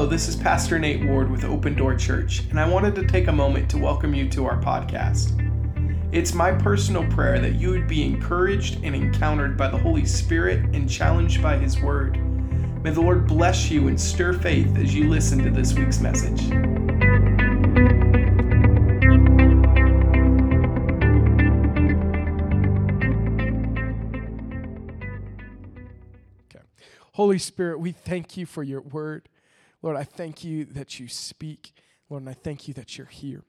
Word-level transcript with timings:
Hello, 0.00 0.08
this 0.08 0.28
is 0.28 0.36
Pastor 0.36 0.78
Nate 0.78 1.04
Ward 1.04 1.30
with 1.30 1.44
Open 1.44 1.74
Door 1.74 1.96
Church, 1.96 2.40
and 2.48 2.58
I 2.58 2.66
wanted 2.66 2.94
to 2.94 3.06
take 3.06 3.26
a 3.26 3.32
moment 3.32 3.68
to 3.68 3.76
welcome 3.76 4.14
you 4.14 4.30
to 4.30 4.46
our 4.46 4.58
podcast. 4.58 5.36
It's 6.10 6.32
my 6.32 6.52
personal 6.52 7.06
prayer 7.08 7.38
that 7.38 7.56
you 7.56 7.68
would 7.68 7.86
be 7.86 8.02
encouraged 8.02 8.82
and 8.82 8.94
encountered 8.94 9.58
by 9.58 9.68
the 9.68 9.76
Holy 9.76 10.06
Spirit 10.06 10.74
and 10.74 10.88
challenged 10.88 11.42
by 11.42 11.58
His 11.58 11.82
Word. 11.82 12.16
May 12.82 12.92
the 12.92 13.02
Lord 13.02 13.26
bless 13.26 13.70
you 13.70 13.88
and 13.88 14.00
stir 14.00 14.32
faith 14.32 14.74
as 14.78 14.94
you 14.94 15.06
listen 15.06 15.38
to 15.44 15.50
this 15.50 15.74
week's 15.74 16.00
message. 16.00 16.50
Okay. 26.46 26.64
Holy 27.12 27.38
Spirit, 27.38 27.80
we 27.80 27.92
thank 27.92 28.38
you 28.38 28.46
for 28.46 28.62
your 28.62 28.80
word. 28.80 29.28
Lord, 29.82 29.96
I 29.96 30.04
thank 30.04 30.44
you 30.44 30.64
that 30.66 31.00
you 31.00 31.08
speak. 31.08 31.72
Lord, 32.08 32.22
and 32.22 32.30
I 32.30 32.34
thank 32.34 32.68
you 32.68 32.74
that 32.74 32.98
you're 32.98 33.06
here. 33.06 33.44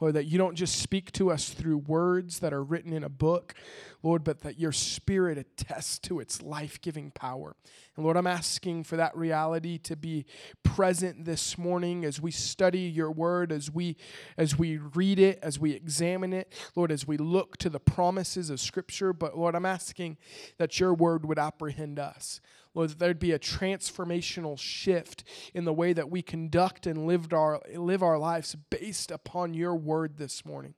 Lord, 0.00 0.14
that 0.16 0.24
you 0.24 0.38
don't 0.38 0.56
just 0.56 0.80
speak 0.80 1.12
to 1.12 1.30
us 1.30 1.50
through 1.50 1.78
words 1.78 2.40
that 2.40 2.52
are 2.52 2.64
written 2.64 2.92
in 2.92 3.04
a 3.04 3.08
book, 3.08 3.54
Lord, 4.02 4.24
but 4.24 4.40
that 4.40 4.58
your 4.58 4.72
spirit 4.72 5.38
attests 5.38 6.00
to 6.00 6.18
its 6.18 6.42
life 6.42 6.80
giving 6.80 7.12
power. 7.12 7.54
And 7.96 8.04
Lord, 8.04 8.16
I'm 8.16 8.26
asking 8.26 8.84
for 8.84 8.96
that 8.96 9.16
reality 9.16 9.78
to 9.78 9.94
be 9.94 10.26
present 10.64 11.24
this 11.24 11.56
morning 11.56 12.04
as 12.04 12.20
we 12.20 12.32
study 12.32 12.80
your 12.80 13.12
word, 13.12 13.52
as 13.52 13.70
we 13.70 13.96
as 14.36 14.58
we 14.58 14.78
read 14.78 15.20
it, 15.20 15.38
as 15.42 15.60
we 15.60 15.72
examine 15.72 16.32
it, 16.32 16.52
Lord, 16.74 16.90
as 16.90 17.06
we 17.06 17.16
look 17.16 17.56
to 17.58 17.70
the 17.70 17.80
promises 17.80 18.50
of 18.50 18.60
Scripture. 18.60 19.12
But 19.12 19.38
Lord, 19.38 19.54
I'm 19.54 19.64
asking 19.64 20.18
that 20.58 20.80
your 20.80 20.92
word 20.92 21.24
would 21.24 21.38
apprehend 21.38 22.00
us. 22.00 22.40
Lord, 22.74 22.90
that 22.90 22.98
there'd 22.98 23.18
be 23.18 23.32
a 23.32 23.38
transformational 23.38 24.58
shift 24.58 25.24
in 25.54 25.64
the 25.64 25.72
way 25.72 25.92
that 25.92 26.10
we 26.10 26.22
conduct 26.22 26.86
and 26.86 27.06
lived 27.06 27.32
our, 27.32 27.60
live 27.74 28.02
our 28.02 28.18
lives 28.18 28.56
based 28.70 29.10
upon 29.10 29.54
your 29.54 29.76
word 29.76 30.16
this 30.16 30.44
morning, 30.44 30.74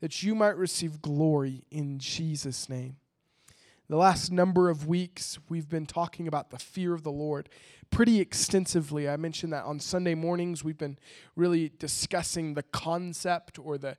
that 0.00 0.22
you 0.22 0.34
might 0.34 0.56
receive 0.56 1.00
glory 1.00 1.64
in 1.70 1.98
Jesus' 1.98 2.68
name. 2.68 2.96
The 3.88 3.96
last 3.96 4.30
number 4.32 4.70
of 4.70 4.86
weeks, 4.86 5.38
we've 5.48 5.68
been 5.68 5.86
talking 5.86 6.26
about 6.26 6.50
the 6.50 6.58
fear 6.58 6.94
of 6.94 7.02
the 7.02 7.12
Lord 7.12 7.48
pretty 7.90 8.20
extensively. 8.20 9.08
I 9.08 9.16
mentioned 9.16 9.52
that 9.52 9.64
on 9.64 9.80
Sunday 9.80 10.14
mornings, 10.14 10.64
we've 10.64 10.78
been 10.78 10.98
really 11.36 11.70
discussing 11.78 12.54
the 12.54 12.62
concept 12.62 13.58
or 13.58 13.76
the 13.76 13.98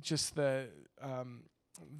just 0.00 0.34
the 0.34 0.68
um, 1.02 1.42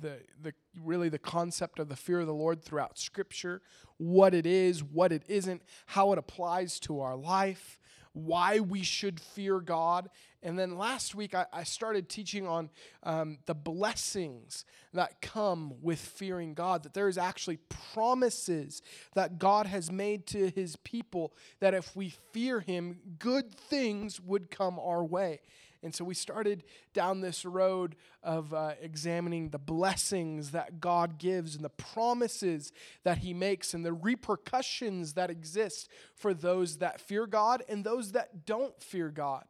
the 0.00 0.20
the 0.40 0.52
really 0.82 1.08
the 1.08 1.18
concept 1.18 1.78
of 1.78 1.88
the 1.88 1.96
fear 1.96 2.20
of 2.20 2.26
the 2.26 2.34
Lord 2.34 2.62
throughout 2.62 2.98
Scripture, 2.98 3.62
what 3.96 4.34
it 4.34 4.46
is, 4.46 4.82
what 4.82 5.12
it 5.12 5.22
isn't, 5.28 5.62
how 5.86 6.12
it 6.12 6.18
applies 6.18 6.78
to 6.80 7.00
our 7.00 7.16
life, 7.16 7.78
why 8.12 8.60
we 8.60 8.82
should 8.82 9.20
fear 9.20 9.60
God. 9.60 10.08
And 10.42 10.58
then 10.58 10.76
last 10.76 11.14
week 11.14 11.34
I, 11.34 11.46
I 11.52 11.64
started 11.64 12.08
teaching 12.08 12.46
on 12.46 12.70
um, 13.02 13.38
the 13.46 13.54
blessings 13.54 14.64
that 14.92 15.20
come 15.20 15.74
with 15.82 15.98
fearing 15.98 16.54
God, 16.54 16.82
that 16.84 16.94
there 16.94 17.08
is 17.08 17.18
actually 17.18 17.58
promises 17.92 18.82
that 19.14 19.38
God 19.38 19.66
has 19.66 19.90
made 19.90 20.26
to 20.28 20.50
his 20.50 20.76
people 20.76 21.32
that 21.60 21.74
if 21.74 21.96
we 21.96 22.14
fear 22.32 22.60
him, 22.60 22.98
good 23.18 23.52
things 23.52 24.20
would 24.20 24.50
come 24.50 24.78
our 24.78 25.04
way. 25.04 25.40
And 25.84 25.94
so 25.94 26.04
we 26.04 26.14
started 26.14 26.64
down 26.94 27.20
this 27.20 27.44
road 27.44 27.94
of 28.22 28.54
uh, 28.54 28.72
examining 28.80 29.50
the 29.50 29.58
blessings 29.58 30.52
that 30.52 30.80
God 30.80 31.18
gives 31.18 31.54
and 31.54 31.64
the 31.64 31.68
promises 31.68 32.72
that 33.02 33.18
He 33.18 33.34
makes 33.34 33.74
and 33.74 33.84
the 33.84 33.92
repercussions 33.92 35.12
that 35.12 35.30
exist 35.30 35.90
for 36.16 36.32
those 36.32 36.78
that 36.78 37.00
fear 37.00 37.26
God 37.26 37.62
and 37.68 37.84
those 37.84 38.12
that 38.12 38.46
don't 38.46 38.82
fear 38.82 39.10
God. 39.10 39.44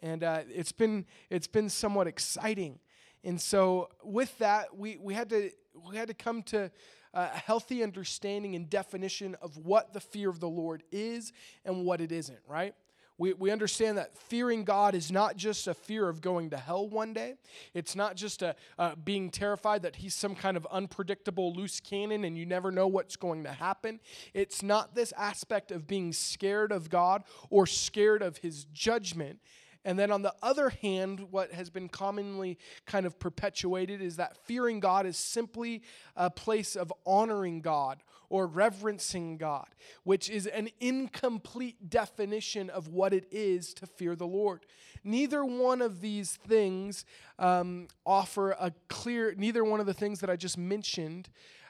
And 0.00 0.24
uh, 0.24 0.40
it's 0.48 0.72
been 0.72 1.04
it's 1.30 1.46
been 1.46 1.68
somewhat 1.68 2.06
exciting. 2.06 2.78
And 3.22 3.40
so 3.40 3.90
with 4.02 4.36
that, 4.38 4.76
we, 4.76 4.96
we 4.96 5.14
had 5.14 5.28
to 5.30 5.50
we 5.86 5.96
had 5.96 6.08
to 6.08 6.14
come 6.14 6.42
to 6.44 6.70
a 7.12 7.26
healthy 7.26 7.82
understanding 7.82 8.56
and 8.56 8.68
definition 8.68 9.36
of 9.40 9.56
what 9.58 9.92
the 9.92 10.00
fear 10.00 10.28
of 10.28 10.40
the 10.40 10.48
Lord 10.48 10.82
is 10.90 11.32
and 11.64 11.84
what 11.84 12.00
it 12.00 12.10
isn't, 12.10 12.40
right? 12.48 12.74
We, 13.16 13.32
we 13.32 13.50
understand 13.52 13.98
that 13.98 14.16
fearing 14.16 14.64
God 14.64 14.94
is 14.94 15.12
not 15.12 15.36
just 15.36 15.68
a 15.68 15.74
fear 15.74 16.08
of 16.08 16.20
going 16.20 16.50
to 16.50 16.56
hell 16.56 16.88
one 16.88 17.12
day. 17.12 17.34
It's 17.72 17.94
not 17.94 18.16
just 18.16 18.42
a, 18.42 18.56
uh, 18.76 18.96
being 18.96 19.30
terrified 19.30 19.82
that 19.82 19.96
he's 19.96 20.14
some 20.14 20.34
kind 20.34 20.56
of 20.56 20.66
unpredictable 20.70 21.54
loose 21.54 21.78
cannon 21.78 22.24
and 22.24 22.36
you 22.36 22.44
never 22.44 22.72
know 22.72 22.88
what's 22.88 23.14
going 23.14 23.44
to 23.44 23.52
happen. 23.52 24.00
It's 24.32 24.62
not 24.62 24.96
this 24.96 25.12
aspect 25.16 25.70
of 25.70 25.86
being 25.86 26.12
scared 26.12 26.72
of 26.72 26.90
God 26.90 27.22
or 27.50 27.66
scared 27.66 28.22
of 28.22 28.38
his 28.38 28.64
judgment. 28.72 29.38
And 29.84 29.98
then 29.98 30.10
on 30.10 30.22
the 30.22 30.34
other 30.42 30.70
hand, 30.70 31.28
what 31.30 31.52
has 31.52 31.68
been 31.70 31.88
commonly 31.88 32.58
kind 32.86 33.04
of 33.06 33.18
perpetuated 33.18 34.00
is 34.00 34.16
that 34.16 34.36
fearing 34.44 34.80
God 34.80 35.06
is 35.06 35.16
simply 35.16 35.82
a 36.16 36.30
place 36.30 36.74
of 36.74 36.92
honoring 37.06 37.60
God 37.60 38.02
or 38.28 38.46
reverencing 38.46 39.36
God, 39.36 39.68
which 40.02 40.28
is 40.30 40.46
an 40.46 40.68
incomplete 40.80 41.90
definition 41.90 42.70
of 42.70 42.88
what 42.88 43.12
it 43.12 43.26
is 43.30 43.74
to 43.74 43.86
fear 43.86 44.16
the 44.16 44.26
Lord. 44.26 44.66
Neither 45.02 45.44
one 45.44 45.82
of 45.82 46.00
these 46.00 46.36
things 46.36 47.04
um, 47.38 47.88
offer 48.06 48.52
a 48.52 48.72
clear, 48.88 49.34
neither 49.36 49.64
one 49.64 49.80
of 49.80 49.86
the 49.86 49.94
things 49.94 50.20
that 50.20 50.30
I 50.30 50.36
just 50.36 50.56
mentioned 50.56 51.28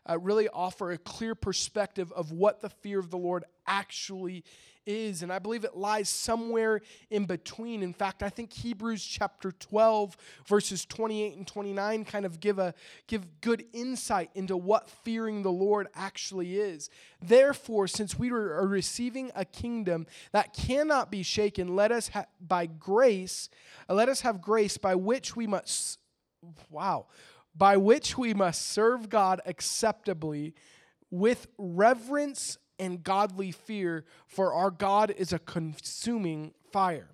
uh, 0.09 0.19
really 0.19 0.49
offer 0.49 0.93
a 0.93 0.99
clear 0.99 1.35
perspective 1.35 2.13
of 2.13 2.31
what 2.31 2.61
the 2.61 2.69
fear 2.69 2.99
of 2.99 3.11
the 3.11 3.19
Lord 3.19 3.45
actually 3.67 4.45
is. 4.87 5.22
And 5.22 5.33
I 5.33 5.39
believe 5.39 5.65
it 5.65 5.77
lies 5.77 6.09
somewhere 6.09 6.81
in 7.11 7.25
between. 7.25 7.83
In 7.83 7.93
fact, 7.93 8.22
I 8.22 8.28
think 8.28 8.53
Hebrews 8.53 9.05
chapter 9.05 9.53
12, 9.53 10.17
verses 10.47 10.84
28 10.84 11.37
and 11.37 11.47
29 11.47 12.05
kind 12.05 12.27
of 12.27 12.41
give, 12.41 12.59
a, 12.59 12.75
give 13.06 13.41
good 13.41 13.65
insight 13.73 14.31
into 14.34 14.56
what 14.56 14.89
fearing 14.89 15.43
the 15.43 15.53
Lord 15.53 15.89
actually 15.94 16.59
is. 16.59 16.91
Therefore, 17.23 17.87
since 17.87 18.19
we 18.19 18.31
are 18.31 18.67
receiving 18.67 19.31
a 19.34 19.44
kingdom 19.44 20.06
that 20.33 20.53
cannot 20.53 21.11
be 21.11 21.23
shaken, 21.23 21.75
let 21.75 21.93
us 21.93 22.09
ha- 22.09 22.27
by 22.41 22.67
grace, 22.67 23.49
let 23.89 24.09
us 24.09 24.21
have 24.23 24.41
grace 24.41 24.77
by 24.77 24.94
which 24.94 25.37
we 25.37 25.47
must, 25.47 25.99
wow, 26.71 27.06
by 27.56 27.77
which 27.77 28.19
we 28.19 28.34
must 28.34 28.71
serve 28.71 29.09
God 29.09 29.41
acceptably 29.47 30.55
with 31.11 31.47
reverence 31.59 32.59
and 32.79 33.03
godly 33.03 33.53
fear, 33.53 34.05
for 34.27 34.53
our 34.53 34.71
God 34.71 35.11
is 35.17 35.33
a 35.33 35.39
consuming 35.39 36.53
fire. 36.73 37.11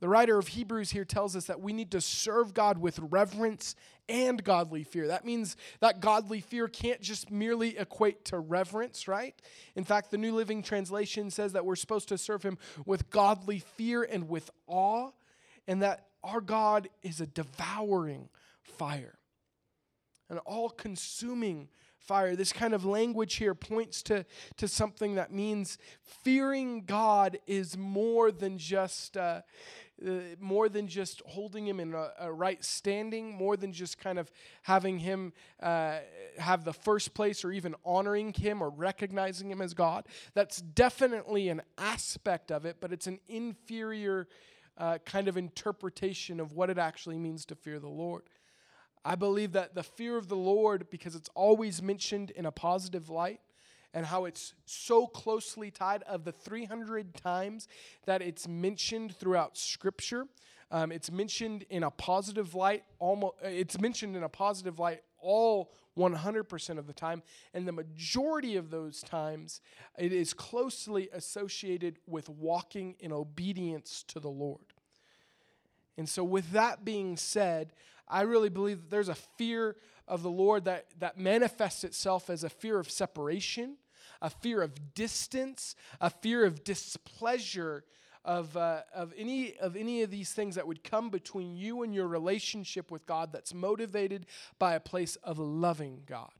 The 0.00 0.08
writer 0.08 0.36
of 0.38 0.48
Hebrews 0.48 0.90
here 0.90 1.04
tells 1.04 1.36
us 1.36 1.46
that 1.46 1.60
we 1.60 1.72
need 1.72 1.92
to 1.92 2.00
serve 2.00 2.52
God 2.52 2.78
with 2.78 2.98
reverence 2.98 3.74
and 4.08 4.42
godly 4.42 4.84
fear. 4.84 5.06
That 5.06 5.24
means 5.24 5.56
that 5.80 6.00
godly 6.00 6.40
fear 6.40 6.68
can't 6.68 7.00
just 7.00 7.30
merely 7.30 7.78
equate 7.78 8.24
to 8.26 8.38
reverence, 8.38 9.08
right? 9.08 9.34
In 9.76 9.84
fact, 9.84 10.10
the 10.10 10.18
New 10.18 10.34
Living 10.34 10.62
Translation 10.62 11.30
says 11.30 11.52
that 11.52 11.64
we're 11.64 11.76
supposed 11.76 12.08
to 12.08 12.18
serve 12.18 12.42
Him 12.42 12.58
with 12.84 13.08
godly 13.08 13.60
fear 13.60 14.02
and 14.02 14.28
with 14.28 14.50
awe, 14.66 15.10
and 15.66 15.80
that 15.82 16.08
our 16.22 16.40
God 16.40 16.88
is 17.02 17.20
a 17.20 17.26
devouring 17.26 18.28
fire, 18.62 19.18
an 20.28 20.38
all 20.38 20.68
consuming 20.68 21.68
fire. 22.06 22.36
This 22.36 22.52
kind 22.52 22.74
of 22.74 22.84
language 22.84 23.34
here 23.36 23.54
points 23.54 24.02
to, 24.04 24.24
to 24.56 24.68
something 24.68 25.14
that 25.14 25.32
means 25.32 25.78
fearing 26.02 26.84
God 26.84 27.38
is 27.46 27.76
more 27.76 28.30
than 28.30 28.58
just. 28.58 29.16
Uh, 29.16 29.42
uh, 30.04 30.10
more 30.40 30.68
than 30.68 30.88
just 30.88 31.22
holding 31.24 31.68
him 31.68 31.78
in 31.78 31.94
a, 31.94 32.10
a, 32.18 32.32
right 32.32 32.64
standing, 32.64 33.32
more 33.32 33.56
than 33.56 33.72
just 33.72 33.96
kind 33.96 34.18
of 34.18 34.28
having 34.62 34.98
him 34.98 35.32
uh, 35.62 35.98
have 36.36 36.64
the 36.64 36.72
first 36.72 37.14
place 37.14 37.44
or 37.44 37.52
even 37.52 37.76
honoring 37.84 38.32
him 38.32 38.60
or 38.60 38.70
recognizing 38.70 39.52
him 39.52 39.62
as 39.62 39.72
God. 39.72 40.08
That's 40.34 40.60
definitely 40.60 41.48
an 41.48 41.62
aspect 41.78 42.50
of 42.50 42.64
it, 42.64 42.78
but 42.80 42.92
it's 42.92 43.06
an 43.06 43.20
inferior 43.28 44.26
uh, 44.76 44.98
kind 45.04 45.28
of 45.28 45.36
interpretation 45.36 46.40
of 46.40 46.52
what 46.52 46.70
it 46.70 46.78
actually 46.78 47.18
means 47.18 47.44
to 47.46 47.54
fear 47.54 47.78
the 47.78 47.88
Lord. 47.88 48.24
I 49.04 49.14
believe 49.16 49.52
that 49.52 49.74
the 49.74 49.82
fear 49.82 50.16
of 50.16 50.28
the 50.28 50.36
Lord, 50.36 50.88
because 50.90 51.14
it's 51.14 51.28
always 51.34 51.82
mentioned 51.82 52.30
in 52.30 52.46
a 52.46 52.52
positive 52.52 53.10
light, 53.10 53.40
and 53.92 54.06
how 54.06 54.24
it's 54.24 54.54
so 54.66 55.06
closely 55.06 55.70
tied 55.70 56.02
of 56.02 56.24
the 56.24 56.32
300 56.32 57.14
times 57.14 57.68
that 58.06 58.22
it's 58.22 58.48
mentioned 58.48 59.14
throughout 59.16 59.56
Scripture. 59.56 60.26
Um, 60.70 60.90
it's 60.90 61.10
mentioned 61.10 61.64
in 61.70 61.84
a 61.84 61.90
positive 61.90 62.54
light, 62.54 62.82
almost. 62.98 63.36
It's 63.42 63.80
mentioned 63.80 64.16
in 64.16 64.24
a 64.24 64.28
positive 64.28 64.80
light 64.80 65.02
all 65.20 65.72
100% 65.96 66.78
of 66.78 66.86
the 66.86 66.92
time, 66.92 67.22
and 67.54 67.68
the 67.68 67.72
majority 67.72 68.56
of 68.56 68.70
those 68.70 69.00
times, 69.00 69.60
it 69.96 70.12
is 70.12 70.34
closely 70.34 71.08
associated 71.12 71.98
with 72.06 72.28
walking 72.28 72.96
in 72.98 73.12
obedience 73.12 74.04
to 74.08 74.18
the 74.18 74.28
Lord. 74.28 74.73
And 75.96 76.08
so, 76.08 76.24
with 76.24 76.50
that 76.52 76.84
being 76.84 77.16
said, 77.16 77.72
I 78.08 78.22
really 78.22 78.48
believe 78.48 78.82
that 78.82 78.90
there's 78.90 79.08
a 79.08 79.14
fear 79.14 79.76
of 80.06 80.22
the 80.22 80.30
Lord 80.30 80.64
that, 80.64 80.86
that 80.98 81.18
manifests 81.18 81.84
itself 81.84 82.28
as 82.28 82.44
a 82.44 82.50
fear 82.50 82.78
of 82.78 82.90
separation, 82.90 83.76
a 84.20 84.30
fear 84.30 84.62
of 84.62 84.94
distance, 84.94 85.74
a 86.00 86.10
fear 86.10 86.44
of 86.44 86.64
displeasure 86.64 87.84
of, 88.24 88.56
uh, 88.56 88.80
of, 88.94 89.12
any, 89.16 89.56
of 89.58 89.76
any 89.76 90.02
of 90.02 90.10
these 90.10 90.32
things 90.32 90.54
that 90.54 90.66
would 90.66 90.82
come 90.82 91.10
between 91.10 91.56
you 91.56 91.82
and 91.82 91.94
your 91.94 92.08
relationship 92.08 92.90
with 92.90 93.06
God 93.06 93.32
that's 93.32 93.52
motivated 93.52 94.26
by 94.58 94.74
a 94.74 94.80
place 94.80 95.16
of 95.16 95.38
loving 95.38 96.02
God. 96.06 96.32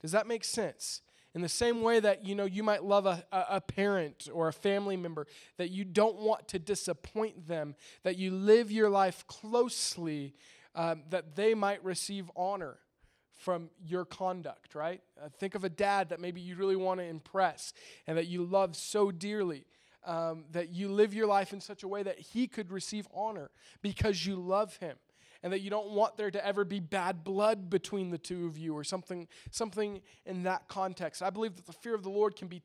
Does 0.00 0.12
that 0.12 0.26
make 0.26 0.44
sense? 0.44 1.00
In 1.38 1.42
the 1.42 1.48
same 1.48 1.82
way 1.82 2.00
that 2.00 2.26
you 2.26 2.34
know 2.34 2.46
you 2.46 2.64
might 2.64 2.82
love 2.82 3.06
a, 3.06 3.24
a, 3.30 3.60
parent 3.60 4.28
or 4.32 4.48
a 4.48 4.52
family 4.52 4.96
member, 4.96 5.28
that 5.56 5.70
you 5.70 5.84
don't 5.84 6.16
want 6.16 6.48
to 6.48 6.58
disappoint 6.58 7.46
them, 7.46 7.76
that 8.02 8.18
you 8.18 8.32
live 8.32 8.72
your 8.72 8.90
life 8.90 9.24
closely, 9.28 10.34
um, 10.74 11.04
that 11.10 11.36
they 11.36 11.54
might 11.54 11.84
receive 11.84 12.28
honor 12.34 12.78
from 13.36 13.70
your 13.86 14.04
conduct, 14.04 14.74
right? 14.74 15.00
Uh, 15.16 15.28
think 15.38 15.54
of 15.54 15.62
a 15.62 15.68
dad 15.68 16.08
that 16.08 16.18
maybe 16.18 16.40
you 16.40 16.56
really 16.56 16.74
want 16.74 16.98
to 16.98 17.06
impress 17.06 17.72
and 18.08 18.18
that 18.18 18.26
you 18.26 18.42
love 18.42 18.74
so 18.74 19.12
dearly. 19.12 19.64
Um, 20.04 20.44
that 20.50 20.70
you 20.70 20.88
live 20.88 21.14
your 21.14 21.26
life 21.28 21.52
in 21.52 21.60
such 21.60 21.84
a 21.84 21.88
way 21.88 22.02
that 22.02 22.18
he 22.18 22.48
could 22.48 22.72
receive 22.72 23.06
honor 23.14 23.50
because 23.80 24.26
you 24.26 24.34
love 24.34 24.76
him 24.78 24.96
and 25.42 25.52
that 25.52 25.60
you 25.60 25.70
don't 25.70 25.90
want 25.90 26.16
there 26.16 26.30
to 26.30 26.44
ever 26.44 26.64
be 26.64 26.80
bad 26.80 27.24
blood 27.24 27.70
between 27.70 28.10
the 28.10 28.18
two 28.18 28.46
of 28.46 28.58
you 28.58 28.76
or 28.76 28.84
something 28.84 29.28
something 29.50 30.00
in 30.26 30.42
that 30.44 30.68
context 30.68 31.22
i 31.22 31.30
believe 31.30 31.56
that 31.56 31.66
the 31.66 31.72
fear 31.72 31.94
of 31.94 32.02
the 32.02 32.10
lord 32.10 32.36
can 32.36 32.48
be 32.48 32.62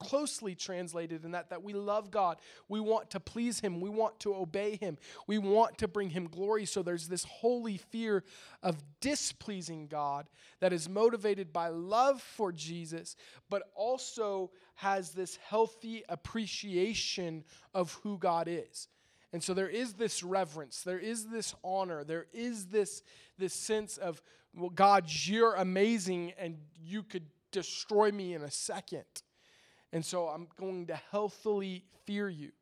closely 0.00 0.54
translated 0.54 1.24
in 1.24 1.32
that 1.32 1.50
that 1.50 1.62
we 1.62 1.74
love 1.74 2.10
God. 2.10 2.38
We 2.68 2.80
want 2.80 3.10
to 3.10 3.20
please 3.20 3.60
him. 3.60 3.80
We 3.80 3.90
want 3.90 4.18
to 4.20 4.34
obey 4.34 4.76
him. 4.76 4.98
We 5.26 5.38
want 5.38 5.78
to 5.78 5.88
bring 5.88 6.10
him 6.10 6.26
glory. 6.26 6.64
So 6.64 6.82
there's 6.82 7.06
this 7.06 7.24
holy 7.24 7.76
fear 7.76 8.24
of 8.62 8.82
displeasing 9.00 9.86
God 9.86 10.28
that 10.60 10.72
is 10.72 10.88
motivated 10.88 11.52
by 11.52 11.68
love 11.68 12.20
for 12.20 12.50
Jesus, 12.50 13.14
but 13.48 13.62
also 13.74 14.50
has 14.76 15.12
this 15.12 15.38
healthy 15.46 16.02
appreciation 16.08 17.44
of 17.74 17.92
who 18.02 18.18
God 18.18 18.48
is. 18.48 18.88
And 19.32 19.42
so 19.42 19.54
there 19.54 19.68
is 19.68 19.94
this 19.94 20.22
reverence, 20.22 20.82
there 20.82 20.98
is 20.98 21.26
this 21.26 21.54
honor, 21.62 22.02
there 22.02 22.26
is 22.32 22.66
this 22.66 23.02
this 23.38 23.54
sense 23.54 23.96
of 23.96 24.20
well 24.54 24.70
God, 24.70 25.04
you're 25.08 25.54
amazing 25.54 26.32
and 26.38 26.58
you 26.82 27.02
could 27.02 27.26
destroy 27.52 28.10
me 28.10 28.34
in 28.34 28.42
a 28.42 28.50
second. 28.50 29.04
And 29.92 30.04
so 30.04 30.28
I'm 30.28 30.48
going 30.58 30.86
to 30.86 31.00
healthily 31.10 31.84
fear 32.04 32.28
you. 32.28 32.52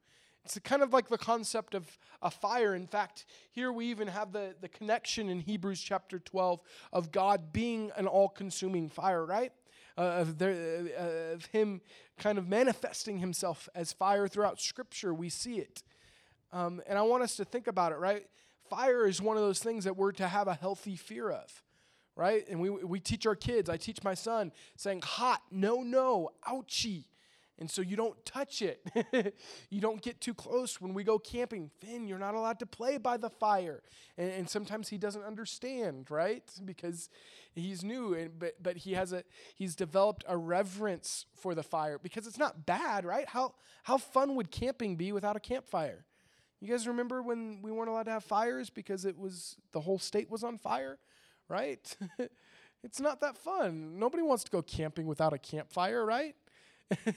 It's 0.44 0.58
kind 0.60 0.82
of 0.82 0.94
like 0.94 1.08
the 1.08 1.18
concept 1.18 1.74
of 1.74 1.98
a 2.22 2.30
fire. 2.30 2.74
In 2.74 2.86
fact, 2.86 3.26
here 3.50 3.70
we 3.70 3.86
even 3.86 4.08
have 4.08 4.32
the, 4.32 4.54
the 4.62 4.68
connection 4.68 5.28
in 5.28 5.40
Hebrews 5.40 5.80
chapter 5.80 6.18
12 6.18 6.60
of 6.90 7.12
God 7.12 7.52
being 7.52 7.92
an 7.96 8.06
all 8.06 8.30
consuming 8.30 8.88
fire, 8.88 9.26
right? 9.26 9.52
Uh, 9.98 10.00
of, 10.00 10.40
uh, 10.40 11.34
of 11.34 11.44
Him 11.46 11.82
kind 12.16 12.38
of 12.38 12.48
manifesting 12.48 13.18
Himself 13.18 13.68
as 13.74 13.92
fire 13.92 14.26
throughout 14.26 14.58
Scripture. 14.58 15.12
We 15.12 15.28
see 15.28 15.58
it. 15.58 15.82
Um, 16.52 16.80
and 16.86 16.98
I 16.98 17.02
want 17.02 17.22
us 17.22 17.36
to 17.36 17.44
think 17.44 17.66
about 17.66 17.92
it, 17.92 17.96
right? 17.96 18.26
Fire 18.70 19.06
is 19.06 19.20
one 19.20 19.36
of 19.36 19.42
those 19.42 19.58
things 19.58 19.84
that 19.84 19.96
we're 19.96 20.12
to 20.12 20.28
have 20.28 20.48
a 20.48 20.54
healthy 20.54 20.96
fear 20.96 21.30
of 21.30 21.62
right? 22.18 22.48
And 22.48 22.60
we, 22.60 22.68
we 22.68 22.98
teach 22.98 23.26
our 23.26 23.36
kids, 23.36 23.70
I 23.70 23.76
teach 23.76 24.02
my 24.02 24.14
son, 24.14 24.50
saying, 24.76 25.02
hot, 25.04 25.40
no, 25.52 25.82
no, 25.82 26.30
ouchie. 26.46 27.04
And 27.60 27.70
so 27.70 27.80
you 27.80 27.96
don't 27.96 28.24
touch 28.24 28.60
it. 28.62 28.80
you 29.70 29.80
don't 29.80 30.02
get 30.02 30.20
too 30.20 30.34
close 30.34 30.80
when 30.80 30.94
we 30.94 31.02
go 31.02 31.18
camping. 31.18 31.70
Finn, 31.80 32.06
you're 32.06 32.18
not 32.18 32.34
allowed 32.34 32.58
to 32.60 32.66
play 32.66 32.98
by 32.98 33.16
the 33.16 33.30
fire. 33.30 33.82
And, 34.16 34.30
and 34.30 34.50
sometimes 34.50 34.88
he 34.88 34.98
doesn't 34.98 35.22
understand, 35.24 36.10
right? 36.10 36.42
Because 36.64 37.08
he's 37.54 37.82
new, 37.82 38.14
and, 38.14 38.38
but, 38.38 38.62
but 38.62 38.76
he 38.78 38.92
has 38.92 39.12
a 39.12 39.24
he's 39.56 39.74
developed 39.74 40.24
a 40.28 40.36
reverence 40.36 41.26
for 41.34 41.54
the 41.54 41.62
fire 41.62 41.98
because 41.98 42.26
it's 42.26 42.38
not 42.38 42.66
bad, 42.66 43.04
right? 43.04 43.28
How 43.28 43.54
how 43.84 43.98
fun 43.98 44.36
would 44.36 44.52
camping 44.52 44.94
be 44.94 45.10
without 45.10 45.34
a 45.34 45.40
campfire? 45.40 46.04
You 46.60 46.68
guys 46.68 46.88
remember 46.88 47.22
when 47.22 47.60
we 47.62 47.70
weren't 47.70 47.88
allowed 47.88 48.04
to 48.04 48.10
have 48.10 48.24
fires 48.24 48.68
because 48.68 49.04
it 49.04 49.16
was 49.16 49.56
the 49.72 49.80
whole 49.80 49.98
state 49.98 50.28
was 50.28 50.42
on 50.42 50.58
fire, 50.58 50.98
right? 51.48 51.96
it's 52.82 53.00
not 53.00 53.20
that 53.20 53.36
fun. 53.36 53.98
Nobody 53.98 54.22
wants 54.22 54.42
to 54.44 54.50
go 54.50 54.60
camping 54.60 55.06
without 55.06 55.32
a 55.32 55.38
campfire, 55.38 56.04
right? 56.04 56.34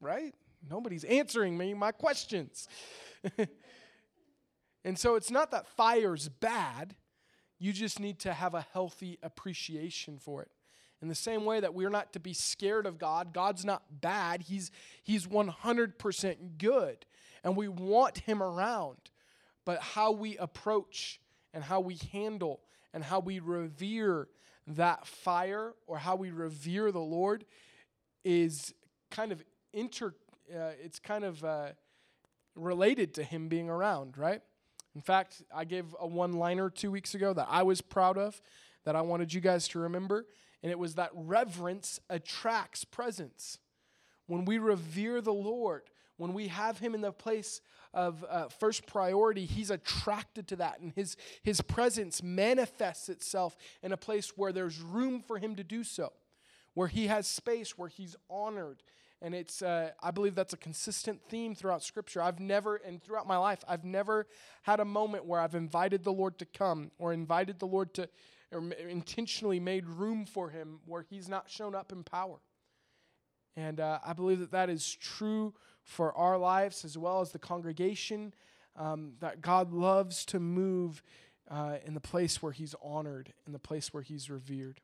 right? 0.00 0.34
Nobody's 0.68 1.04
answering 1.04 1.56
me 1.56 1.72
my 1.72 1.90
questions. 1.90 2.68
and 4.84 4.98
so 4.98 5.14
it's 5.14 5.30
not 5.30 5.50
that 5.52 5.66
fire's 5.66 6.28
bad, 6.28 6.94
you 7.58 7.72
just 7.72 7.98
need 7.98 8.18
to 8.20 8.32
have 8.32 8.54
a 8.54 8.66
healthy 8.72 9.18
appreciation 9.22 10.18
for 10.18 10.42
it. 10.42 10.50
In 11.02 11.08
the 11.08 11.14
same 11.14 11.46
way 11.46 11.60
that 11.60 11.72
we're 11.72 11.90
not 11.90 12.12
to 12.12 12.20
be 12.20 12.34
scared 12.34 12.84
of 12.84 12.98
God, 12.98 13.32
God's 13.32 13.64
not 13.64 14.00
bad, 14.02 14.42
He's, 14.42 14.70
he's 15.02 15.26
100% 15.26 16.58
good, 16.58 17.06
and 17.44 17.56
we 17.56 17.68
want 17.68 18.18
Him 18.18 18.42
around. 18.42 18.98
But 19.64 19.80
how 19.80 20.12
we 20.12 20.36
approach 20.38 21.20
and 21.52 21.62
how 21.62 21.80
we 21.80 21.98
handle 22.12 22.60
and 22.92 23.04
how 23.04 23.20
we 23.20 23.40
revere 23.40 24.28
that 24.66 25.06
fire 25.06 25.74
or 25.86 25.98
how 25.98 26.16
we 26.16 26.30
revere 26.30 26.92
the 26.92 26.98
Lord 26.98 27.44
is 28.24 28.74
kind 29.10 29.32
of 29.32 29.42
inter, 29.72 30.14
uh, 30.54 30.72
it's 30.82 30.98
kind 30.98 31.24
of 31.24 31.44
uh, 31.44 31.68
related 32.54 33.14
to 33.14 33.24
him 33.24 33.48
being 33.48 33.68
around, 33.68 34.18
right? 34.18 34.42
In 34.94 35.00
fact, 35.00 35.42
I 35.54 35.64
gave 35.64 35.94
a 36.00 36.06
one 36.06 36.32
liner 36.32 36.68
two 36.68 36.90
weeks 36.90 37.14
ago 37.14 37.32
that 37.32 37.46
I 37.48 37.62
was 37.62 37.80
proud 37.80 38.18
of, 38.18 38.40
that 38.84 38.96
I 38.96 39.02
wanted 39.02 39.32
you 39.32 39.40
guys 39.40 39.68
to 39.68 39.78
remember, 39.78 40.26
and 40.62 40.70
it 40.70 40.78
was 40.78 40.96
that 40.96 41.10
reverence 41.14 42.00
attracts 42.08 42.84
presence. 42.84 43.58
When 44.26 44.44
we 44.44 44.58
revere 44.58 45.20
the 45.20 45.32
Lord, 45.32 45.82
when 46.20 46.34
we 46.34 46.48
have 46.48 46.78
him 46.78 46.94
in 46.94 47.00
the 47.00 47.12
place 47.12 47.62
of 47.94 48.22
uh, 48.28 48.48
first 48.48 48.86
priority, 48.86 49.46
he's 49.46 49.70
attracted 49.70 50.46
to 50.48 50.56
that, 50.56 50.78
and 50.78 50.92
his, 50.92 51.16
his 51.42 51.62
presence 51.62 52.22
manifests 52.22 53.08
itself 53.08 53.56
in 53.82 53.90
a 53.90 53.96
place 53.96 54.36
where 54.36 54.52
there's 54.52 54.80
room 54.80 55.22
for 55.26 55.38
him 55.38 55.56
to 55.56 55.64
do 55.64 55.82
so, 55.82 56.12
where 56.74 56.88
he 56.88 57.06
has 57.06 57.26
space, 57.26 57.78
where 57.78 57.88
he's 57.88 58.16
honored, 58.28 58.82
and 59.22 59.34
it's 59.34 59.62
uh, 59.62 59.92
i 60.02 60.10
believe 60.10 60.34
that's 60.34 60.52
a 60.52 60.58
consistent 60.58 61.22
theme 61.28 61.54
throughout 61.54 61.82
scripture. 61.82 62.20
I've 62.22 62.40
never 62.40 62.76
and 62.76 63.02
throughout 63.02 63.26
my 63.26 63.36
life 63.38 63.64
i've 63.66 63.84
never 63.84 64.26
had 64.62 64.80
a 64.80 64.84
moment 64.84 65.24
where 65.24 65.40
i've 65.40 65.54
invited 65.54 66.04
the 66.04 66.12
lord 66.12 66.38
to 66.38 66.44
come 66.44 66.90
or 66.98 67.12
invited 67.12 67.58
the 67.58 67.66
lord 67.66 67.92
to 67.94 68.08
or 68.52 68.62
intentionally 68.88 69.60
made 69.60 69.86
room 69.86 70.24
for 70.24 70.48
him 70.48 70.80
where 70.86 71.02
he's 71.02 71.28
not 71.28 71.50
shown 71.50 71.74
up 71.74 71.92
in 71.92 72.02
power 72.02 72.40
and 73.56 73.80
uh, 73.80 73.98
i 74.04 74.12
believe 74.12 74.38
that 74.38 74.50
that 74.50 74.70
is 74.70 74.94
true 74.94 75.54
for 75.82 76.16
our 76.16 76.38
lives 76.38 76.84
as 76.84 76.96
well 76.96 77.20
as 77.20 77.32
the 77.32 77.38
congregation 77.38 78.32
um, 78.76 79.12
that 79.20 79.40
god 79.40 79.72
loves 79.72 80.24
to 80.24 80.38
move 80.38 81.02
uh, 81.50 81.76
in 81.84 81.94
the 81.94 82.00
place 82.00 82.40
where 82.40 82.52
he's 82.52 82.74
honored 82.82 83.32
in 83.46 83.52
the 83.52 83.58
place 83.58 83.92
where 83.92 84.02
he's 84.02 84.30
revered 84.30 84.80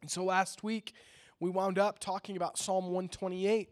and 0.00 0.10
so 0.10 0.24
last 0.24 0.62
week 0.62 0.94
we 1.40 1.50
wound 1.50 1.78
up 1.78 1.98
talking 1.98 2.36
about 2.36 2.58
Psalm 2.58 2.86
128. 2.86 3.68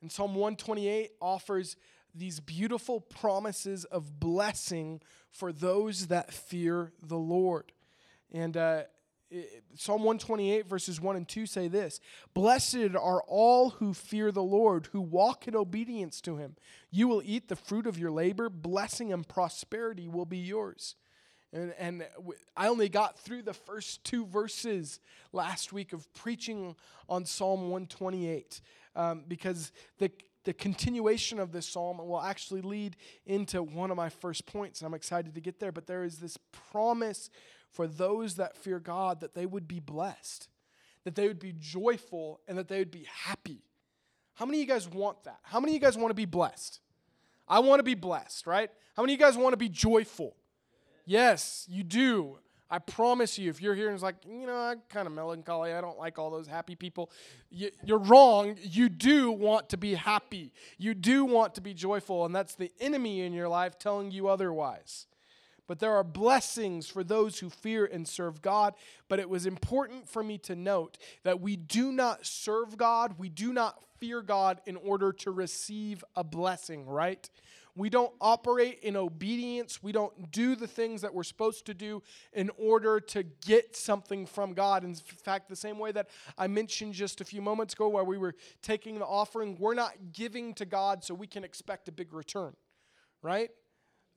And 0.00 0.10
Psalm 0.10 0.34
128 0.34 1.12
offers 1.20 1.76
these 2.14 2.40
beautiful 2.40 3.00
promises 3.00 3.84
of 3.84 4.20
blessing 4.20 5.00
for 5.30 5.52
those 5.52 6.06
that 6.08 6.32
fear 6.32 6.92
the 7.02 7.16
Lord. 7.16 7.72
And 8.32 8.56
uh, 8.56 8.82
Psalm 9.74 10.04
128, 10.04 10.66
verses 10.66 11.00
1 11.00 11.16
and 11.16 11.28
2 11.28 11.44
say 11.44 11.68
this 11.68 12.00
Blessed 12.32 12.94
are 12.98 13.22
all 13.26 13.70
who 13.70 13.92
fear 13.92 14.32
the 14.32 14.42
Lord, 14.42 14.88
who 14.92 15.00
walk 15.00 15.46
in 15.46 15.54
obedience 15.54 16.20
to 16.22 16.36
him. 16.36 16.56
You 16.90 17.08
will 17.08 17.22
eat 17.24 17.48
the 17.48 17.56
fruit 17.56 17.86
of 17.86 17.98
your 17.98 18.10
labor, 18.10 18.48
blessing 18.48 19.12
and 19.12 19.26
prosperity 19.26 20.08
will 20.08 20.24
be 20.24 20.38
yours. 20.38 20.96
And, 21.52 21.74
and 21.78 22.06
I 22.56 22.68
only 22.68 22.88
got 22.88 23.18
through 23.18 23.42
the 23.42 23.54
first 23.54 24.04
two 24.04 24.26
verses 24.26 25.00
last 25.32 25.72
week 25.72 25.92
of 25.92 26.12
preaching 26.14 26.76
on 27.08 27.24
Psalm 27.24 27.70
128 27.70 28.60
um, 28.96 29.24
because 29.26 29.72
the, 29.98 30.10
the 30.44 30.52
continuation 30.52 31.38
of 31.38 31.52
this 31.52 31.66
psalm 31.66 31.98
will 31.98 32.20
actually 32.20 32.60
lead 32.60 32.96
into 33.24 33.62
one 33.62 33.90
of 33.90 33.96
my 33.96 34.10
first 34.10 34.44
points. 34.44 34.80
And 34.80 34.86
I'm 34.86 34.94
excited 34.94 35.34
to 35.34 35.40
get 35.40 35.58
there. 35.58 35.72
But 35.72 35.86
there 35.86 36.04
is 36.04 36.18
this 36.18 36.36
promise 36.70 37.30
for 37.70 37.86
those 37.86 38.36
that 38.36 38.56
fear 38.56 38.80
God 38.80 39.20
that 39.20 39.34
they 39.34 39.46
would 39.46 39.68
be 39.68 39.80
blessed, 39.80 40.48
that 41.04 41.14
they 41.14 41.28
would 41.28 41.38
be 41.38 41.54
joyful, 41.58 42.40
and 42.48 42.58
that 42.58 42.68
they 42.68 42.78
would 42.78 42.90
be 42.90 43.06
happy. 43.24 43.62
How 44.34 44.46
many 44.46 44.58
of 44.58 44.68
you 44.68 44.74
guys 44.74 44.88
want 44.88 45.24
that? 45.24 45.40
How 45.42 45.60
many 45.60 45.72
of 45.72 45.74
you 45.74 45.80
guys 45.80 45.96
want 45.96 46.10
to 46.10 46.14
be 46.14 46.24
blessed? 46.24 46.80
I 47.48 47.60
want 47.60 47.80
to 47.80 47.84
be 47.84 47.94
blessed, 47.94 48.46
right? 48.46 48.70
How 48.96 49.02
many 49.02 49.14
of 49.14 49.20
you 49.20 49.26
guys 49.26 49.36
want 49.36 49.52
to 49.52 49.56
be 49.56 49.68
joyful? 49.68 50.36
Yes, 51.04 51.66
you 51.68 51.82
do. 51.82 52.38
I 52.70 52.78
promise 52.78 53.38
you, 53.38 53.48
if 53.48 53.62
you're 53.62 53.74
here 53.74 53.86
and 53.86 53.94
it's 53.94 54.02
like, 54.02 54.16
you 54.28 54.46
know, 54.46 54.54
I'm 54.54 54.82
kind 54.90 55.06
of 55.06 55.12
melancholy, 55.14 55.72
I 55.72 55.80
don't 55.80 55.98
like 55.98 56.18
all 56.18 56.30
those 56.30 56.46
happy 56.46 56.74
people, 56.74 57.10
you, 57.50 57.70
are 57.90 57.98
wrong. 57.98 58.56
You 58.62 58.90
do 58.90 59.30
want 59.30 59.70
to 59.70 59.78
be 59.78 59.94
happy. 59.94 60.52
You 60.76 60.92
do 60.92 61.24
want 61.24 61.54
to 61.54 61.62
be 61.62 61.72
joyful, 61.72 62.26
and 62.26 62.34
that's 62.34 62.54
the 62.54 62.70
enemy 62.78 63.22
in 63.22 63.32
your 63.32 63.48
life 63.48 63.78
telling 63.78 64.10
you 64.10 64.28
otherwise. 64.28 65.06
But 65.68 65.78
there 65.78 65.94
are 65.94 66.02
blessings 66.02 66.88
for 66.88 67.04
those 67.04 67.38
who 67.38 67.50
fear 67.50 67.84
and 67.84 68.08
serve 68.08 68.42
God. 68.42 68.74
But 69.08 69.20
it 69.20 69.28
was 69.28 69.46
important 69.46 70.08
for 70.08 70.24
me 70.24 70.38
to 70.38 70.56
note 70.56 70.98
that 71.22 71.40
we 71.40 71.54
do 71.54 71.92
not 71.92 72.26
serve 72.26 72.76
God, 72.76 73.14
we 73.18 73.28
do 73.28 73.52
not 73.52 73.80
fear 73.98 74.22
God 74.22 74.60
in 74.66 74.76
order 74.76 75.12
to 75.12 75.30
receive 75.30 76.02
a 76.16 76.24
blessing, 76.24 76.86
right? 76.86 77.28
We 77.78 77.90
don't 77.90 78.12
operate 78.20 78.80
in 78.80 78.96
obedience. 78.96 79.82
We 79.82 79.92
don't 79.92 80.32
do 80.32 80.56
the 80.56 80.66
things 80.66 81.02
that 81.02 81.14
we're 81.14 81.22
supposed 81.22 81.64
to 81.66 81.74
do 81.74 82.02
in 82.32 82.50
order 82.58 82.98
to 82.98 83.22
get 83.22 83.76
something 83.76 84.26
from 84.26 84.52
God. 84.52 84.82
In 84.82 84.96
fact, 84.96 85.48
the 85.48 85.54
same 85.54 85.78
way 85.78 85.92
that 85.92 86.08
I 86.36 86.48
mentioned 86.48 86.94
just 86.94 87.20
a 87.20 87.24
few 87.24 87.40
moments 87.40 87.74
ago, 87.74 87.88
where 87.88 88.02
we 88.02 88.18
were 88.18 88.34
taking 88.62 88.98
the 88.98 89.06
offering, 89.06 89.56
we're 89.60 89.74
not 89.74 89.92
giving 90.12 90.54
to 90.54 90.64
God 90.64 91.04
so 91.04 91.14
we 91.14 91.28
can 91.28 91.44
expect 91.44 91.86
a 91.86 91.92
big 91.92 92.12
return, 92.12 92.56
right? 93.22 93.50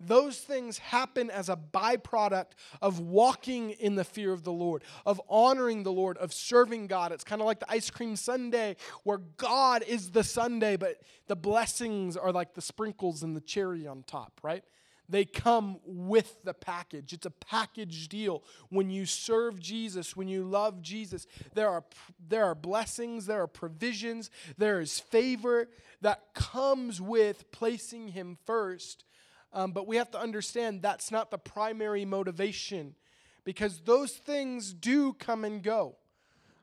Those 0.08 0.38
things 0.38 0.78
happen 0.78 1.30
as 1.30 1.50
a 1.50 1.56
byproduct 1.56 2.52
of 2.82 3.00
walking 3.00 3.72
in 3.72 3.96
the 3.96 4.04
fear 4.04 4.32
of 4.34 4.44
the 4.44 4.52
Lord, 4.52 4.84
of 5.06 5.22
honoring 5.30 5.84
the 5.84 5.92
Lord, 5.92 6.18
of 6.18 6.34
serving 6.34 6.88
God. 6.88 7.12
It's 7.12 7.24
kind 7.24 7.42
of 7.42 7.46
like 7.46 7.60
the 7.60 7.72
ice 7.72 7.90
cream 7.90 8.16
sundae, 8.16 8.76
where 9.04 9.20
God 9.38 9.84
is 9.88 10.12
the 10.12 10.24
sundae, 10.24 10.78
but 10.78 11.02
the 11.28 11.36
blessings 11.36 12.18
are 12.18 12.32
like 12.32 12.54
the 12.54 12.62
sprinkles 12.62 13.24
and 13.24 13.36
the 13.36 13.42
cherry 13.42 13.88
on 13.88 14.04
top, 14.04 14.40
right? 14.44 14.64
They 15.12 15.26
come 15.26 15.80
with 15.84 16.42
the 16.46 16.54
package. 16.54 17.12
It's 17.12 17.26
a 17.26 17.32
package 17.32 18.08
deal. 18.08 18.44
When 18.70 18.90
you 18.90 19.06
serve 19.06 19.60
Jesus, 19.60 20.16
when 20.16 20.30
you 20.30 20.46
love 20.46 20.82
Jesus, 20.82 21.28
there 21.54 21.68
are, 21.68 21.84
there 22.30 22.46
are 22.46 22.56
blessings, 22.56 23.26
there 23.26 23.42
are 23.42 23.48
provisions, 23.48 24.32
there 24.58 24.80
is 24.80 25.00
favor 25.00 25.68
that 26.00 26.34
comes 26.34 27.02
with 27.02 27.52
placing 27.52 28.10
Him 28.10 28.38
first 28.46 29.04
um, 29.54 29.72
but 29.72 29.88
we 29.88 29.98
have 29.98 30.12
to 30.12 30.20
understand 30.20 30.82
that's 30.82 31.12
not 31.12 31.32
the 31.32 31.38
primary 31.38 32.06
motivation 32.06 32.96
because 33.44 33.82
those 33.82 34.12
things 34.12 34.74
do 34.74 35.14
come 35.14 35.44
and 35.44 35.64
go. 35.64 35.96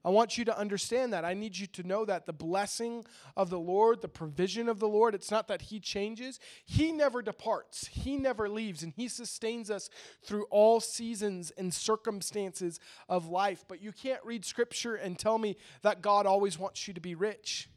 I 0.04 0.10
want 0.10 0.38
you 0.38 0.44
to 0.46 0.56
understand 0.56 1.12
that. 1.12 1.24
I 1.24 1.34
need 1.34 1.58
you 1.58 1.66
to 1.66 1.82
know 1.82 2.04
that 2.04 2.24
the 2.24 2.32
blessing 2.32 3.04
of 3.36 3.50
the 3.50 3.58
Lord, 3.58 4.00
the 4.00 4.08
provision 4.08 4.68
of 4.68 4.78
the 4.78 4.88
Lord, 4.88 5.14
it's 5.14 5.30
not 5.30 5.48
that 5.48 5.62
He 5.62 5.80
changes. 5.80 6.38
He 6.64 6.92
never 6.92 7.20
departs, 7.20 7.88
He 7.88 8.16
never 8.16 8.48
leaves, 8.48 8.82
and 8.82 8.92
He 8.96 9.08
sustains 9.08 9.70
us 9.70 9.90
through 10.22 10.44
all 10.50 10.80
seasons 10.80 11.50
and 11.58 11.74
circumstances 11.74 12.78
of 13.08 13.28
life. 13.28 13.64
But 13.68 13.82
you 13.82 13.92
can't 13.92 14.24
read 14.24 14.44
Scripture 14.44 14.94
and 14.94 15.18
tell 15.18 15.36
me 15.36 15.56
that 15.82 16.00
God 16.00 16.26
always 16.26 16.58
wants 16.58 16.86
you 16.86 16.94
to 16.94 17.00
be 17.00 17.14
rich. 17.14 17.68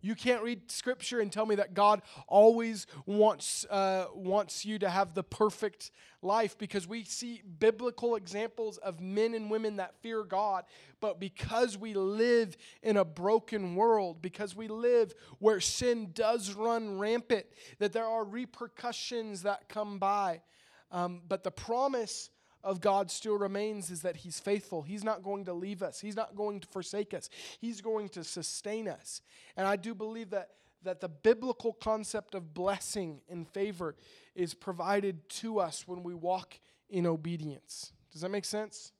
You 0.00 0.14
can't 0.14 0.42
read 0.42 0.70
scripture 0.70 1.20
and 1.20 1.32
tell 1.32 1.46
me 1.46 1.56
that 1.56 1.74
God 1.74 2.02
always 2.26 2.86
wants, 3.06 3.66
uh, 3.68 4.06
wants 4.14 4.64
you 4.64 4.78
to 4.78 4.88
have 4.88 5.14
the 5.14 5.22
perfect 5.22 5.90
life 6.22 6.56
because 6.56 6.86
we 6.86 7.04
see 7.04 7.42
biblical 7.58 8.16
examples 8.16 8.78
of 8.78 9.00
men 9.00 9.34
and 9.34 9.50
women 9.50 9.76
that 9.76 9.94
fear 10.00 10.22
God. 10.22 10.64
But 11.00 11.18
because 11.18 11.76
we 11.76 11.94
live 11.94 12.56
in 12.82 12.96
a 12.96 13.04
broken 13.04 13.74
world, 13.74 14.22
because 14.22 14.54
we 14.54 14.68
live 14.68 15.14
where 15.38 15.60
sin 15.60 16.10
does 16.14 16.54
run 16.54 16.98
rampant, 16.98 17.46
that 17.78 17.92
there 17.92 18.06
are 18.06 18.24
repercussions 18.24 19.42
that 19.42 19.68
come 19.68 19.98
by. 19.98 20.42
Um, 20.90 21.22
but 21.28 21.44
the 21.44 21.50
promise 21.50 22.30
of 22.64 22.80
God 22.80 23.10
still 23.10 23.38
remains 23.38 23.90
is 23.90 24.02
that 24.02 24.16
He's 24.16 24.40
faithful. 24.40 24.82
He's 24.82 25.04
not 25.04 25.22
going 25.22 25.44
to 25.46 25.52
leave 25.52 25.82
us, 25.82 26.00
He's 26.00 26.16
not 26.16 26.36
going 26.36 26.60
to 26.60 26.68
forsake 26.68 27.14
us, 27.14 27.28
He's 27.60 27.80
going 27.80 28.08
to 28.10 28.24
sustain 28.24 28.88
us. 28.88 29.22
And 29.56 29.66
I 29.66 29.76
do 29.76 29.94
believe 29.94 30.30
that, 30.30 30.50
that 30.82 31.00
the 31.00 31.08
biblical 31.08 31.72
concept 31.72 32.34
of 32.34 32.54
blessing 32.54 33.20
and 33.28 33.48
favor 33.48 33.94
is 34.34 34.54
provided 34.54 35.28
to 35.28 35.60
us 35.60 35.86
when 35.86 36.02
we 36.02 36.14
walk 36.14 36.58
in 36.90 37.06
obedience. 37.06 37.92
Does 38.12 38.22
that 38.22 38.30
make 38.30 38.44
sense? 38.44 38.92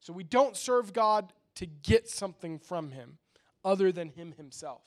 So 0.00 0.12
we 0.12 0.24
don't 0.24 0.56
serve 0.56 0.92
God 0.92 1.32
to 1.56 1.66
get 1.66 2.08
something 2.08 2.58
from 2.58 2.90
Him 2.90 3.18
other 3.64 3.90
than 3.90 4.10
Him 4.10 4.34
Himself. 4.36 4.82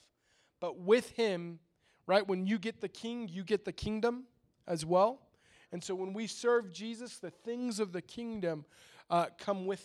But 0.60 0.80
with 0.80 1.12
Him, 1.12 1.60
right, 2.06 2.28
when 2.28 2.46
you 2.46 2.60
get 2.60 2.82
the 2.82 2.90
king, 2.90 3.28
you 3.28 3.44
get 3.44 3.66
the 3.66 3.72
kingdom 3.72 4.26
as 4.68 4.86
well. 4.86 5.27
And 5.72 5.84
so 5.84 5.96
when 5.96 6.14
we 6.14 6.28
serve 6.28 6.72
Jesus, 6.72 7.18
the 7.18 7.32
things 7.32 7.80
of 7.80 7.92
the 7.92 8.02
kingdom 8.02 8.66
uh, 9.10 9.28
come 9.38 9.66
with 9.66 9.84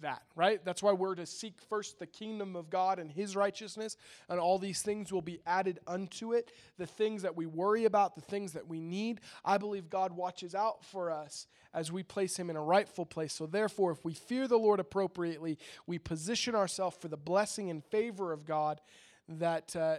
that, 0.00 0.22
right? 0.36 0.64
That's 0.64 0.82
why 0.82 0.92
we're 0.92 1.14
to 1.14 1.26
seek 1.26 1.60
first 1.68 1.98
the 1.98 2.06
kingdom 2.06 2.56
of 2.56 2.70
God 2.70 2.98
and 2.98 3.10
his 3.10 3.36
righteousness, 3.36 3.96
and 4.28 4.38
all 4.38 4.58
these 4.58 4.82
things 4.82 5.12
will 5.12 5.22
be 5.22 5.40
added 5.46 5.80
unto 5.86 6.32
it. 6.32 6.52
The 6.78 6.86
things 6.86 7.22
that 7.22 7.36
we 7.36 7.46
worry 7.46 7.84
about, 7.84 8.14
the 8.14 8.20
things 8.20 8.52
that 8.52 8.68
we 8.68 8.80
need, 8.80 9.20
I 9.44 9.58
believe 9.58 9.90
God 9.90 10.12
watches 10.12 10.54
out 10.54 10.84
for 10.84 11.10
us 11.10 11.46
as 11.72 11.90
we 11.90 12.02
place 12.02 12.36
him 12.36 12.50
in 12.50 12.56
a 12.56 12.62
rightful 12.62 13.06
place. 13.06 13.32
So, 13.32 13.46
therefore, 13.46 13.92
if 13.92 14.04
we 14.04 14.14
fear 14.14 14.46
the 14.46 14.58
Lord 14.58 14.78
appropriately, 14.78 15.58
we 15.86 15.98
position 15.98 16.54
ourselves 16.54 16.96
for 17.00 17.08
the 17.08 17.16
blessing 17.16 17.70
and 17.70 17.82
favor 17.84 18.32
of 18.32 18.44
God 18.44 18.80
that 19.28 19.74
uh, 19.74 19.96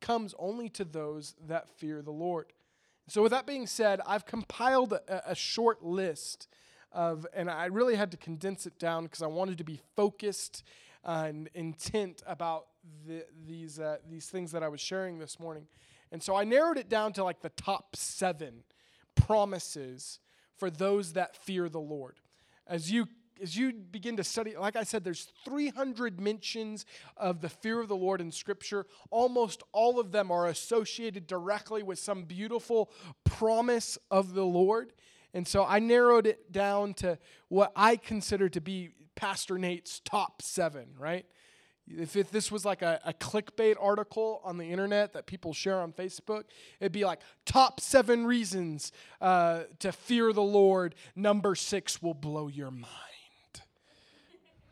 comes 0.00 0.34
only 0.38 0.68
to 0.70 0.84
those 0.84 1.34
that 1.46 1.68
fear 1.68 2.00
the 2.02 2.10
Lord. 2.12 2.46
So, 3.10 3.22
with 3.22 3.32
that 3.32 3.46
being 3.46 3.66
said, 3.66 4.02
I've 4.06 4.26
compiled 4.26 4.92
a, 4.92 5.30
a 5.30 5.34
short 5.34 5.82
list 5.82 6.46
of, 6.92 7.26
and 7.32 7.50
I 7.50 7.66
really 7.66 7.96
had 7.96 8.10
to 8.10 8.18
condense 8.18 8.66
it 8.66 8.78
down 8.78 9.04
because 9.04 9.22
I 9.22 9.26
wanted 9.26 9.56
to 9.58 9.64
be 9.64 9.80
focused 9.96 10.62
and 11.02 11.48
intent 11.54 12.22
about 12.26 12.66
the, 13.06 13.24
these, 13.46 13.80
uh, 13.80 13.96
these 14.10 14.28
things 14.28 14.52
that 14.52 14.62
I 14.62 14.68
was 14.68 14.82
sharing 14.82 15.18
this 15.18 15.40
morning. 15.40 15.66
And 16.12 16.22
so 16.22 16.36
I 16.36 16.44
narrowed 16.44 16.76
it 16.76 16.90
down 16.90 17.14
to 17.14 17.24
like 17.24 17.40
the 17.40 17.48
top 17.50 17.96
seven 17.96 18.62
promises 19.14 20.20
for 20.58 20.68
those 20.68 21.14
that 21.14 21.34
fear 21.34 21.70
the 21.70 21.80
Lord. 21.80 22.20
As 22.66 22.92
you 22.92 23.08
as 23.42 23.56
you 23.56 23.72
begin 23.72 24.16
to 24.16 24.24
study, 24.24 24.56
like 24.56 24.76
I 24.76 24.84
said, 24.84 25.04
there's 25.04 25.32
300 25.44 26.20
mentions 26.20 26.86
of 27.16 27.40
the 27.40 27.48
fear 27.48 27.80
of 27.80 27.88
the 27.88 27.96
Lord 27.96 28.20
in 28.20 28.30
Scripture. 28.30 28.86
Almost 29.10 29.62
all 29.72 30.00
of 30.00 30.12
them 30.12 30.30
are 30.30 30.46
associated 30.46 31.26
directly 31.26 31.82
with 31.82 31.98
some 31.98 32.24
beautiful 32.24 32.90
promise 33.24 33.98
of 34.10 34.34
the 34.34 34.44
Lord. 34.44 34.92
And 35.34 35.46
so 35.46 35.64
I 35.64 35.78
narrowed 35.78 36.26
it 36.26 36.52
down 36.52 36.94
to 36.94 37.18
what 37.48 37.72
I 37.76 37.96
consider 37.96 38.48
to 38.48 38.60
be 38.60 38.90
Pastor 39.14 39.58
Nate's 39.58 40.00
top 40.00 40.42
seven, 40.42 40.88
right? 40.98 41.26
If, 41.90 42.16
if 42.16 42.30
this 42.30 42.52
was 42.52 42.64
like 42.64 42.82
a, 42.82 43.00
a 43.04 43.12
clickbait 43.14 43.76
article 43.80 44.40
on 44.44 44.58
the 44.58 44.66
internet 44.66 45.14
that 45.14 45.26
people 45.26 45.52
share 45.54 45.80
on 45.80 45.92
Facebook, 45.92 46.44
it'd 46.80 46.92
be 46.92 47.04
like 47.04 47.20
top 47.46 47.80
seven 47.80 48.26
reasons 48.26 48.92
uh, 49.20 49.62
to 49.80 49.92
fear 49.92 50.32
the 50.32 50.42
Lord. 50.42 50.94
Number 51.16 51.54
six 51.54 52.02
will 52.02 52.14
blow 52.14 52.48
your 52.48 52.70
mind 52.70 53.17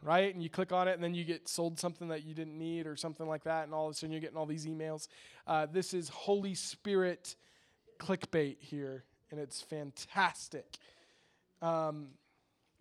right? 0.07 0.33
And 0.33 0.41
you 0.41 0.49
click 0.49 0.71
on 0.71 0.87
it, 0.87 0.93
and 0.93 1.03
then 1.03 1.15
you 1.15 1.25
get 1.25 1.49
sold 1.49 1.81
something 1.81 2.09
that 2.09 2.25
you 2.25 2.33
didn't 2.33 2.57
need 2.57 2.87
or 2.87 2.95
something 2.95 3.27
like 3.27 3.43
that, 3.43 3.65
and 3.65 3.75
all 3.75 3.89
of 3.89 3.91
a 3.91 3.95
sudden 3.95 4.13
you're 4.13 4.21
getting 4.21 4.37
all 4.37 4.47
these 4.47 4.65
emails. 4.65 5.09
Uh, 5.49 5.67
this 5.67 5.93
is 5.93 6.09
Holy 6.09 6.55
Spirit 6.55 7.35
clickbait 7.99 8.59
here, 8.61 9.03
and 9.33 9.41
it's 9.41 9.61
fantastic. 9.61 10.77
Um, 11.61 12.11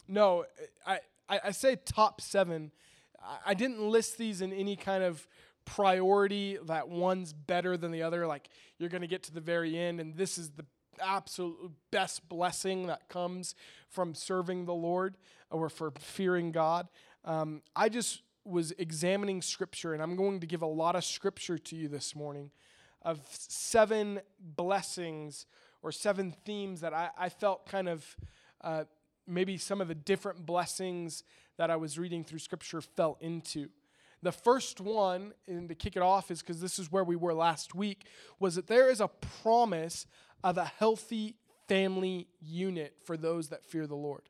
no, 0.07 0.45
I, 0.85 0.99
I, 1.27 1.39
I, 1.45 1.51
say 1.51 1.77
top 1.83 2.21
seven. 2.21 2.71
I, 3.19 3.37
I 3.51 3.53
didn't 3.55 3.81
list 3.81 4.19
these 4.19 4.41
in 4.41 4.53
any 4.53 4.75
kind 4.75 5.03
of 5.03 5.27
priority 5.63 6.59
that 6.67 6.89
one's 6.89 7.33
better 7.33 7.75
than 7.75 7.91
the 7.91 8.03
other. 8.03 8.27
Like 8.27 8.49
you're 8.77 8.89
going 8.89 9.01
to 9.01 9.07
get 9.07 9.23
to 9.23 9.33
the 9.33 9.41
very 9.41 9.75
end, 9.79 9.99
and 9.99 10.15
this 10.15 10.37
is 10.37 10.51
the 10.51 10.65
absolute 11.01 11.71
best 11.89 12.29
blessing 12.29 12.85
that 12.87 13.09
comes 13.09 13.55
from 13.89 14.13
serving 14.13 14.65
the 14.65 14.75
Lord 14.75 15.17
or 15.49 15.69
for 15.69 15.91
fearing 15.91 16.51
God. 16.51 16.87
Um, 17.25 17.63
I 17.75 17.89
just 17.89 18.21
was 18.45 18.71
examining 18.77 19.41
scripture, 19.41 19.93
and 19.93 20.03
I'm 20.03 20.15
going 20.15 20.39
to 20.39 20.47
give 20.47 20.61
a 20.61 20.67
lot 20.67 20.95
of 20.95 21.03
scripture 21.03 21.57
to 21.57 21.75
you 21.75 21.87
this 21.87 22.15
morning 22.15 22.51
of 23.01 23.19
seven 23.31 24.19
blessings 24.39 25.47
or 25.81 25.91
seven 25.91 26.35
themes 26.45 26.81
that 26.81 26.93
I, 26.93 27.09
I 27.17 27.29
felt 27.29 27.65
kind 27.65 27.89
of 27.89 28.15
uh, 28.61 28.83
maybe 29.27 29.57
some 29.57 29.81
of 29.81 29.87
the 29.87 29.95
different 29.95 30.45
blessings 30.45 31.23
that 31.57 31.71
I 31.71 31.75
was 31.77 31.97
reading 31.97 32.23
through 32.23 32.39
scripture 32.39 32.81
fell 32.81 33.17
into. 33.19 33.69
The 34.21 34.31
first 34.31 34.79
one, 34.79 35.33
and 35.47 35.67
to 35.69 35.75
kick 35.75 35.95
it 35.95 36.03
off, 36.03 36.29
is 36.29 36.41
because 36.41 36.61
this 36.61 36.77
is 36.77 36.91
where 36.91 37.03
we 37.03 37.15
were 37.15 37.33
last 37.33 37.73
week, 37.73 38.05
was 38.39 38.55
that 38.55 38.67
there 38.67 38.89
is 38.89 39.01
a 39.01 39.09
promise 39.41 40.05
of 40.43 40.59
a 40.59 40.65
healthy 40.65 41.37
family 41.67 42.27
unit 42.39 42.97
for 43.03 43.17
those 43.17 43.49
that 43.49 43.65
fear 43.65 43.87
the 43.87 43.95
Lord. 43.95 44.29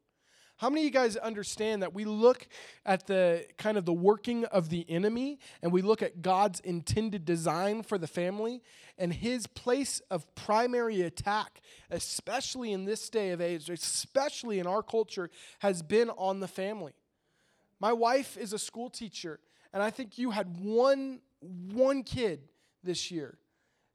How 0.58 0.70
many 0.70 0.82
of 0.82 0.86
you 0.86 0.92
guys 0.92 1.18
understand 1.18 1.82
that 1.82 1.94
we 1.94 2.06
look 2.06 2.48
at 2.86 3.08
the 3.08 3.46
kind 3.58 3.78
of 3.78 3.84
the 3.84 3.94
working 3.94 4.46
of 4.46 4.70
the 4.70 4.86
enemy 4.90 5.40
and 5.62 5.72
we 5.72 5.82
look 5.82 6.02
at 6.02 6.22
God's 6.22 6.62
intended 6.62 7.26
design 7.26 7.84
for 7.84 7.98
the 7.98 8.08
family 8.08 8.62
and 8.98 9.14
his 9.14 9.48
place 9.48 10.02
of 10.10 10.34
primary 10.34 11.02
attack, 11.02 11.60
especially 11.92 12.72
in 12.72 12.86
this 12.86 13.10
day 13.10 13.32
of 13.32 13.42
age, 13.42 13.70
especially 13.70 14.60
in 14.60 14.66
our 14.66 14.82
culture, 14.82 15.30
has 15.60 15.82
been 15.82 16.10
on 16.12 16.40
the 16.40 16.48
family. 16.48 16.94
My 17.82 17.92
wife 17.92 18.38
is 18.38 18.54
a 18.54 18.60
school 18.60 18.90
teacher, 18.90 19.42
and 19.74 19.84
I 19.84 19.90
think 19.90 20.18
you 20.18 20.32
had 20.32 20.58
one 20.58 21.20
one 21.74 22.04
kid 22.04 22.48
this 22.82 23.12
year 23.12 23.38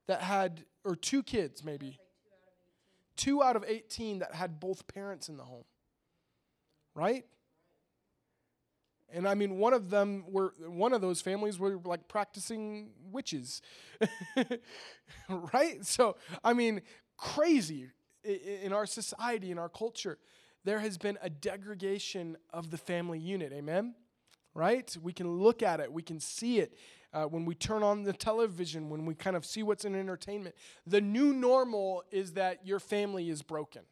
that 0.06 0.20
had 0.20 0.64
or 0.84 0.94
two 0.94 1.22
kids 1.22 1.64
maybe 1.64 1.98
two 3.16 3.42
out 3.42 3.56
of 3.56 3.64
18 3.66 4.20
that 4.20 4.34
had 4.34 4.58
both 4.60 4.86
parents 4.86 5.28
in 5.28 5.36
the 5.36 5.42
home. 5.42 5.64
Right? 7.00 7.24
And 9.10 9.26
I 9.26 9.34
mean, 9.34 9.56
one 9.56 9.72
of 9.72 9.88
them 9.88 10.24
were, 10.28 10.52
one 10.66 10.92
of 10.92 11.00
those 11.00 11.22
families 11.22 11.58
were 11.58 11.78
like 11.82 12.08
practicing 12.08 12.90
witches. 13.10 13.62
right? 15.54 15.84
So, 15.84 16.16
I 16.44 16.52
mean, 16.52 16.82
crazy 17.16 17.88
in 18.22 18.74
our 18.74 18.84
society, 18.84 19.50
in 19.50 19.58
our 19.58 19.70
culture. 19.70 20.18
There 20.64 20.80
has 20.80 20.98
been 20.98 21.16
a 21.22 21.30
degradation 21.30 22.36
of 22.52 22.70
the 22.70 22.76
family 22.76 23.18
unit. 23.18 23.50
Amen? 23.54 23.94
Right? 24.52 24.94
We 25.02 25.14
can 25.14 25.38
look 25.38 25.62
at 25.62 25.80
it, 25.80 25.90
we 25.90 26.02
can 26.02 26.20
see 26.20 26.58
it. 26.58 26.74
Uh, 27.14 27.24
when 27.24 27.46
we 27.46 27.54
turn 27.54 27.82
on 27.82 28.02
the 28.02 28.12
television, 28.12 28.90
when 28.90 29.06
we 29.06 29.14
kind 29.14 29.36
of 29.36 29.46
see 29.46 29.62
what's 29.62 29.86
in 29.86 29.94
entertainment, 29.94 30.54
the 30.86 31.00
new 31.00 31.32
normal 31.32 32.04
is 32.10 32.34
that 32.34 32.66
your 32.66 32.78
family 32.78 33.30
is 33.30 33.40
broken. 33.40 33.82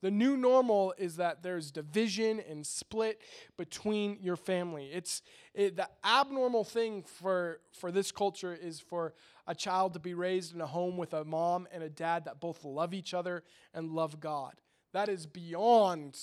The 0.00 0.10
new 0.10 0.36
normal 0.36 0.94
is 0.96 1.16
that 1.16 1.42
there's 1.42 1.72
division 1.72 2.40
and 2.48 2.64
split 2.64 3.20
between 3.56 4.18
your 4.20 4.36
family. 4.36 4.90
It's 4.92 5.22
it, 5.54 5.76
the 5.76 5.88
abnormal 6.04 6.64
thing 6.64 7.02
for 7.02 7.60
for 7.72 7.90
this 7.90 8.12
culture 8.12 8.54
is 8.54 8.78
for 8.78 9.14
a 9.46 9.54
child 9.54 9.94
to 9.94 9.98
be 9.98 10.14
raised 10.14 10.54
in 10.54 10.60
a 10.60 10.66
home 10.66 10.96
with 10.96 11.14
a 11.14 11.24
mom 11.24 11.66
and 11.72 11.82
a 11.82 11.90
dad 11.90 12.26
that 12.26 12.38
both 12.38 12.64
love 12.64 12.94
each 12.94 13.12
other 13.12 13.42
and 13.74 13.90
love 13.90 14.20
God. 14.20 14.54
That 14.92 15.08
is 15.08 15.26
beyond 15.26 16.16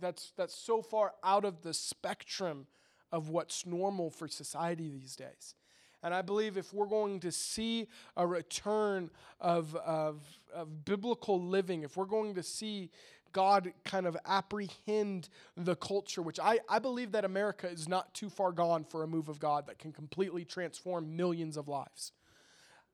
that's 0.00 0.32
that's 0.36 0.54
so 0.54 0.80
far 0.80 1.14
out 1.24 1.44
of 1.44 1.62
the 1.62 1.74
spectrum 1.74 2.66
of 3.10 3.28
what's 3.28 3.66
normal 3.66 4.10
for 4.10 4.28
society 4.28 4.88
these 4.88 5.16
days. 5.16 5.56
And 6.02 6.14
I 6.14 6.22
believe 6.22 6.56
if 6.56 6.72
we're 6.72 6.86
going 6.86 7.20
to 7.20 7.32
see 7.32 7.86
a 8.16 8.26
return 8.26 9.10
of, 9.38 9.76
of, 9.76 10.22
of 10.54 10.84
biblical 10.84 11.42
living, 11.42 11.82
if 11.82 11.96
we're 11.96 12.04
going 12.04 12.34
to 12.34 12.42
see 12.42 12.90
God 13.32 13.72
kind 13.84 14.06
of 14.06 14.16
apprehend 14.26 15.28
the 15.56 15.76
culture, 15.76 16.22
which 16.22 16.40
I, 16.40 16.58
I 16.68 16.78
believe 16.78 17.12
that 17.12 17.24
America 17.24 17.68
is 17.68 17.88
not 17.88 18.12
too 18.14 18.28
far 18.28 18.52
gone 18.52 18.84
for 18.84 19.02
a 19.02 19.06
move 19.06 19.28
of 19.28 19.38
God 19.38 19.66
that 19.66 19.78
can 19.78 19.92
completely 19.92 20.44
transform 20.44 21.16
millions 21.16 21.56
of 21.56 21.68
lives. 21.68 22.12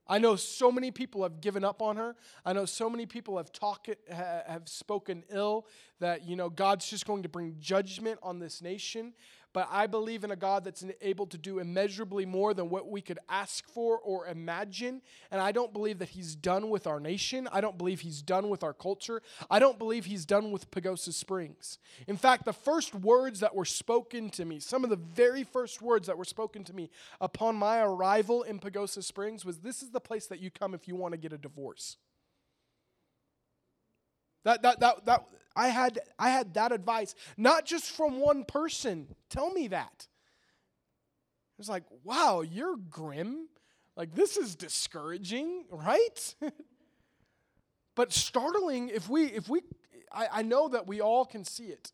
I 0.09 0.19
know 0.19 0.37
so 0.37 0.71
many 0.71 0.91
people 0.91 1.23
have 1.25 1.41
given 1.41 1.65
up 1.65 1.83
on 1.83 1.97
her. 1.97 2.15
I 2.45 2.53
know 2.53 2.65
so 2.65 2.89
many 2.89 3.07
people 3.07 3.39
have 3.39 3.51
talked, 3.51 3.91
have 4.09 4.69
spoken 4.69 5.25
ill 5.31 5.67
that 5.99 6.25
you 6.25 6.37
know 6.37 6.49
God's 6.49 6.89
just 6.89 7.07
going 7.07 7.25
to 7.25 7.29
bring 7.29 7.57
judgment 7.59 8.21
on 8.23 8.39
this 8.39 8.63
nation 8.63 9.15
but 9.57 9.71
I 9.73 9.87
believe 9.87 10.23
in 10.23 10.31
a 10.31 10.37
God 10.37 10.65
that's 10.65 10.85
able 11.01 11.25
to 11.29 11.39
do 11.39 11.61
immeasurably 11.61 12.27
more 12.27 12.53
than 12.53 12.69
what 12.69 12.91
we 12.91 13.01
could 13.01 13.19
ask 13.27 13.67
for 13.67 13.99
or 13.99 14.27
imagine. 14.27 15.01
And 15.31 15.41
I 15.41 15.51
don't 15.51 15.73
believe 15.73 15.99
that 16.01 16.11
He's 16.11 16.35
done 16.35 16.69
with 16.69 16.87
our 16.87 17.01
nation. 17.01 17.49
I 17.51 17.63
don't 17.63 17.79
believe 17.79 18.03
He's 18.03 18.21
done 18.21 18.51
with 18.51 18.63
our 18.63 18.75
culture. 18.75 19.23
I 19.51 19.59
don't 19.59 19.79
believe 19.79 20.05
He's 20.05 20.27
done 20.27 20.51
with 20.51 20.71
Pagosa 20.71 21.11
Springs. 21.11 21.79
In 22.07 22.19
fact, 22.19 22.45
the 22.45 22.53
first 22.53 22.95
words 22.95 23.41
that 23.41 23.55
were 23.55 23.65
spoken 23.65 24.29
to 24.29 24.45
me, 24.45 24.61
some 24.61 24.85
of 24.85 24.91
the 24.91 24.97
very 24.97 25.43
first 25.43 25.81
words 25.81 26.07
that 26.07 26.19
were 26.19 26.27
spoken 26.27 26.63
to 26.65 26.75
me 26.75 26.91
upon 27.19 27.57
my 27.57 27.81
arrival 27.81 28.43
in 28.43 28.59
Pagosa 28.59 29.03
Springs 29.03 29.43
was 29.43 29.61
this 29.61 29.83
is 29.83 29.89
the 29.89 30.01
place 30.01 30.27
that 30.27 30.39
you 30.39 30.51
come 30.51 30.75
if 30.75 30.87
you 30.87 30.97
want 30.97 31.13
to 31.13 31.19
get 31.19 31.33
a 31.33 31.39
divorce. 31.39 31.97
That, 34.47 34.63
that, 34.63 34.79
that, 34.79 35.05
that, 35.07 35.25
I 35.57 35.69
had, 35.69 35.99
I 36.21 36.31
had 36.31 36.55
that 36.55 36.71
advice, 36.71 37.17
not 37.37 37.67
just 37.67 37.91
from 37.91 38.21
one 38.21 38.45
person. 38.45 39.09
Tell 39.29 39.51
me 39.51 39.67
that. 39.69 40.07
It 40.07 41.59
was 41.59 41.69
like, 41.69 41.83
wow, 42.05 42.43
you're 42.43 42.77
grim. 42.77 43.49
Like, 43.97 44.15
this 44.15 44.37
is 44.37 44.55
discouraging, 44.55 45.65
right? 45.69 46.35
but 47.97 48.13
startling 48.13 48.89
if 48.91 49.09
we, 49.09 49.25
if 49.25 49.49
we, 49.49 49.63
I, 50.13 50.29
I 50.33 50.43
know 50.43 50.69
that 50.69 50.87
we 50.87 51.01
all 51.01 51.25
can 51.25 51.43
see 51.43 51.65
it. 51.65 51.91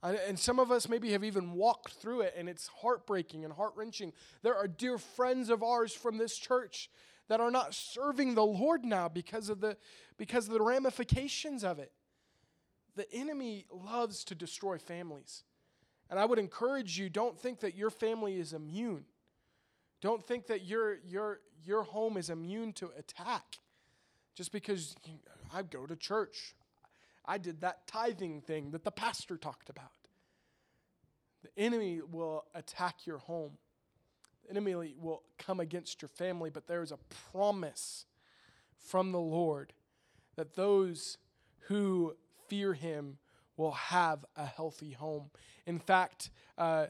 And 0.00 0.38
some 0.38 0.60
of 0.60 0.70
us 0.70 0.88
maybe 0.88 1.10
have 1.10 1.24
even 1.24 1.54
walked 1.54 1.94
through 1.94 2.20
it, 2.20 2.34
and 2.36 2.48
it's 2.48 2.68
heartbreaking 2.68 3.44
and 3.44 3.52
heart 3.52 3.72
wrenching. 3.74 4.12
There 4.42 4.54
are 4.54 4.68
dear 4.68 4.96
friends 4.96 5.50
of 5.50 5.64
ours 5.64 5.92
from 5.92 6.18
this 6.18 6.38
church 6.38 6.88
that 7.28 7.40
are 7.40 7.50
not 7.50 7.74
serving 7.74 8.34
the 8.34 8.44
Lord 8.44 8.84
now 8.84 9.08
because 9.08 9.48
of 9.48 9.60
the, 9.60 9.76
because 10.16 10.46
of 10.46 10.54
the 10.54 10.62
ramifications 10.62 11.64
of 11.64 11.78
it 11.78 11.92
the 12.96 13.12
enemy 13.12 13.66
loves 13.70 14.24
to 14.24 14.34
destroy 14.34 14.78
families. 14.78 15.44
And 16.10 16.18
I 16.18 16.24
would 16.24 16.38
encourage 16.38 16.98
you 16.98 17.08
don't 17.08 17.38
think 17.38 17.60
that 17.60 17.76
your 17.76 17.90
family 17.90 18.40
is 18.40 18.52
immune. 18.52 19.04
Don't 20.00 20.24
think 20.26 20.46
that 20.46 20.64
your, 20.64 20.98
your, 21.04 21.40
your 21.64 21.82
home 21.82 22.16
is 22.16 22.30
immune 22.30 22.72
to 22.74 22.90
attack. 22.98 23.58
Just 24.34 24.52
because 24.52 24.96
I 25.52 25.62
go 25.62 25.86
to 25.86 25.96
church, 25.96 26.54
I 27.24 27.38
did 27.38 27.60
that 27.60 27.86
tithing 27.86 28.40
thing 28.40 28.70
that 28.70 28.84
the 28.84 28.90
pastor 28.90 29.36
talked 29.36 29.68
about. 29.68 29.90
The 31.42 31.62
enemy 31.62 32.00
will 32.10 32.44
attack 32.54 33.06
your 33.06 33.18
home, 33.18 33.52
the 34.46 34.50
enemy 34.50 34.94
will 34.98 35.22
come 35.38 35.60
against 35.60 36.02
your 36.02 36.08
family, 36.08 36.50
but 36.50 36.66
there 36.66 36.82
is 36.82 36.92
a 36.92 36.98
promise 37.32 38.06
from 38.78 39.12
the 39.12 39.20
Lord 39.20 39.72
that 40.36 40.54
those 40.54 41.18
who 41.68 42.14
fear 42.48 42.74
him 42.74 43.18
will 43.56 43.72
have 43.72 44.24
a 44.36 44.44
healthy 44.44 44.92
home. 44.92 45.30
In 45.66 45.78
fact, 45.78 46.30
uh, 46.58 46.86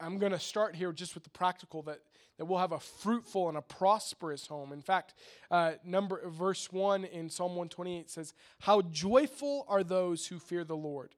I'm 0.00 0.18
going 0.18 0.32
to 0.32 0.40
start 0.40 0.74
here 0.74 0.92
just 0.92 1.14
with 1.14 1.24
the 1.24 1.30
practical 1.30 1.82
that, 1.82 1.98
that 2.38 2.46
we'll 2.46 2.58
have 2.58 2.72
a 2.72 2.80
fruitful 2.80 3.48
and 3.48 3.58
a 3.58 3.62
prosperous 3.62 4.46
home. 4.46 4.72
In 4.72 4.80
fact, 4.80 5.14
uh, 5.50 5.72
number 5.84 6.28
verse 6.28 6.72
1 6.72 7.04
in 7.04 7.28
Psalm 7.28 7.50
128 7.50 8.10
says, 8.10 8.32
How 8.60 8.82
joyful 8.82 9.66
are 9.68 9.84
those 9.84 10.26
who 10.26 10.38
fear 10.38 10.64
the 10.64 10.76
Lord, 10.76 11.14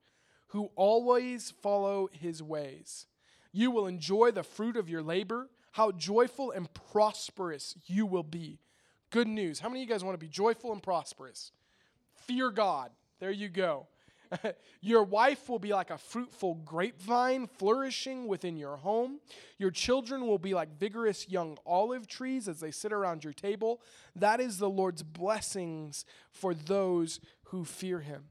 who 0.49 0.71
always 0.75 1.53
follow 1.63 2.09
his 2.13 2.43
ways. 2.43 3.07
You 3.53 3.71
will 3.71 3.87
enjoy 3.87 4.33
the 4.33 4.43
fruit 4.43 4.77
of 4.77 4.89
your 4.89 5.03
labor. 5.03 5.49
How 5.75 5.91
joyful 5.91 6.53
and 6.53 6.73
prosperous 6.73 7.75
you 7.87 8.07
will 8.07 8.23
be. 8.23 8.61
Good 9.11 9.27
news. 9.27 9.59
How 9.59 9.69
many 9.69 9.83
of 9.83 9.89
you 9.89 9.93
guys 9.93 10.05
want 10.05 10.15
to 10.15 10.25
be 10.25 10.31
joyful 10.31 10.73
and 10.73 10.81
prosperous? 10.81 11.51
Fear 12.15 12.53
God. 12.53 12.93
There 13.19 13.33
you 13.33 13.49
go. 13.49 13.89
your 14.81 15.03
wife 15.03 15.49
will 15.49 15.59
be 15.59 15.73
like 15.73 15.91
a 15.91 15.99
fruitful 15.99 16.55
grapevine 16.65 17.49
flourishing 17.49 18.29
within 18.29 18.57
your 18.57 18.77
home. 18.77 19.19
Your 19.59 19.73
children 19.73 20.29
will 20.29 20.39
be 20.39 20.55
like 20.55 20.79
vigorous 20.79 21.29
young 21.29 21.59
olive 21.67 22.07
trees 22.07 22.47
as 22.47 22.61
they 22.61 22.71
sit 22.71 22.93
around 22.93 23.25
your 23.25 23.33
table. 23.33 23.81
That 24.15 24.41
is 24.41 24.59
the 24.59 24.71
Lord's 24.71 25.03
blessings 25.03 26.05
for 26.31 26.55
those 26.55 27.19
who 27.47 27.65
fear 27.65 27.99
him. 27.99 28.27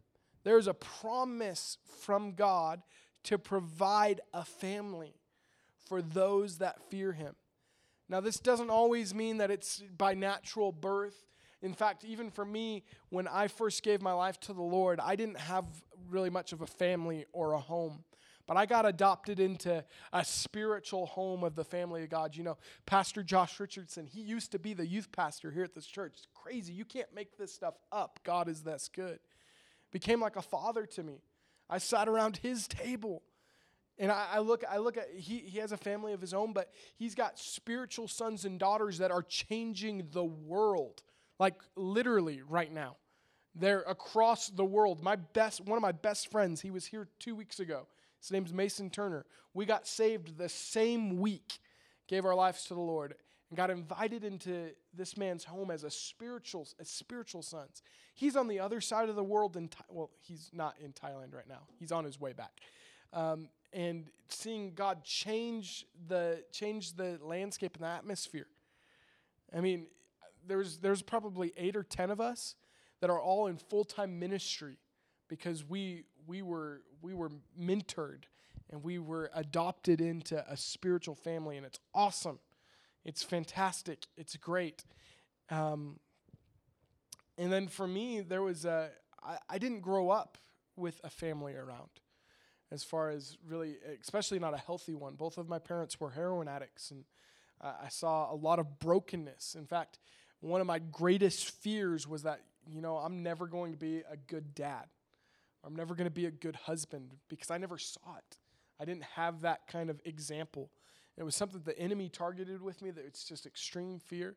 There's 0.45 0.67
a 0.67 0.73
promise 0.73 1.77
from 1.99 2.35
God 2.35 2.83
to 3.23 3.37
provide 3.37 4.21
a 4.33 4.45
family 4.45 5.15
for 5.93 6.01
those 6.01 6.57
that 6.57 6.81
fear 6.89 7.11
him. 7.11 7.35
Now, 8.09 8.19
this 8.19 8.39
doesn't 8.39 8.71
always 8.71 9.13
mean 9.13 9.37
that 9.37 9.51
it's 9.51 9.83
by 9.95 10.15
natural 10.15 10.71
birth. 10.71 11.13
In 11.61 11.75
fact, 11.75 12.03
even 12.03 12.31
for 12.31 12.43
me, 12.43 12.83
when 13.09 13.27
I 13.27 13.47
first 13.47 13.83
gave 13.83 14.01
my 14.01 14.13
life 14.13 14.39
to 14.39 14.53
the 14.53 14.63
Lord, 14.63 14.99
I 14.99 15.15
didn't 15.15 15.37
have 15.37 15.65
really 16.09 16.31
much 16.31 16.51
of 16.51 16.61
a 16.61 16.65
family 16.65 17.27
or 17.31 17.53
a 17.53 17.59
home. 17.59 18.05
But 18.47 18.57
I 18.57 18.65
got 18.65 18.87
adopted 18.87 19.39
into 19.39 19.85
a 20.11 20.25
spiritual 20.25 21.05
home 21.05 21.43
of 21.43 21.53
the 21.53 21.63
family 21.63 22.01
of 22.01 22.09
God. 22.09 22.35
You 22.35 22.41
know, 22.41 22.57
Pastor 22.87 23.21
Josh 23.21 23.59
Richardson, 23.59 24.07
he 24.07 24.21
used 24.21 24.51
to 24.53 24.57
be 24.57 24.73
the 24.73 24.87
youth 24.87 25.11
pastor 25.11 25.51
here 25.51 25.63
at 25.63 25.75
this 25.75 25.85
church. 25.85 26.13
It's 26.17 26.27
crazy. 26.33 26.73
You 26.73 26.85
can't 26.85 27.13
make 27.13 27.37
this 27.37 27.53
stuff 27.53 27.75
up. 27.91 28.19
God 28.23 28.49
is 28.49 28.63
this 28.63 28.89
good. 28.91 29.19
Became 29.91 30.21
like 30.21 30.37
a 30.37 30.41
father 30.41 30.87
to 30.87 31.03
me. 31.03 31.21
I 31.69 31.77
sat 31.77 32.09
around 32.09 32.37
his 32.37 32.67
table. 32.67 33.21
And 33.99 34.11
I, 34.11 34.27
I, 34.33 34.39
look, 34.39 34.63
I 34.69 34.77
look 34.77 34.97
at 34.97 35.09
he, 35.15 35.39
he 35.39 35.59
has 35.59 35.71
a 35.71 35.77
family 35.77 36.13
of 36.13 36.21
his 36.21 36.33
own, 36.33 36.51
but 36.51 36.71
he's 36.95 37.13
got 37.13 37.37
spiritual 37.37 38.07
sons 38.07 38.45
and 38.45 38.59
daughters 38.59 38.97
that 38.97 39.11
are 39.11 39.21
changing 39.21 40.07
the 40.11 40.23
world 40.23 41.03
like 41.39 41.55
literally 41.75 42.41
right 42.47 42.71
now. 42.71 42.97
They're 43.55 43.81
across 43.81 44.49
the 44.49 44.65
world. 44.65 45.03
My 45.03 45.15
best, 45.15 45.61
one 45.61 45.77
of 45.77 45.81
my 45.81 45.91
best 45.91 46.31
friends, 46.31 46.61
he 46.61 46.71
was 46.71 46.85
here 46.85 47.07
two 47.19 47.35
weeks 47.35 47.59
ago. 47.59 47.87
His 48.19 48.31
name's 48.31 48.53
Mason 48.53 48.89
Turner. 48.89 49.25
We 49.53 49.65
got 49.65 49.85
saved 49.85 50.37
the 50.37 50.49
same 50.49 51.19
week, 51.19 51.59
gave 52.07 52.25
our 52.25 52.33
lives 52.33 52.63
to 52.65 52.73
the 52.73 52.79
Lord, 52.79 53.15
and 53.49 53.57
got 53.57 53.69
invited 53.69 54.23
into 54.23 54.69
this 54.93 55.17
man's 55.17 55.43
home 55.43 55.69
as 55.69 55.83
a 55.83 55.91
spiritual, 55.91 56.67
as 56.79 56.89
spiritual 56.89 57.43
sons. 57.43 57.83
He's 58.15 58.35
on 58.35 58.47
the 58.47 58.59
other 58.59 58.81
side 58.81 59.09
of 59.09 59.15
the 59.15 59.23
world 59.23 59.55
in 59.55 59.69
well, 59.89 60.09
he's 60.19 60.49
not 60.53 60.75
in 60.83 60.93
Thailand 60.93 61.35
right 61.35 61.47
now. 61.47 61.67
He's 61.77 61.91
on 61.91 62.05
his 62.05 62.19
way 62.19 62.33
back. 62.33 62.61
Um, 63.11 63.49
and 63.73 64.09
seeing 64.29 64.73
God 64.73 65.03
change 65.03 65.85
the 66.07 66.43
change 66.51 66.95
the 66.95 67.19
landscape 67.21 67.75
and 67.75 67.83
the 67.83 67.89
atmosphere. 67.89 68.47
I 69.55 69.61
mean, 69.61 69.87
there's 70.47 70.77
there's 70.77 71.01
probably 71.01 71.53
eight 71.57 71.75
or 71.75 71.83
ten 71.83 72.09
of 72.09 72.19
us 72.21 72.55
that 73.01 73.09
are 73.09 73.19
all 73.19 73.47
in 73.47 73.57
full 73.57 73.83
time 73.83 74.19
ministry 74.19 74.77
because 75.27 75.67
we 75.67 76.03
we 76.27 76.41
were 76.41 76.81
we 77.01 77.13
were 77.13 77.29
mentored 77.59 78.23
and 78.69 78.83
we 78.83 78.97
were 78.99 79.29
adopted 79.35 80.01
into 80.01 80.43
a 80.49 80.57
spiritual 80.57 81.15
family 81.15 81.57
and 81.57 81.65
it's 81.65 81.79
awesome. 81.93 82.39
It's 83.05 83.23
fantastic. 83.23 84.07
It's 84.15 84.37
great. 84.37 84.85
Um, 85.49 85.99
and 87.37 87.51
then 87.51 87.67
for 87.67 87.87
me 87.87 88.21
there 88.21 88.41
was 88.41 88.65
a 88.65 88.89
I, 89.21 89.37
I 89.49 89.57
didn't 89.57 89.81
grow 89.81 90.09
up 90.09 90.37
with 90.75 90.99
a 91.03 91.09
family 91.09 91.55
around 91.55 91.89
as 92.73 92.83
far 92.83 93.11
as 93.11 93.37
really, 93.47 93.75
especially 94.01 94.39
not 94.39 94.55
a 94.55 94.57
healthy 94.57 94.95
one. 94.95 95.13
Both 95.13 95.37
of 95.37 95.47
my 95.47 95.59
parents 95.59 95.99
were 95.99 96.09
heroin 96.09 96.47
addicts, 96.47 96.89
and 96.89 97.05
uh, 97.61 97.73
I 97.83 97.89
saw 97.89 98.33
a 98.33 98.35
lot 98.35 98.57
of 98.57 98.79
brokenness. 98.79 99.55
In 99.55 99.67
fact, 99.67 99.99
one 100.41 100.59
of 100.59 100.65
my 100.65 100.79
greatest 100.79 101.51
fears 101.51 102.07
was 102.07 102.23
that, 102.23 102.41
you 102.67 102.81
know, 102.81 102.97
I'm 102.97 103.21
never 103.21 103.45
going 103.45 103.73
to 103.73 103.77
be 103.77 104.01
a 104.09 104.17
good 104.17 104.55
dad. 104.55 104.85
I'm 105.63 105.75
never 105.75 105.93
going 105.93 106.05
to 106.05 106.11
be 106.11 106.25
a 106.25 106.31
good 106.31 106.55
husband 106.55 107.11
because 107.29 107.51
I 107.51 107.59
never 107.59 107.77
saw 107.77 108.17
it. 108.17 108.37
I 108.79 108.85
didn't 108.85 109.03
have 109.15 109.41
that 109.41 109.67
kind 109.67 109.91
of 109.91 110.01
example. 110.03 110.71
It 111.15 111.23
was 111.23 111.35
something 111.35 111.61
the 111.63 111.77
enemy 111.77 112.09
targeted 112.09 112.61
with 112.61 112.81
me 112.81 112.89
that 112.89 113.05
it's 113.05 113.23
just 113.23 113.45
extreme 113.45 113.99
fear. 113.99 114.35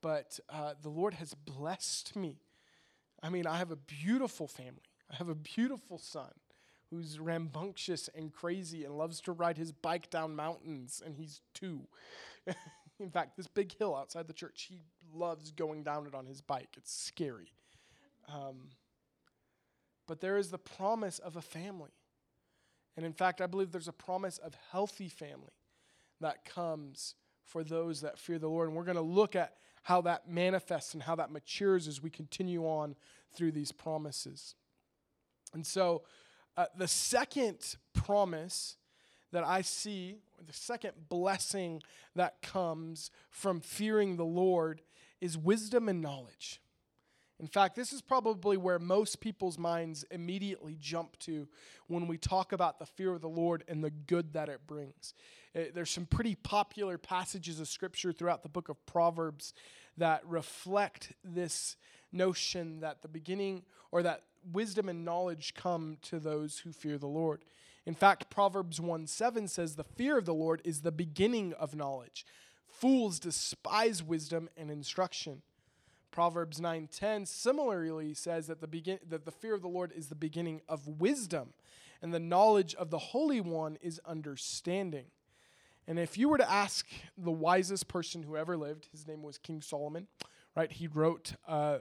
But 0.00 0.38
uh, 0.48 0.74
the 0.80 0.90
Lord 0.90 1.14
has 1.14 1.34
blessed 1.34 2.14
me. 2.14 2.38
I 3.20 3.30
mean, 3.30 3.48
I 3.48 3.58
have 3.58 3.72
a 3.72 3.76
beautiful 3.76 4.46
family. 4.46 4.82
I 5.10 5.16
have 5.16 5.28
a 5.28 5.34
beautiful 5.34 5.98
son 5.98 6.30
who's 6.94 7.18
rambunctious 7.18 8.08
and 8.14 8.32
crazy 8.32 8.84
and 8.84 8.96
loves 8.96 9.20
to 9.22 9.32
ride 9.32 9.58
his 9.58 9.72
bike 9.72 10.10
down 10.10 10.36
mountains, 10.36 11.02
and 11.04 11.16
he's 11.16 11.40
two. 11.52 11.80
In 13.00 13.10
fact, 13.10 13.36
this 13.36 13.48
big 13.48 13.76
hill 13.76 13.96
outside 13.96 14.28
the 14.28 14.32
church, 14.32 14.68
he 14.68 14.80
loves 15.12 15.50
going 15.50 15.82
down 15.82 16.06
it 16.06 16.14
on 16.14 16.26
his 16.26 16.40
bike. 16.40 16.68
It's 16.76 16.94
scary. 16.94 17.52
Um, 18.32 18.68
but 20.06 20.20
there 20.20 20.36
is 20.36 20.50
the 20.50 20.58
promise 20.58 21.18
of 21.18 21.36
a 21.36 21.42
family. 21.42 21.90
And 22.96 23.04
in 23.04 23.12
fact, 23.12 23.40
I 23.40 23.46
believe 23.46 23.72
there's 23.72 23.88
a 23.88 23.92
promise 23.92 24.38
of 24.38 24.54
healthy 24.70 25.08
family 25.08 25.58
that 26.20 26.44
comes 26.44 27.16
for 27.44 27.64
those 27.64 28.02
that 28.02 28.18
fear 28.18 28.38
the 28.38 28.48
Lord. 28.48 28.68
And 28.68 28.76
we're 28.76 28.84
going 28.84 28.96
to 28.96 29.02
look 29.02 29.34
at 29.34 29.54
how 29.82 30.00
that 30.02 30.28
manifests 30.28 30.94
and 30.94 31.02
how 31.02 31.16
that 31.16 31.32
matures 31.32 31.88
as 31.88 32.00
we 32.00 32.10
continue 32.10 32.64
on 32.64 32.94
through 33.34 33.52
these 33.52 33.72
promises. 33.72 34.54
And 35.52 35.66
so, 35.66 36.02
uh, 36.56 36.66
the 36.76 36.88
second 36.88 37.76
promise 37.92 38.76
that 39.32 39.44
I 39.44 39.62
see, 39.62 40.18
the 40.46 40.52
second 40.52 40.92
blessing 41.08 41.82
that 42.14 42.40
comes 42.42 43.10
from 43.30 43.60
fearing 43.60 44.16
the 44.16 44.24
Lord, 44.24 44.82
is 45.20 45.36
wisdom 45.36 45.88
and 45.88 46.00
knowledge. 46.00 46.60
In 47.40 47.48
fact, 47.48 47.74
this 47.74 47.92
is 47.92 48.00
probably 48.00 48.56
where 48.56 48.78
most 48.78 49.20
people's 49.20 49.58
minds 49.58 50.04
immediately 50.10 50.76
jump 50.80 51.18
to 51.20 51.48
when 51.88 52.06
we 52.06 52.16
talk 52.16 52.52
about 52.52 52.78
the 52.78 52.86
fear 52.86 53.12
of 53.12 53.20
the 53.20 53.28
Lord 53.28 53.64
and 53.66 53.82
the 53.82 53.90
good 53.90 54.34
that 54.34 54.48
it 54.48 54.66
brings. 54.66 55.14
It, 55.52 55.68
uh, 55.68 55.70
there's 55.74 55.90
some 55.90 56.06
pretty 56.06 56.36
popular 56.36 56.96
passages 56.96 57.58
of 57.58 57.66
scripture 57.66 58.12
throughout 58.12 58.44
the 58.44 58.48
book 58.48 58.68
of 58.68 58.86
Proverbs 58.86 59.52
that 59.96 60.22
reflect 60.26 61.12
this 61.24 61.76
notion 62.12 62.80
that 62.80 63.02
the 63.02 63.08
beginning 63.08 63.62
or 63.90 64.02
that 64.04 64.22
wisdom 64.52 64.88
and 64.88 65.04
knowledge 65.04 65.54
come 65.54 65.98
to 66.02 66.18
those 66.18 66.58
who 66.58 66.72
fear 66.72 66.98
the 66.98 67.06
Lord. 67.06 67.44
In 67.86 67.94
fact, 67.94 68.30
Proverbs 68.30 68.80
1 68.80 69.06
7 69.06 69.48
says, 69.48 69.76
The 69.76 69.84
fear 69.84 70.18
of 70.18 70.24
the 70.24 70.34
Lord 70.34 70.62
is 70.64 70.80
the 70.80 70.92
beginning 70.92 71.52
of 71.54 71.74
knowledge. 71.74 72.24
Fools 72.66 73.18
despise 73.18 74.02
wisdom 74.02 74.48
and 74.56 74.70
instruction. 74.70 75.42
Proverbs 76.10 76.60
9:10 76.60 77.26
similarly 77.26 78.14
says 78.14 78.46
that 78.46 78.60
the 78.60 78.68
begin 78.68 79.00
that 79.04 79.24
the 79.24 79.32
fear 79.32 79.52
of 79.52 79.62
the 79.62 79.68
Lord 79.68 79.90
is 79.90 80.08
the 80.08 80.14
beginning 80.14 80.62
of 80.68 80.86
wisdom 80.86 81.54
and 82.00 82.14
the 82.14 82.20
knowledge 82.20 82.74
of 82.76 82.90
the 82.90 82.98
Holy 82.98 83.40
One 83.40 83.78
is 83.80 84.00
understanding. 84.06 85.06
And 85.86 85.98
if 85.98 86.16
you 86.16 86.28
were 86.28 86.38
to 86.38 86.50
ask 86.50 86.86
the 87.18 87.32
wisest 87.32 87.88
person 87.88 88.22
who 88.22 88.36
ever 88.36 88.56
lived, 88.56 88.88
his 88.92 89.06
name 89.06 89.22
was 89.22 89.38
King 89.38 89.60
Solomon, 89.60 90.06
right? 90.54 90.70
He 90.70 90.86
wrote 90.86 91.34
uh, 91.48 91.78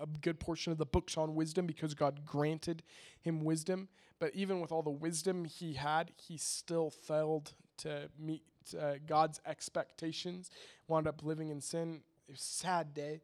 a 0.00 0.06
good 0.06 0.40
portion 0.40 0.72
of 0.72 0.78
the 0.78 0.86
books 0.86 1.16
on 1.16 1.34
wisdom 1.34 1.66
because 1.66 1.94
God 1.94 2.24
granted 2.24 2.82
him 3.20 3.44
wisdom. 3.44 3.88
But 4.18 4.34
even 4.34 4.60
with 4.60 4.72
all 4.72 4.82
the 4.82 4.90
wisdom 4.90 5.44
he 5.44 5.74
had, 5.74 6.12
he 6.16 6.36
still 6.36 6.90
failed 6.90 7.52
to 7.78 8.08
meet 8.18 8.42
uh, 8.78 8.94
God's 9.06 9.40
expectations, 9.46 10.50
wound 10.88 11.06
up 11.06 11.22
living 11.22 11.50
in 11.50 11.60
sin. 11.60 12.00
It 12.28 12.32
was 12.32 12.40
a 12.40 12.44
sad 12.44 12.94
day. 12.94 13.20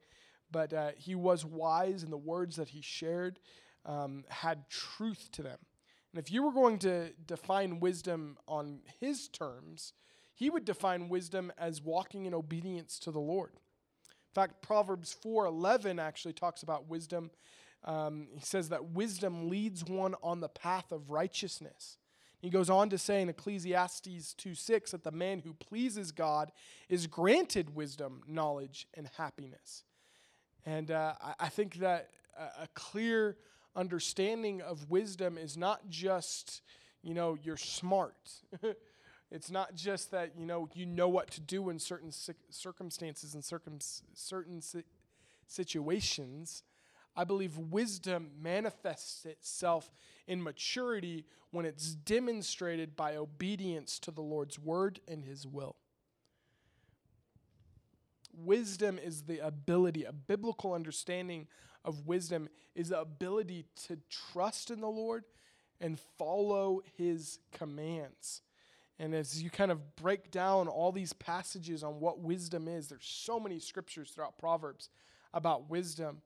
But 0.50 0.72
uh, 0.72 0.90
he 0.96 1.14
was 1.14 1.44
wise, 1.44 2.02
and 2.02 2.12
the 2.12 2.18
words 2.18 2.56
that 2.56 2.68
he 2.68 2.82
shared 2.82 3.40
um, 3.86 4.24
had 4.28 4.68
truth 4.68 5.30
to 5.32 5.42
them. 5.42 5.58
And 6.12 6.22
if 6.22 6.30
you 6.30 6.42
were 6.42 6.52
going 6.52 6.78
to 6.80 7.12
define 7.26 7.80
wisdom 7.80 8.36
on 8.46 8.80
his 9.00 9.28
terms, 9.28 9.94
he 10.34 10.50
would 10.50 10.66
define 10.66 11.08
wisdom 11.08 11.52
as 11.56 11.80
walking 11.80 12.26
in 12.26 12.34
obedience 12.34 12.98
to 13.00 13.10
the 13.10 13.18
Lord. 13.20 13.52
In 14.33 14.35
fact, 14.35 14.62
Proverbs 14.62 15.14
4:11 15.23 15.99
actually 15.99 16.33
talks 16.33 16.62
about 16.62 16.88
wisdom. 16.88 17.31
Um, 17.85 18.29
he 18.33 18.40
says 18.40 18.71
that 18.71 18.92
wisdom 18.92 19.51
leads 19.51 19.85
one 19.85 20.14
on 20.23 20.40
the 20.40 20.49
path 20.49 20.90
of 20.90 21.11
righteousness. 21.11 21.99
He 22.40 22.49
goes 22.49 22.71
on 22.71 22.88
to 22.90 22.97
say 22.99 23.21
in 23.21 23.29
Ecclesiastes 23.29 24.35
2:6 24.35 24.92
that 24.92 25.05
the 25.05 25.11
man 25.12 25.40
who 25.40 25.53
pleases 25.53 26.12
God 26.12 26.51
is 26.88 27.07
granted 27.07 27.75
wisdom, 27.75 28.23
knowledge, 28.27 28.88
and 28.95 29.07
happiness. 29.18 29.85
And 30.64 30.90
uh, 30.90 31.14
I, 31.38 31.51
think 31.51 31.77
that 31.77 32.09
a 32.38 32.68
clear 32.73 33.37
understanding 33.77 34.62
of 34.62 34.90
wisdom 34.90 35.37
is 35.37 35.59
not 35.59 35.90
just, 35.90 36.62
you 37.03 37.12
know, 37.12 37.37
you're 37.42 37.57
smart. 37.59 38.16
It's 39.33 39.51
not 39.51 39.75
just 39.75 40.11
that 40.11 40.33
you 40.37 40.45
know 40.45 40.68
you 40.75 40.85
know 40.85 41.09
what 41.09 41.31
to 41.33 41.40
do 41.40 41.71
in 41.71 41.79
certain 41.79 42.12
circumstances 42.51 43.33
and 43.33 43.42
circum- 43.42 43.79
certain 44.14 44.61
si- 44.61 44.85
situations. 45.47 46.62
I 47.16 47.25
believe 47.25 47.57
wisdom 47.57 48.31
manifests 48.40 49.25
itself 49.25 49.90
in 50.27 50.42
maturity 50.42 51.25
when 51.51 51.64
it's 51.64 51.95
demonstrated 51.95 52.95
by 52.95 53.16
obedience 53.16 53.99
to 54.01 54.11
the 54.11 54.23
Lord's 54.23 54.59
word 54.59 55.01
and 55.09 55.25
his 55.25 55.47
will. 55.47 55.77
Wisdom 58.35 58.99
is 58.99 59.23
the 59.23 59.38
ability, 59.38 60.05
a 60.05 60.12
biblical 60.12 60.73
understanding 60.73 61.49
of 61.85 62.07
wisdom 62.07 62.49
is 62.75 62.90
the 62.90 63.01
ability 63.01 63.66
to 63.87 63.99
trust 64.09 64.71
in 64.71 64.81
the 64.81 64.88
Lord 64.88 65.25
and 65.81 65.99
follow 66.18 66.81
his 66.97 67.38
commands. 67.51 68.40
And 69.02 69.16
as 69.16 69.42
you 69.42 69.50
kind 69.50 69.72
of 69.72 69.96
break 69.96 70.30
down 70.30 70.68
all 70.68 70.92
these 70.92 71.12
passages 71.12 71.82
on 71.82 71.98
what 71.98 72.20
wisdom 72.20 72.68
is, 72.68 72.86
there's 72.86 73.04
so 73.04 73.40
many 73.40 73.58
scriptures 73.58 74.10
throughout 74.10 74.38
Proverbs 74.38 74.90
about 75.34 75.68
wisdom. 75.68 76.22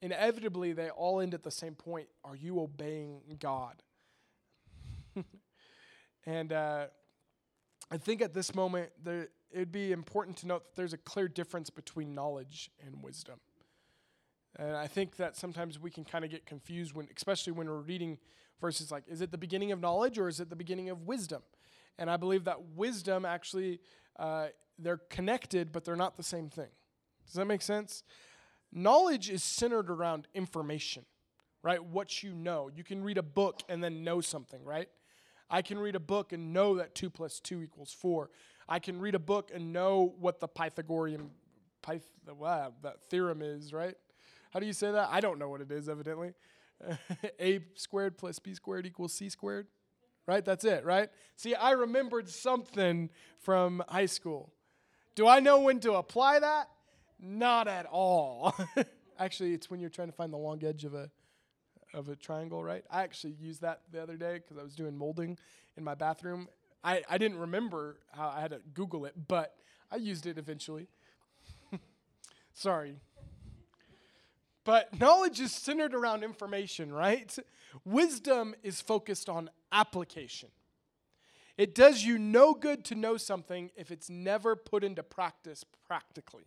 Inevitably, 0.00 0.72
they 0.72 0.88
all 0.90 1.20
end 1.20 1.34
at 1.34 1.42
the 1.42 1.50
same 1.50 1.74
point 1.74 2.06
Are 2.24 2.36
you 2.36 2.60
obeying 2.60 3.22
God? 3.40 3.82
and 6.24 6.52
uh, 6.52 6.86
I 7.90 7.96
think 7.96 8.22
at 8.22 8.34
this 8.34 8.54
moment, 8.54 8.90
it'd 9.50 9.72
be 9.72 9.90
important 9.90 10.36
to 10.38 10.46
note 10.46 10.62
that 10.64 10.76
there's 10.76 10.92
a 10.92 10.98
clear 10.98 11.26
difference 11.26 11.70
between 11.70 12.14
knowledge 12.14 12.70
and 12.86 13.02
wisdom. 13.02 13.40
And 14.54 14.76
I 14.76 14.86
think 14.86 15.16
that 15.16 15.36
sometimes 15.36 15.80
we 15.80 15.90
can 15.90 16.04
kind 16.04 16.24
of 16.24 16.30
get 16.30 16.46
confused 16.46 16.94
when, 16.94 17.08
especially 17.16 17.52
when 17.52 17.68
we're 17.68 17.80
reading 17.80 18.18
verses 18.60 18.92
like, 18.92 19.08
is 19.08 19.22
it 19.22 19.32
the 19.32 19.38
beginning 19.38 19.72
of 19.72 19.80
knowledge 19.80 20.18
or 20.18 20.28
is 20.28 20.38
it 20.38 20.50
the 20.50 20.56
beginning 20.56 20.88
of 20.88 21.02
wisdom? 21.02 21.42
And 21.98 22.10
I 22.10 22.16
believe 22.16 22.44
that 22.44 22.60
wisdom 22.74 23.24
actually, 23.24 23.80
uh, 24.18 24.48
they're 24.78 25.00
connected, 25.10 25.72
but 25.72 25.84
they're 25.84 25.96
not 25.96 26.16
the 26.16 26.22
same 26.22 26.48
thing. 26.48 26.70
Does 27.26 27.34
that 27.34 27.46
make 27.46 27.62
sense? 27.62 28.02
Knowledge 28.72 29.30
is 29.30 29.42
centered 29.42 29.90
around 29.90 30.26
information, 30.34 31.04
right? 31.62 31.82
What 31.82 32.22
you 32.22 32.32
know. 32.32 32.70
You 32.74 32.84
can 32.84 33.02
read 33.02 33.18
a 33.18 33.22
book 33.22 33.60
and 33.68 33.82
then 33.84 34.02
know 34.02 34.20
something, 34.20 34.64
right? 34.64 34.88
I 35.50 35.60
can 35.60 35.78
read 35.78 35.94
a 35.94 36.00
book 36.00 36.32
and 36.32 36.52
know 36.52 36.76
that 36.76 36.94
2 36.94 37.10
plus 37.10 37.38
2 37.40 37.62
equals 37.62 37.92
4. 37.92 38.30
I 38.68 38.78
can 38.78 38.98
read 38.98 39.14
a 39.14 39.18
book 39.18 39.50
and 39.54 39.72
know 39.72 40.14
what 40.18 40.40
the 40.40 40.48
Pythagorean 40.48 41.30
Pyth- 41.82 42.00
that 42.82 43.02
theorem 43.10 43.42
is, 43.42 43.72
right? 43.72 43.94
How 44.52 44.60
do 44.60 44.66
you 44.66 44.72
say 44.72 44.92
that? 44.92 45.08
I 45.10 45.20
don't 45.20 45.38
know 45.38 45.48
what 45.48 45.60
it 45.60 45.70
is, 45.70 45.88
evidently. 45.88 46.32
a 47.40 47.60
squared 47.74 48.18
plus 48.18 48.38
b 48.38 48.54
squared 48.54 48.86
equals 48.86 49.12
c 49.12 49.28
squared 49.28 49.66
right? 50.26 50.44
That's 50.44 50.64
it, 50.64 50.84
right? 50.84 51.08
See, 51.36 51.54
I 51.54 51.72
remembered 51.72 52.28
something 52.28 53.10
from 53.38 53.82
high 53.88 54.06
school. 54.06 54.52
Do 55.14 55.26
I 55.26 55.40
know 55.40 55.60
when 55.60 55.80
to 55.80 55.94
apply 55.94 56.38
that? 56.38 56.68
Not 57.20 57.68
at 57.68 57.86
all. 57.86 58.54
actually, 59.18 59.54
it's 59.54 59.70
when 59.70 59.80
you're 59.80 59.90
trying 59.90 60.08
to 60.08 60.14
find 60.14 60.32
the 60.32 60.38
long 60.38 60.64
edge 60.64 60.84
of 60.84 60.94
a 60.94 61.10
of 61.94 62.08
a 62.08 62.16
triangle, 62.16 62.64
right? 62.64 62.84
I 62.90 63.02
actually 63.02 63.34
used 63.34 63.60
that 63.60 63.82
the 63.90 64.02
other 64.02 64.16
day 64.16 64.34
because 64.34 64.56
I 64.56 64.62
was 64.62 64.74
doing 64.74 64.96
molding 64.96 65.36
in 65.76 65.84
my 65.84 65.94
bathroom. 65.94 66.48
I, 66.82 67.02
I 67.08 67.18
didn't 67.18 67.38
remember 67.38 67.98
how 68.12 68.32
I 68.34 68.40
had 68.40 68.50
to 68.50 68.60
Google 68.74 69.04
it, 69.04 69.14
but 69.28 69.54
I 69.90 69.96
used 69.96 70.26
it 70.26 70.38
eventually. 70.38 70.88
Sorry. 72.54 72.96
But 74.64 74.98
knowledge 74.98 75.40
is 75.40 75.52
centered 75.52 75.94
around 75.94 76.24
information, 76.24 76.92
right? 76.92 77.36
Wisdom 77.84 78.54
is 78.62 78.80
focused 78.80 79.28
on 79.28 79.50
application. 79.72 80.50
It 81.58 81.74
does 81.74 82.04
you 82.04 82.18
no 82.18 82.54
good 82.54 82.84
to 82.86 82.94
know 82.94 83.16
something 83.16 83.70
if 83.76 83.90
it's 83.90 84.08
never 84.08 84.56
put 84.56 84.84
into 84.84 85.02
practice 85.02 85.64
practically. 85.86 86.44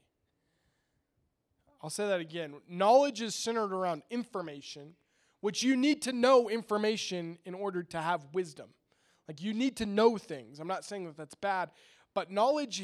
I'll 1.82 1.90
say 1.90 2.08
that 2.08 2.20
again. 2.20 2.56
Knowledge 2.68 3.22
is 3.22 3.36
centered 3.36 3.72
around 3.72 4.02
information, 4.10 4.96
which 5.42 5.62
you 5.62 5.76
need 5.76 6.02
to 6.04 6.12
know 6.12 6.50
information 6.50 7.38
in 7.46 7.54
order 7.54 7.84
to 7.84 8.02
have 8.02 8.26
wisdom. 8.34 8.70
Like 9.28 9.42
you 9.42 9.54
need 9.54 9.78
to 9.78 9.86
know 9.86 10.18
things. 10.18 10.60
I'm 10.60 10.68
not 10.68 10.86
saying 10.86 11.06
that 11.06 11.18
that's 11.18 11.36
bad, 11.36 11.70
but 12.14 12.32
knowledge 12.32 12.82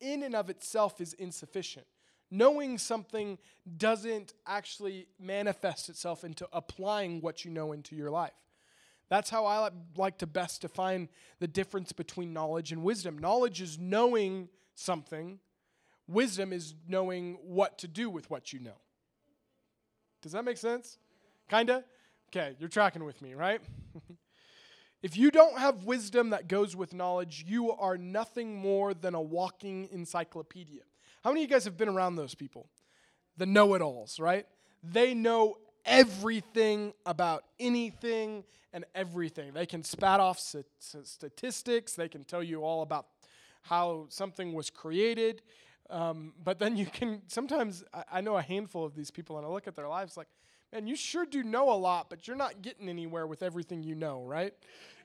in 0.00 0.22
and 0.22 0.34
of 0.34 0.50
itself 0.50 1.00
is 1.00 1.14
insufficient. 1.14 1.86
Knowing 2.30 2.78
something 2.78 3.38
doesn't 3.76 4.34
actually 4.46 5.06
manifest 5.20 5.88
itself 5.88 6.24
into 6.24 6.48
applying 6.52 7.20
what 7.20 7.44
you 7.44 7.50
know 7.50 7.72
into 7.72 7.94
your 7.94 8.10
life. 8.10 8.32
That's 9.08 9.30
how 9.30 9.46
I 9.46 9.70
like 9.96 10.18
to 10.18 10.26
best 10.26 10.62
define 10.62 11.08
the 11.38 11.48
difference 11.48 11.92
between 11.92 12.32
knowledge 12.32 12.72
and 12.72 12.82
wisdom. 12.82 13.18
Knowledge 13.18 13.60
is 13.60 13.78
knowing 13.78 14.48
something, 14.74 15.40
wisdom 16.08 16.52
is 16.52 16.74
knowing 16.88 17.38
what 17.42 17.78
to 17.78 17.88
do 17.88 18.10
with 18.10 18.30
what 18.30 18.52
you 18.52 18.60
know. 18.60 18.78
Does 20.22 20.32
that 20.32 20.44
make 20.44 20.56
sense? 20.56 20.98
Kinda? 21.48 21.84
Okay, 22.28 22.56
you're 22.58 22.68
tracking 22.68 23.04
with 23.04 23.20
me, 23.20 23.34
right? 23.34 23.60
if 25.02 25.16
you 25.16 25.30
don't 25.30 25.58
have 25.58 25.84
wisdom 25.84 26.30
that 26.30 26.48
goes 26.48 26.74
with 26.74 26.94
knowledge, 26.94 27.44
you 27.46 27.72
are 27.72 27.98
nothing 27.98 28.56
more 28.56 28.94
than 28.94 29.14
a 29.14 29.20
walking 29.20 29.88
encyclopedia. 29.92 30.80
How 31.22 31.30
many 31.30 31.44
of 31.44 31.50
you 31.50 31.54
guys 31.54 31.64
have 31.64 31.76
been 31.76 31.88
around 31.88 32.16
those 32.16 32.34
people? 32.34 32.68
The 33.36 33.46
know 33.46 33.74
it 33.74 33.82
alls, 33.82 34.18
right? 34.18 34.46
They 34.82 35.14
know 35.14 35.58
everything 35.84 36.92
about 37.06 37.44
anything 37.58 38.44
and 38.72 38.84
everything. 38.94 39.52
They 39.52 39.66
can 39.66 39.84
spat 39.84 40.20
off 40.20 40.38
statistics, 40.38 41.94
they 41.94 42.08
can 42.08 42.24
tell 42.24 42.42
you 42.42 42.64
all 42.64 42.82
about 42.82 43.06
how 43.62 44.06
something 44.08 44.52
was 44.52 44.70
created. 44.70 45.42
Um, 45.90 46.32
but 46.42 46.58
then 46.58 46.76
you 46.76 46.86
can 46.86 47.22
sometimes, 47.28 47.84
I, 47.92 48.04
I 48.14 48.20
know 48.20 48.36
a 48.36 48.42
handful 48.42 48.84
of 48.84 48.94
these 48.94 49.10
people, 49.10 49.36
and 49.36 49.46
I 49.46 49.50
look 49.50 49.66
at 49.66 49.76
their 49.76 49.88
lives 49.88 50.16
like, 50.16 50.28
man, 50.72 50.86
you 50.86 50.96
sure 50.96 51.24
do 51.24 51.42
know 51.42 51.70
a 51.70 51.76
lot, 51.76 52.10
but 52.10 52.26
you're 52.26 52.36
not 52.36 52.62
getting 52.62 52.88
anywhere 52.88 53.26
with 53.26 53.42
everything 53.42 53.82
you 53.82 53.94
know, 53.94 54.24
right? 54.24 54.54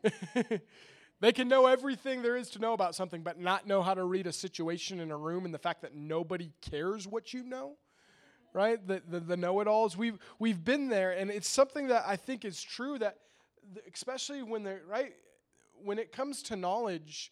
they 1.19 1.31
can 1.31 1.47
know 1.47 1.67
everything 1.67 2.21
there 2.21 2.35
is 2.35 2.49
to 2.51 2.59
know 2.59 2.73
about 2.73 2.95
something, 2.95 3.21
but 3.21 3.39
not 3.39 3.67
know 3.67 3.81
how 3.81 3.93
to 3.93 4.03
read 4.03 4.25
a 4.25 4.33
situation 4.33 4.99
in 4.99 5.11
a 5.11 5.17
room 5.17 5.45
and 5.45 5.53
the 5.53 5.59
fact 5.59 5.81
that 5.81 5.93
nobody 5.93 6.51
cares 6.61 7.07
what 7.07 7.33
you 7.33 7.43
know, 7.43 7.73
right? 8.53 8.85
The, 8.85 9.01
the, 9.07 9.19
the 9.19 9.37
know 9.37 9.59
it 9.59 9.67
alls. 9.67 9.97
We've, 9.97 10.17
we've 10.39 10.63
been 10.63 10.89
there, 10.89 11.11
and 11.11 11.29
it's 11.29 11.49
something 11.49 11.87
that 11.87 12.03
I 12.07 12.15
think 12.15 12.45
is 12.45 12.61
true 12.61 12.97
that, 12.99 13.17
especially 13.93 14.43
when 14.43 14.63
they're, 14.63 14.81
right? 14.87 15.13
When 15.83 15.99
it 15.99 16.11
comes 16.11 16.41
to 16.43 16.55
knowledge, 16.55 17.31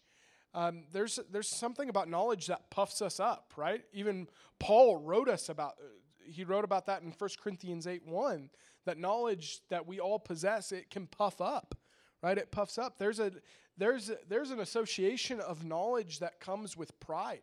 um, 0.54 0.84
there's, 0.92 1.18
there's 1.30 1.48
something 1.48 1.88
about 1.88 2.08
knowledge 2.08 2.46
that 2.46 2.70
puffs 2.70 3.02
us 3.02 3.20
up, 3.20 3.52
right? 3.56 3.82
Even 3.92 4.28
Paul 4.58 4.96
wrote 4.96 5.28
us 5.28 5.48
about, 5.48 5.74
uh, 5.80 5.86
he 6.24 6.44
wrote 6.44 6.64
about 6.64 6.86
that 6.86 7.02
in 7.02 7.12
1 7.16 7.30
Corinthians 7.42 7.86
8 7.86 8.06
1, 8.06 8.50
that 8.84 8.98
knowledge 8.98 9.60
that 9.68 9.86
we 9.86 10.00
all 10.00 10.18
possess, 10.18 10.72
it 10.72 10.90
can 10.90 11.06
puff 11.06 11.40
up, 11.40 11.74
right? 12.22 12.38
It 12.38 12.50
puffs 12.50 12.78
up. 12.78 12.98
There's, 12.98 13.20
a, 13.20 13.32
there's, 13.76 14.10
a, 14.10 14.16
there's 14.28 14.50
an 14.50 14.60
association 14.60 15.40
of 15.40 15.64
knowledge 15.64 16.20
that 16.20 16.40
comes 16.40 16.76
with 16.76 16.98
pride, 17.00 17.42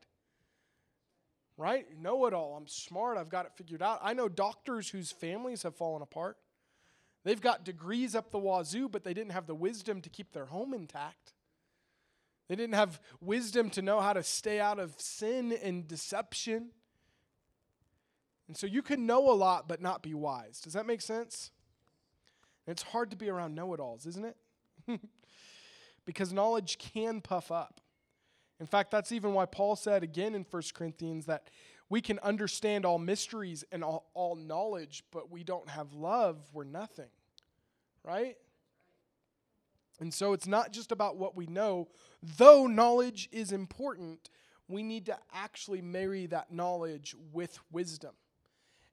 right? 1.57 1.85
Know 1.99 2.25
it 2.25 2.33
all. 2.33 2.55
I'm 2.55 2.67
smart. 2.67 3.17
I've 3.17 3.29
got 3.29 3.45
it 3.45 3.53
figured 3.55 3.81
out. 3.81 3.99
I 4.01 4.13
know 4.13 4.27
doctors 4.27 4.89
whose 4.89 5.11
families 5.11 5.63
have 5.63 5.75
fallen 5.75 6.01
apart. 6.01 6.37
They've 7.23 7.41
got 7.41 7.65
degrees 7.65 8.13
up 8.13 8.31
the 8.31 8.39
wazoo, 8.39 8.87
but 8.87 9.03
they 9.03 9.13
didn't 9.13 9.31
have 9.31 9.47
the 9.47 9.55
wisdom 9.55 10.01
to 10.01 10.09
keep 10.09 10.31
their 10.31 10.45
home 10.45 10.73
intact. 10.73 11.33
They 12.47 12.55
didn't 12.55 12.75
have 12.75 13.01
wisdom 13.19 13.69
to 13.71 13.81
know 13.81 13.99
how 13.99 14.13
to 14.13 14.21
stay 14.21 14.59
out 14.59 14.77
of 14.77 14.93
sin 14.99 15.51
and 15.63 15.87
deception. 15.87 16.69
And 18.47 18.55
so 18.55 18.67
you 18.67 18.83
can 18.83 19.07
know 19.07 19.31
a 19.31 19.33
lot 19.33 19.67
but 19.67 19.81
not 19.81 20.03
be 20.03 20.13
wise. 20.13 20.59
Does 20.59 20.73
that 20.73 20.85
make 20.85 21.01
sense? 21.01 21.51
it's 22.67 22.81
hard 22.81 23.11
to 23.11 23.15
be 23.15 23.29
around 23.29 23.53
know 23.53 23.73
it 23.75 23.79
alls, 23.79 24.07
isn't 24.07 24.25
it? 24.25 24.37
because 26.05 26.33
knowledge 26.33 26.79
can 26.79 27.21
puff 27.21 27.51
up. 27.51 27.79
In 28.59 28.65
fact, 28.67 28.91
that's 28.91 29.11
even 29.11 29.33
why 29.33 29.45
Paul 29.45 29.75
said 29.75 30.03
again 30.03 30.33
in 30.33 30.45
1 30.49 30.63
Corinthians 30.73 31.25
that 31.25 31.49
we 31.89 32.01
can 32.01 32.19
understand 32.19 32.85
all 32.85 32.97
mysteries 32.97 33.63
and 33.71 33.83
all, 33.83 34.09
all 34.13 34.35
knowledge, 34.35 35.03
but 35.11 35.29
we 35.29 35.43
don't 35.43 35.69
have 35.69 35.93
love, 35.93 36.37
we're 36.53 36.63
nothing. 36.63 37.09
Right? 38.03 38.37
And 39.99 40.13
so 40.13 40.33
it's 40.33 40.47
not 40.47 40.71
just 40.71 40.91
about 40.91 41.17
what 41.17 41.35
we 41.35 41.47
know, 41.47 41.87
though 42.21 42.67
knowledge 42.67 43.29
is 43.31 43.51
important, 43.51 44.29
we 44.67 44.83
need 44.83 45.05
to 45.05 45.17
actually 45.33 45.81
marry 45.81 46.25
that 46.27 46.51
knowledge 46.51 47.15
with 47.31 47.59
wisdom. 47.71 48.13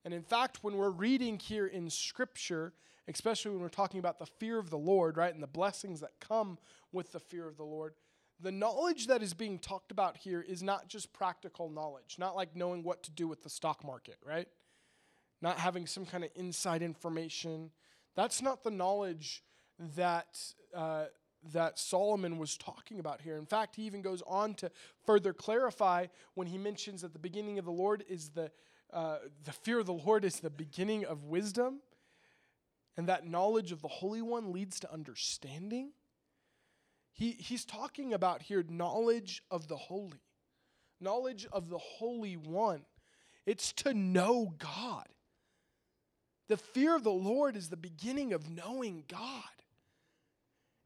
And 0.04 0.12
in 0.12 0.22
fact, 0.22 0.58
when 0.62 0.76
we're 0.76 0.90
reading 0.90 1.38
here 1.38 1.66
in 1.66 1.88
Scripture, 1.88 2.72
especially 3.08 3.52
when 3.52 3.60
we're 3.60 3.68
talking 3.68 4.00
about 4.00 4.18
the 4.18 4.26
fear 4.26 4.58
of 4.58 4.70
the 4.70 4.78
Lord, 4.78 5.16
right, 5.16 5.32
and 5.32 5.42
the 5.42 5.48
blessings 5.48 6.00
that 6.00 6.12
come 6.20 6.58
with 6.92 7.12
the 7.12 7.20
fear 7.20 7.48
of 7.48 7.56
the 7.56 7.64
Lord, 7.64 7.94
the 8.42 8.52
knowledge 8.52 9.06
that 9.06 9.22
is 9.22 9.34
being 9.34 9.58
talked 9.58 9.92
about 9.92 10.16
here 10.16 10.40
is 10.40 10.62
not 10.62 10.88
just 10.88 11.12
practical 11.12 11.70
knowledge, 11.70 12.16
not 12.18 12.34
like 12.34 12.56
knowing 12.56 12.82
what 12.82 13.02
to 13.04 13.10
do 13.10 13.28
with 13.28 13.42
the 13.42 13.50
stock 13.50 13.84
market, 13.84 14.16
right? 14.26 14.48
Not 15.40 15.58
having 15.58 15.86
some 15.86 16.04
kind 16.04 16.24
of 16.24 16.30
inside 16.34 16.82
information. 16.82 17.70
That's 18.16 18.42
not 18.42 18.64
the 18.64 18.70
knowledge 18.70 19.42
that 19.96 20.38
uh, 20.74 21.06
that 21.52 21.78
Solomon 21.78 22.38
was 22.38 22.56
talking 22.56 23.00
about 23.00 23.20
here. 23.20 23.36
In 23.36 23.46
fact, 23.46 23.74
he 23.74 23.82
even 23.82 24.00
goes 24.00 24.22
on 24.28 24.54
to 24.54 24.70
further 25.04 25.32
clarify 25.32 26.06
when 26.34 26.46
he 26.46 26.56
mentions 26.56 27.02
that 27.02 27.12
the 27.12 27.18
beginning 27.18 27.58
of 27.58 27.64
the 27.64 27.72
Lord 27.72 28.04
is 28.08 28.30
the 28.30 28.50
uh, 28.92 29.18
the 29.44 29.52
fear 29.52 29.80
of 29.80 29.86
the 29.86 29.92
Lord 29.92 30.24
is 30.24 30.40
the 30.40 30.50
beginning 30.50 31.04
of 31.04 31.24
wisdom, 31.24 31.80
and 32.96 33.08
that 33.08 33.26
knowledge 33.26 33.72
of 33.72 33.82
the 33.82 33.88
Holy 33.88 34.22
One 34.22 34.52
leads 34.52 34.78
to 34.80 34.92
understanding. 34.92 35.92
He, 37.12 37.32
he's 37.32 37.64
talking 37.64 38.14
about 38.14 38.42
here 38.42 38.64
knowledge 38.68 39.42
of 39.50 39.68
the 39.68 39.76
holy, 39.76 40.20
knowledge 41.00 41.46
of 41.52 41.68
the 41.68 41.78
Holy 41.78 42.36
One. 42.36 42.84
It's 43.44 43.72
to 43.74 43.92
know 43.92 44.54
God. 44.58 45.06
The 46.48 46.56
fear 46.56 46.94
of 46.96 47.04
the 47.04 47.10
Lord 47.10 47.56
is 47.56 47.68
the 47.68 47.76
beginning 47.76 48.32
of 48.32 48.48
knowing 48.48 49.04
God. 49.08 49.42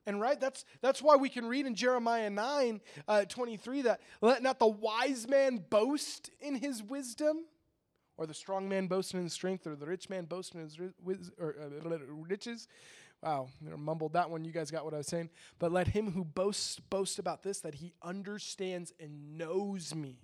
And 0.07 0.21
right, 0.21 0.41
that's 0.41 0.65
that's 0.81 1.03
why 1.03 1.17
we 1.17 1.29
can 1.29 1.47
read 1.47 1.67
in 1.67 1.75
Jeremiah 1.75 2.31
9, 2.31 2.81
uh, 3.09 3.25
23 3.25 3.83
that 3.83 4.01
let 4.21 4.43
not 4.43 4.61
the 4.61 4.69
wise 4.69 5.27
man 5.27 5.65
boast 5.69 6.31
in 6.41 6.55
his 6.55 6.83
wisdom, 6.83 7.39
or 8.17 8.27
the 8.27 8.35
strong 8.35 8.69
man 8.69 8.87
boast 8.87 9.15
in 9.15 9.23
his 9.25 9.33
strength, 9.33 9.67
or 9.67 9.75
the 9.75 9.87
rich 9.87 10.09
man 10.09 10.25
boast 10.25 10.55
in 10.55 10.61
his 10.61 10.79
ri- 10.79 10.93
or, 11.39 11.57
uh, 11.61 11.99
riches. 12.09 12.69
Wow, 13.23 13.49
I 13.73 13.77
mumbled 13.77 14.13
that 14.13 14.31
one. 14.31 14.45
You 14.45 14.53
guys 14.53 14.71
got 14.71 14.85
what 14.85 14.95
I 14.95 14.99
was 14.99 15.07
saying. 15.07 15.31
But 15.59 15.73
let 15.73 15.89
him 15.89 16.13
who 16.13 16.25
boasts 16.25 16.79
boast 16.79 17.19
about 17.19 17.43
this, 17.43 17.61
that 17.61 17.77
he 17.77 17.93
understands 18.03 18.93
and 19.01 19.39
knows 19.39 19.95
me. 19.95 20.19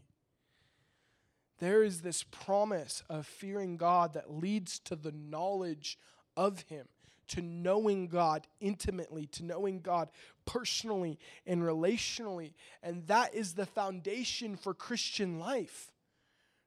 There 1.58 1.82
is 1.82 2.00
this 2.00 2.22
promise 2.24 3.02
of 3.08 3.26
fearing 3.26 3.76
God 3.76 4.14
that 4.14 4.32
leads 4.32 4.78
to 4.80 4.96
the 4.96 5.12
knowledge 5.12 5.98
of 6.36 6.62
him 6.62 6.86
to 7.28 7.40
knowing 7.40 8.08
God 8.08 8.46
intimately, 8.60 9.26
to 9.28 9.44
knowing 9.44 9.80
God 9.80 10.10
personally 10.44 11.18
and 11.46 11.62
relationally. 11.62 12.52
And 12.82 13.06
that 13.06 13.34
is 13.34 13.54
the 13.54 13.64
foundation 13.64 14.56
for 14.56 14.74
Christian 14.74 15.38
life. 15.38 15.91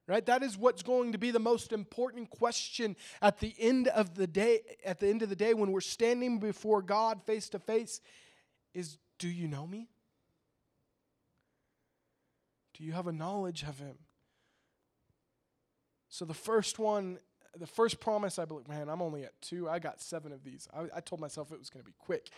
Right? 0.07 0.25
That 0.25 0.43
is 0.43 0.55
what's 0.55 0.83
going 0.83 1.13
to 1.13 1.17
be 1.17 1.31
the 1.31 1.39
most 1.39 1.73
important 1.73 2.29
question 2.29 2.95
at 3.21 3.39
the 3.39 3.55
end 3.57 3.87
of 3.87 4.13
the 4.13 4.27
day 4.27 4.61
at 4.85 4.99
the 4.99 5.07
end 5.07 5.23
of 5.23 5.29
the 5.29 5.35
day 5.35 5.55
when 5.55 5.71
we're 5.71 5.81
standing 5.81 6.39
before 6.39 6.83
God 6.83 7.23
face 7.23 7.49
to 7.49 7.59
face 7.59 8.01
is 8.75 8.97
do 9.17 9.27
you 9.27 9.47
know 9.47 9.65
me? 9.65 9.87
Do 12.75 12.83
you 12.83 12.91
have 12.91 13.07
a 13.07 13.11
knowledge 13.11 13.63
of 13.63 13.79
him? 13.79 13.97
So 16.09 16.23
the 16.25 16.35
first 16.35 16.77
one 16.77 17.17
the 17.57 17.67
first 17.67 17.99
promise, 17.99 18.37
I 18.37 18.45
believe, 18.45 18.67
man, 18.67 18.89
I'm 18.89 19.01
only 19.01 19.23
at 19.23 19.41
two. 19.41 19.69
I 19.69 19.79
got 19.79 20.01
seven 20.01 20.31
of 20.31 20.43
these. 20.43 20.67
I, 20.73 20.97
I 20.97 20.99
told 20.99 21.21
myself 21.21 21.51
it 21.51 21.59
was 21.59 21.69
going 21.69 21.83
to 21.83 21.89
be 21.89 21.95
quick. 21.97 22.29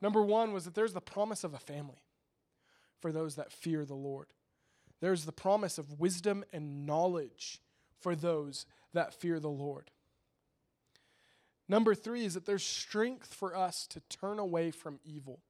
Number 0.00 0.22
one 0.22 0.52
was 0.52 0.64
that 0.64 0.74
there's 0.74 0.92
the 0.92 1.00
promise 1.00 1.44
of 1.44 1.54
a 1.54 1.58
family 1.58 2.02
for 3.00 3.12
those 3.12 3.36
that 3.36 3.52
fear 3.52 3.84
the 3.84 3.94
Lord. 3.94 4.26
There's 5.00 5.24
the 5.24 5.32
promise 5.32 5.78
of 5.78 6.00
wisdom 6.00 6.44
and 6.52 6.86
knowledge 6.86 7.60
for 8.00 8.14
those 8.14 8.66
that 8.92 9.14
fear 9.14 9.38
the 9.38 9.48
Lord. 9.48 9.90
Number 11.68 11.94
three 11.94 12.24
is 12.24 12.34
that 12.34 12.46
there's 12.46 12.64
strength 12.64 13.34
for 13.34 13.54
us 13.54 13.86
to 13.88 14.00
turn 14.08 14.38
away 14.38 14.70
from 14.70 15.00
evil. 15.04 15.40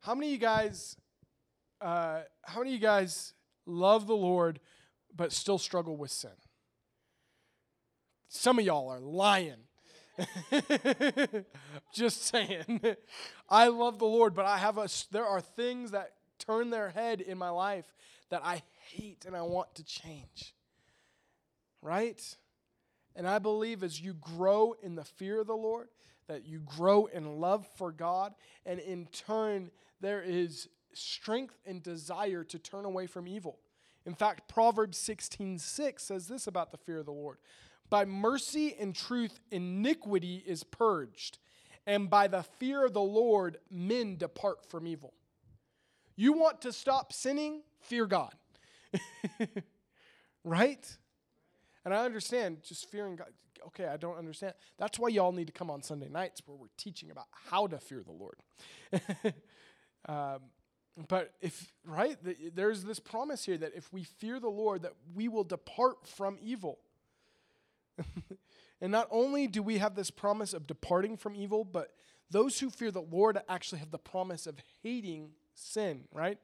How 0.00 0.14
many 0.14 0.28
of 0.28 0.32
you 0.32 0.38
guys, 0.38 0.96
uh, 1.80 2.22
how 2.42 2.58
many 2.58 2.70
of 2.70 2.74
you 2.74 2.80
guys 2.80 3.34
love 3.64 4.08
the 4.08 4.16
Lord 4.16 4.58
but 5.14 5.32
still 5.32 5.58
struggle 5.58 5.96
with 5.96 6.10
sin? 6.10 6.30
Some 8.28 8.58
of 8.58 8.64
y'all 8.64 8.88
are 8.88 8.98
lying. 8.98 9.68
Just 11.94 12.24
saying. 12.24 12.80
I 13.48 13.68
love 13.68 13.98
the 13.98 14.06
Lord, 14.06 14.34
but 14.34 14.46
I 14.46 14.58
have 14.58 14.78
a 14.78 14.88
there 15.10 15.26
are 15.26 15.40
things 15.40 15.92
that 15.92 16.14
turn 16.44 16.70
their 16.70 16.90
head 16.90 17.20
in 17.20 17.38
my 17.38 17.50
life 17.50 17.92
that 18.30 18.42
I 18.44 18.62
hate 18.90 19.24
and 19.26 19.36
I 19.36 19.42
want 19.42 19.74
to 19.76 19.84
change. 19.84 20.54
Right? 21.80 22.20
And 23.14 23.26
I 23.26 23.38
believe 23.38 23.82
as 23.82 24.00
you 24.00 24.14
grow 24.14 24.74
in 24.82 24.94
the 24.94 25.04
fear 25.04 25.40
of 25.40 25.46
the 25.46 25.56
Lord, 25.56 25.88
that 26.28 26.46
you 26.46 26.60
grow 26.60 27.06
in 27.06 27.40
love 27.40 27.66
for 27.76 27.92
God, 27.92 28.34
and 28.64 28.80
in 28.80 29.06
turn, 29.06 29.70
there 30.00 30.22
is 30.22 30.68
strength 30.94 31.58
and 31.66 31.82
desire 31.82 32.44
to 32.44 32.58
turn 32.58 32.84
away 32.84 33.06
from 33.06 33.26
evil. 33.26 33.58
In 34.06 34.14
fact, 34.14 34.48
Proverbs 34.48 34.98
16 34.98 35.58
6 35.58 36.02
says 36.02 36.28
this 36.28 36.46
about 36.46 36.70
the 36.70 36.78
fear 36.78 36.98
of 36.98 37.06
the 37.06 37.12
Lord 37.12 37.38
By 37.90 38.04
mercy 38.04 38.74
and 38.78 38.94
truth, 38.94 39.40
iniquity 39.50 40.42
is 40.46 40.64
purged, 40.64 41.38
and 41.86 42.08
by 42.08 42.28
the 42.28 42.42
fear 42.42 42.86
of 42.86 42.94
the 42.94 43.00
Lord, 43.00 43.58
men 43.70 44.16
depart 44.16 44.64
from 44.68 44.86
evil. 44.86 45.14
You 46.16 46.32
want 46.32 46.60
to 46.62 46.72
stop 46.72 47.12
sinning? 47.12 47.62
Fear 47.80 48.06
God. 48.06 48.34
right? 50.44 50.96
And 51.84 51.94
I 51.94 52.04
understand 52.04 52.58
just 52.62 52.90
fearing 52.90 53.16
God. 53.16 53.28
Okay, 53.68 53.86
I 53.86 53.96
don't 53.96 54.18
understand. 54.18 54.54
That's 54.78 54.98
why 54.98 55.08
y'all 55.08 55.32
need 55.32 55.46
to 55.46 55.52
come 55.52 55.70
on 55.70 55.82
Sunday 55.82 56.08
nights 56.08 56.42
where 56.46 56.56
we're 56.56 56.66
teaching 56.76 57.10
about 57.10 57.26
how 57.48 57.66
to 57.68 57.78
fear 57.78 58.02
the 58.02 58.12
Lord. 58.12 58.36
um, 60.08 60.40
but 61.08 61.32
if, 61.40 61.72
right, 61.86 62.18
there's 62.54 62.84
this 62.84 62.98
promise 62.98 63.44
here 63.44 63.56
that 63.56 63.72
if 63.74 63.92
we 63.92 64.04
fear 64.04 64.38
the 64.40 64.48
Lord, 64.48 64.82
that 64.82 64.92
we 65.14 65.28
will 65.28 65.44
depart 65.44 66.06
from 66.06 66.38
evil. 66.42 66.80
and 68.80 68.92
not 68.92 69.08
only 69.10 69.46
do 69.46 69.62
we 69.62 69.78
have 69.78 69.94
this 69.94 70.10
promise 70.10 70.52
of 70.52 70.66
departing 70.66 71.16
from 71.16 71.34
evil, 71.34 71.64
but 71.64 71.92
those 72.30 72.58
who 72.60 72.68
fear 72.68 72.90
the 72.90 73.00
Lord 73.00 73.38
actually 73.48 73.78
have 73.78 73.90
the 73.90 73.98
promise 73.98 74.46
of 74.46 74.56
hating 74.82 75.30
sin, 75.54 76.04
right? 76.12 76.38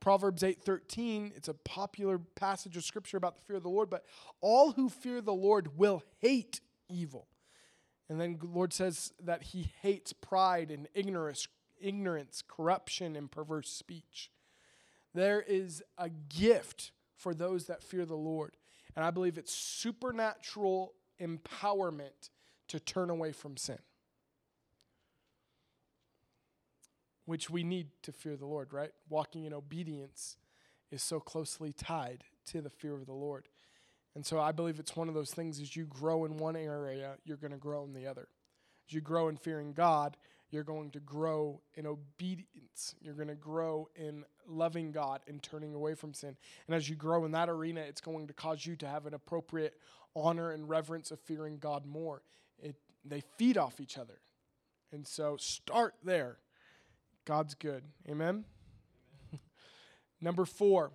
Proverbs 0.00 0.42
8:13, 0.42 1.32
it's 1.36 1.48
a 1.48 1.54
popular 1.54 2.18
passage 2.18 2.76
of 2.76 2.84
scripture 2.84 3.18
about 3.18 3.36
the 3.36 3.42
fear 3.42 3.56
of 3.56 3.62
the 3.62 3.68
Lord, 3.68 3.90
but 3.90 4.04
all 4.40 4.72
who 4.72 4.88
fear 4.88 5.20
the 5.20 5.34
Lord 5.34 5.76
will 5.76 6.02
hate 6.20 6.60
evil. 6.88 7.28
And 8.08 8.20
then 8.20 8.38
the 8.40 8.46
Lord 8.46 8.72
says 8.72 9.12
that 9.20 9.42
he 9.42 9.72
hates 9.82 10.12
pride 10.12 10.70
and 10.70 10.88
ignorance, 10.94 11.46
ignorance, 11.78 12.42
corruption 12.46 13.14
and 13.14 13.30
perverse 13.30 13.70
speech. 13.70 14.30
There 15.14 15.42
is 15.42 15.82
a 15.98 16.08
gift 16.08 16.92
for 17.14 17.34
those 17.34 17.66
that 17.66 17.82
fear 17.82 18.04
the 18.04 18.16
Lord. 18.16 18.56
And 18.96 19.04
I 19.04 19.10
believe 19.10 19.38
it's 19.38 19.52
supernatural 19.52 20.94
empowerment 21.20 22.30
to 22.68 22.80
turn 22.80 23.10
away 23.10 23.32
from 23.32 23.56
sin. 23.56 23.78
Which 27.24 27.50
we 27.50 27.62
need 27.62 27.88
to 28.02 28.12
fear 28.12 28.36
the 28.36 28.46
Lord, 28.46 28.72
right? 28.72 28.90
Walking 29.08 29.44
in 29.44 29.52
obedience 29.52 30.36
is 30.90 31.02
so 31.02 31.20
closely 31.20 31.72
tied 31.72 32.24
to 32.46 32.60
the 32.60 32.70
fear 32.70 32.94
of 32.94 33.06
the 33.06 33.12
Lord. 33.12 33.48
And 34.14 34.26
so 34.26 34.40
I 34.40 34.52
believe 34.52 34.80
it's 34.80 34.96
one 34.96 35.08
of 35.08 35.14
those 35.14 35.32
things 35.32 35.60
as 35.60 35.76
you 35.76 35.86
grow 35.86 36.24
in 36.24 36.36
one 36.36 36.56
area, 36.56 37.14
you're 37.24 37.36
going 37.36 37.52
to 37.52 37.58
grow 37.58 37.84
in 37.84 37.92
the 37.92 38.06
other. 38.06 38.28
As 38.88 38.94
you 38.94 39.00
grow 39.00 39.28
in 39.28 39.36
fearing 39.36 39.72
God, 39.72 40.16
you're 40.50 40.64
going 40.64 40.90
to 40.90 41.00
grow 41.00 41.60
in 41.74 41.86
obedience. 41.86 42.96
You're 43.00 43.14
going 43.14 43.28
to 43.28 43.36
grow 43.36 43.88
in 43.94 44.24
loving 44.48 44.90
God 44.90 45.20
and 45.28 45.40
turning 45.40 45.74
away 45.74 45.94
from 45.94 46.12
sin. 46.12 46.36
And 46.66 46.74
as 46.74 46.88
you 46.88 46.96
grow 46.96 47.24
in 47.24 47.30
that 47.32 47.48
arena, 47.48 47.82
it's 47.82 48.00
going 48.00 48.26
to 48.26 48.32
cause 48.32 48.66
you 48.66 48.74
to 48.76 48.88
have 48.88 49.06
an 49.06 49.14
appropriate 49.14 49.74
honor 50.16 50.50
and 50.50 50.68
reverence 50.68 51.12
of 51.12 51.20
fearing 51.20 51.58
God 51.58 51.86
more. 51.86 52.22
It, 52.60 52.74
they 53.04 53.22
feed 53.38 53.56
off 53.56 53.80
each 53.80 53.96
other. 53.96 54.18
And 54.92 55.06
so 55.06 55.36
start 55.38 55.94
there. 56.02 56.38
God's 57.30 57.54
good. 57.54 57.84
Amen? 58.08 58.44
Number 60.20 60.44
four, 60.44 60.90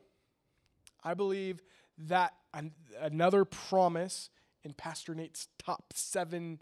I 1.02 1.14
believe 1.14 1.62
that 1.98 2.34
an- 2.54 2.74
another 3.00 3.46
promise 3.46 4.30
in 4.62 4.74
Pastor 4.74 5.16
Nate's 5.16 5.48
top 5.58 5.94
seven 5.96 6.60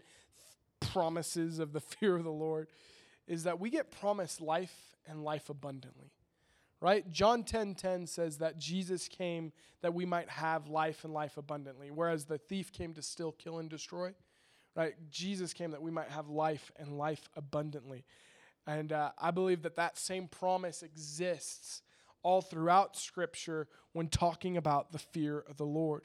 promises 0.78 1.58
of 1.58 1.72
the 1.72 1.80
fear 1.98 2.14
of 2.14 2.22
the 2.22 2.30
Lord 2.30 2.68
is 3.26 3.42
that 3.42 3.58
we 3.58 3.68
get 3.68 3.90
promised 3.90 4.40
life 4.40 4.94
and 5.08 5.24
life 5.24 5.50
abundantly. 5.50 6.12
Right? 6.80 7.10
John 7.10 7.42
10:10 7.42 7.46
10, 7.46 7.74
10 7.74 8.06
says 8.06 8.38
that 8.38 8.58
Jesus 8.58 9.08
came 9.08 9.52
that 9.82 9.92
we 9.92 10.06
might 10.06 10.30
have 10.30 10.68
life 10.68 11.02
and 11.02 11.12
life 11.12 11.36
abundantly, 11.36 11.90
whereas 11.90 12.26
the 12.26 12.38
thief 12.38 12.70
came 12.70 12.94
to 12.94 13.02
steal, 13.02 13.32
kill, 13.32 13.58
and 13.58 13.68
destroy. 13.68 14.14
Right? 14.76 14.94
Jesus 15.10 15.52
came 15.52 15.72
that 15.72 15.82
we 15.82 15.90
might 15.90 16.10
have 16.10 16.28
life 16.28 16.70
and 16.78 16.96
life 16.96 17.28
abundantly. 17.34 18.04
And 18.66 18.92
uh, 18.92 19.10
I 19.18 19.30
believe 19.30 19.62
that 19.62 19.76
that 19.76 19.98
same 19.98 20.28
promise 20.28 20.82
exists 20.82 21.82
all 22.22 22.40
throughout 22.40 22.96
Scripture 22.96 23.68
when 23.92 24.08
talking 24.08 24.56
about 24.56 24.92
the 24.92 24.98
fear 24.98 25.44
of 25.48 25.56
the 25.56 25.66
Lord. 25.66 26.02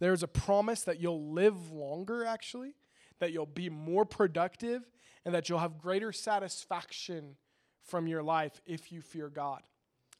There's 0.00 0.22
a 0.22 0.28
promise 0.28 0.82
that 0.82 1.00
you'll 1.00 1.32
live 1.32 1.70
longer, 1.70 2.24
actually, 2.24 2.74
that 3.18 3.32
you'll 3.32 3.46
be 3.46 3.68
more 3.68 4.04
productive, 4.04 4.88
and 5.24 5.34
that 5.34 5.48
you'll 5.48 5.58
have 5.58 5.78
greater 5.78 6.12
satisfaction 6.12 7.36
from 7.84 8.06
your 8.06 8.22
life 8.22 8.60
if 8.64 8.90
you 8.90 9.02
fear 9.02 9.28
God. 9.28 9.62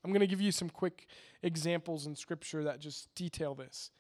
I'm 0.05 0.11
going 0.11 0.21
to 0.21 0.27
give 0.27 0.41
you 0.41 0.53
some 0.53 0.69
quick 0.69 1.07
examples 1.43 2.07
in 2.07 2.17
Scripture 2.17 2.65
that 2.65 2.81
just 2.81 3.15
detail 3.15 3.55
this. 3.55 3.91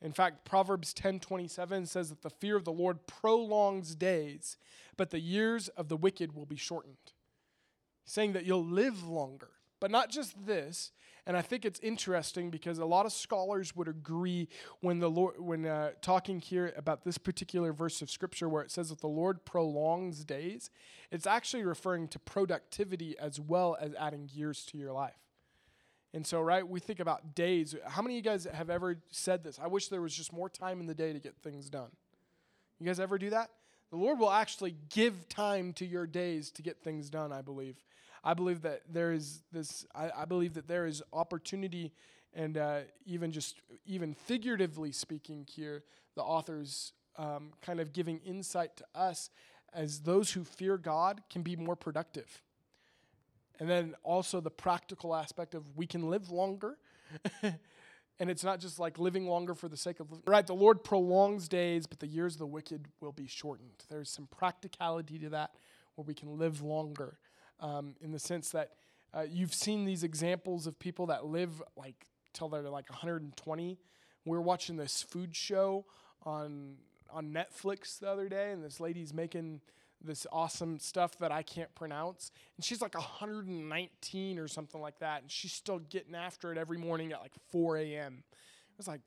In 0.00 0.12
fact, 0.12 0.44
Proverbs 0.44 0.94
10:27 0.94 1.86
says 1.86 2.10
that 2.10 2.22
the 2.22 2.30
fear 2.30 2.56
of 2.56 2.64
the 2.64 2.72
Lord 2.72 3.06
prolongs 3.06 3.94
days, 3.94 4.56
but 4.96 5.10
the 5.10 5.20
years 5.20 5.68
of 5.68 5.88
the 5.88 5.96
wicked 5.96 6.34
will 6.34 6.46
be 6.46 6.56
shortened 6.56 7.12
saying 8.06 8.32
that 8.32 8.46
you'll 8.46 8.64
live 8.64 9.06
longer. 9.06 9.50
But 9.78 9.90
not 9.90 10.08
just 10.08 10.46
this, 10.46 10.92
and 11.26 11.36
I 11.36 11.42
think 11.42 11.64
it's 11.64 11.80
interesting 11.80 12.50
because 12.50 12.78
a 12.78 12.86
lot 12.86 13.04
of 13.04 13.12
scholars 13.12 13.74
would 13.74 13.88
agree 13.88 14.48
when 14.80 15.00
the 15.00 15.10
Lord, 15.10 15.38
when 15.38 15.66
uh, 15.66 15.90
talking 16.00 16.40
here 16.40 16.72
about 16.76 17.04
this 17.04 17.18
particular 17.18 17.72
verse 17.72 18.00
of 18.00 18.08
scripture 18.10 18.48
where 18.48 18.62
it 18.62 18.70
says 18.70 18.90
that 18.90 19.00
the 19.00 19.08
Lord 19.08 19.44
prolongs 19.44 20.24
days, 20.24 20.70
it's 21.10 21.26
actually 21.26 21.64
referring 21.64 22.08
to 22.08 22.18
productivity 22.20 23.18
as 23.18 23.40
well 23.40 23.76
as 23.80 23.92
adding 23.98 24.30
years 24.32 24.64
to 24.66 24.78
your 24.78 24.92
life. 24.92 25.18
And 26.14 26.24
so, 26.26 26.40
right, 26.40 26.66
we 26.66 26.80
think 26.80 27.00
about 27.00 27.34
days. 27.34 27.74
How 27.86 28.00
many 28.00 28.14
of 28.14 28.24
you 28.24 28.30
guys 28.30 28.46
have 28.50 28.70
ever 28.70 29.00
said 29.10 29.42
this? 29.42 29.58
I 29.62 29.66
wish 29.66 29.88
there 29.88 30.00
was 30.00 30.14
just 30.14 30.32
more 30.32 30.48
time 30.48 30.80
in 30.80 30.86
the 30.86 30.94
day 30.94 31.12
to 31.12 31.18
get 31.18 31.36
things 31.42 31.68
done. 31.68 31.90
You 32.78 32.86
guys 32.86 33.00
ever 33.00 33.18
do 33.18 33.30
that? 33.30 33.50
The 33.90 33.96
Lord 33.96 34.18
will 34.18 34.30
actually 34.30 34.76
give 34.88 35.28
time 35.28 35.72
to 35.74 35.84
your 35.84 36.06
days 36.06 36.50
to 36.52 36.62
get 36.62 36.80
things 36.80 37.10
done, 37.10 37.32
I 37.32 37.42
believe. 37.42 37.82
I 38.26 38.34
believe 38.34 38.62
that 38.62 38.82
there 38.92 39.12
is 39.12 39.44
this, 39.52 39.86
I, 39.94 40.10
I 40.16 40.24
believe 40.24 40.54
that 40.54 40.66
there 40.66 40.84
is 40.84 41.00
opportunity 41.12 41.92
and 42.34 42.58
uh, 42.58 42.80
even 43.06 43.30
just, 43.30 43.60
even 43.86 44.14
figuratively 44.14 44.90
speaking 44.90 45.46
here, 45.48 45.84
the 46.16 46.22
author's 46.22 46.92
um, 47.16 47.52
kind 47.62 47.78
of 47.78 47.92
giving 47.92 48.18
insight 48.26 48.76
to 48.78 48.84
us 48.96 49.30
as 49.72 50.00
those 50.00 50.32
who 50.32 50.42
fear 50.42 50.76
God 50.76 51.22
can 51.30 51.42
be 51.42 51.54
more 51.54 51.76
productive. 51.76 52.42
And 53.60 53.70
then 53.70 53.94
also 54.02 54.40
the 54.40 54.50
practical 54.50 55.14
aspect 55.14 55.54
of 55.54 55.76
we 55.76 55.86
can 55.86 56.10
live 56.10 56.28
longer. 56.28 56.78
and 57.42 58.28
it's 58.28 58.42
not 58.42 58.58
just 58.58 58.80
like 58.80 58.98
living 58.98 59.28
longer 59.28 59.54
for 59.54 59.68
the 59.68 59.76
sake 59.76 60.00
of 60.00 60.10
living. 60.10 60.24
Right, 60.26 60.44
the 60.44 60.52
Lord 60.52 60.82
prolongs 60.82 61.46
days, 61.46 61.86
but 61.86 62.00
the 62.00 62.08
years 62.08 62.34
of 62.34 62.40
the 62.40 62.46
wicked 62.46 62.86
will 63.00 63.12
be 63.12 63.28
shortened. 63.28 63.84
There's 63.88 64.10
some 64.10 64.26
practicality 64.36 65.20
to 65.20 65.28
that 65.28 65.52
where 65.94 66.04
we 66.04 66.12
can 66.12 66.36
live 66.36 66.60
longer 66.60 67.18
um, 67.60 67.94
in 68.00 68.12
the 68.12 68.18
sense 68.18 68.50
that 68.50 68.72
uh, 69.14 69.24
you've 69.28 69.54
seen 69.54 69.84
these 69.84 70.02
examples 70.02 70.66
of 70.66 70.78
people 70.78 71.06
that 71.06 71.24
live 71.26 71.62
like 71.76 72.06
till 72.32 72.48
they're 72.48 72.62
like 72.62 72.88
120. 72.90 73.78
We 74.24 74.30
were 74.30 74.42
watching 74.42 74.76
this 74.76 75.02
food 75.02 75.34
show 75.34 75.86
on 76.24 76.76
on 77.10 77.32
Netflix 77.32 77.98
the 77.98 78.10
other 78.10 78.28
day, 78.28 78.52
and 78.52 78.62
this 78.62 78.80
lady's 78.80 79.14
making 79.14 79.60
this 80.02 80.26
awesome 80.30 80.78
stuff 80.78 81.18
that 81.18 81.32
I 81.32 81.42
can't 81.42 81.74
pronounce. 81.74 82.30
And 82.56 82.64
she's 82.64 82.80
like 82.80 82.94
119 82.94 84.38
or 84.38 84.48
something 84.48 84.80
like 84.80 84.98
that. 85.00 85.22
And 85.22 85.30
she's 85.30 85.52
still 85.52 85.78
getting 85.78 86.14
after 86.14 86.52
it 86.52 86.58
every 86.58 86.78
morning 86.78 87.12
at 87.12 87.20
like 87.20 87.32
4 87.50 87.78
a.m. 87.78 88.22
I 88.30 88.74
was 88.76 88.88
like, 88.88 89.00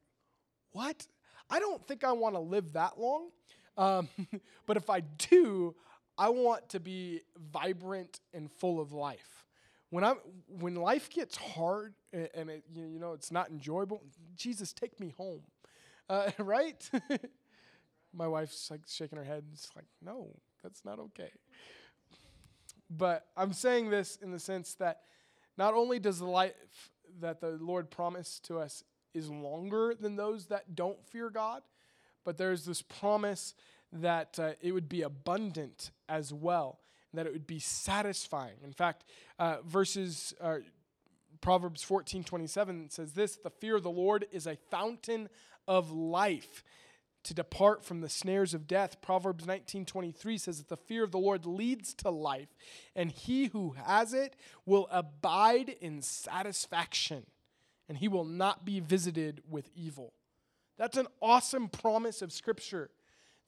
what? 0.71 1.05
I 1.49 1.59
don't 1.59 1.85
think 1.87 2.03
I 2.03 2.11
want 2.11 2.35
to 2.35 2.39
live 2.39 2.73
that 2.73 2.99
long. 2.99 3.29
Um, 3.77 4.09
but 4.65 4.77
if 4.77 4.89
I 4.89 5.01
do, 5.01 5.75
I 6.19 6.27
want 6.29 6.67
to 6.69 6.81
be 6.81 7.21
vibrant 7.53 8.19
and 8.33 8.51
full 8.51 8.81
of 8.81 8.91
life. 8.91 9.45
When 9.89 10.03
I 10.03 10.15
when 10.59 10.75
life 10.75 11.09
gets 11.09 11.37
hard 11.37 11.93
and, 12.11 12.29
and 12.35 12.49
it, 12.49 12.63
you 12.75 12.99
know 12.99 13.13
it's 13.13 13.31
not 13.31 13.49
enjoyable, 13.49 14.03
Jesus, 14.35 14.73
take 14.73 14.99
me 14.99 15.13
home, 15.17 15.41
uh, 16.09 16.29
right? 16.37 16.87
My 18.13 18.27
wife's 18.27 18.69
like 18.69 18.81
shaking 18.85 19.17
her 19.17 19.23
head. 19.23 19.45
It's 19.53 19.69
like, 19.75 19.85
no, 20.03 20.35
that's 20.61 20.83
not 20.83 20.99
okay. 20.99 21.31
But 22.89 23.25
I'm 23.37 23.53
saying 23.53 23.89
this 23.89 24.17
in 24.21 24.31
the 24.31 24.39
sense 24.39 24.73
that 24.75 25.01
not 25.57 25.73
only 25.73 25.99
does 25.99 26.19
the 26.19 26.25
life 26.25 26.53
that 27.21 27.39
the 27.39 27.57
Lord 27.61 27.89
promised 27.89 28.45
to 28.45 28.59
us 28.59 28.83
is 29.13 29.29
longer 29.29 29.95
than 29.97 30.17
those 30.17 30.47
that 30.47 30.75
don't 30.75 31.03
fear 31.07 31.29
God, 31.29 31.61
but 32.25 32.37
there's 32.37 32.65
this 32.65 32.81
promise 32.81 33.53
that 33.91 34.39
uh, 34.39 34.51
it 34.61 34.71
would 34.71 34.89
be 34.89 35.01
abundant 35.01 35.91
as 36.07 36.33
well, 36.33 36.79
that 37.13 37.25
it 37.25 37.33
would 37.33 37.47
be 37.47 37.59
satisfying. 37.59 38.57
In 38.63 38.73
fact, 38.73 39.05
uh, 39.37 39.57
verses 39.65 40.33
uh, 40.41 40.57
Proverbs 41.41 41.81
14 41.83 42.23
27 42.23 42.89
says 42.89 43.13
this 43.13 43.37
The 43.37 43.49
fear 43.49 43.75
of 43.75 43.83
the 43.83 43.89
Lord 43.89 44.25
is 44.31 44.47
a 44.47 44.57
fountain 44.69 45.29
of 45.67 45.91
life. 45.91 46.63
to 47.21 47.33
depart 47.33 47.83
from 47.83 47.99
the 47.99 48.07
snares 48.07 48.53
of 48.53 48.65
death. 48.65 49.01
Proverbs 49.01 49.45
19:23 49.45 50.37
says 50.37 50.57
that 50.59 50.69
the 50.69 50.77
fear 50.77 51.03
of 51.03 51.11
the 51.11 51.19
Lord 51.19 51.45
leads 51.45 51.93
to 51.95 52.09
life, 52.09 52.55
and 52.95 53.11
he 53.11 53.47
who 53.47 53.71
has 53.71 54.13
it 54.13 54.37
will 54.65 54.87
abide 54.89 55.67
in 55.81 56.01
satisfaction, 56.01 57.25
and 57.89 57.97
he 57.97 58.07
will 58.07 58.23
not 58.23 58.63
be 58.63 58.79
visited 58.79 59.43
with 59.49 59.69
evil. 59.75 60.13
That's 60.77 60.95
an 60.95 61.07
awesome 61.21 61.67
promise 61.67 62.21
of 62.21 62.31
scripture 62.31 62.89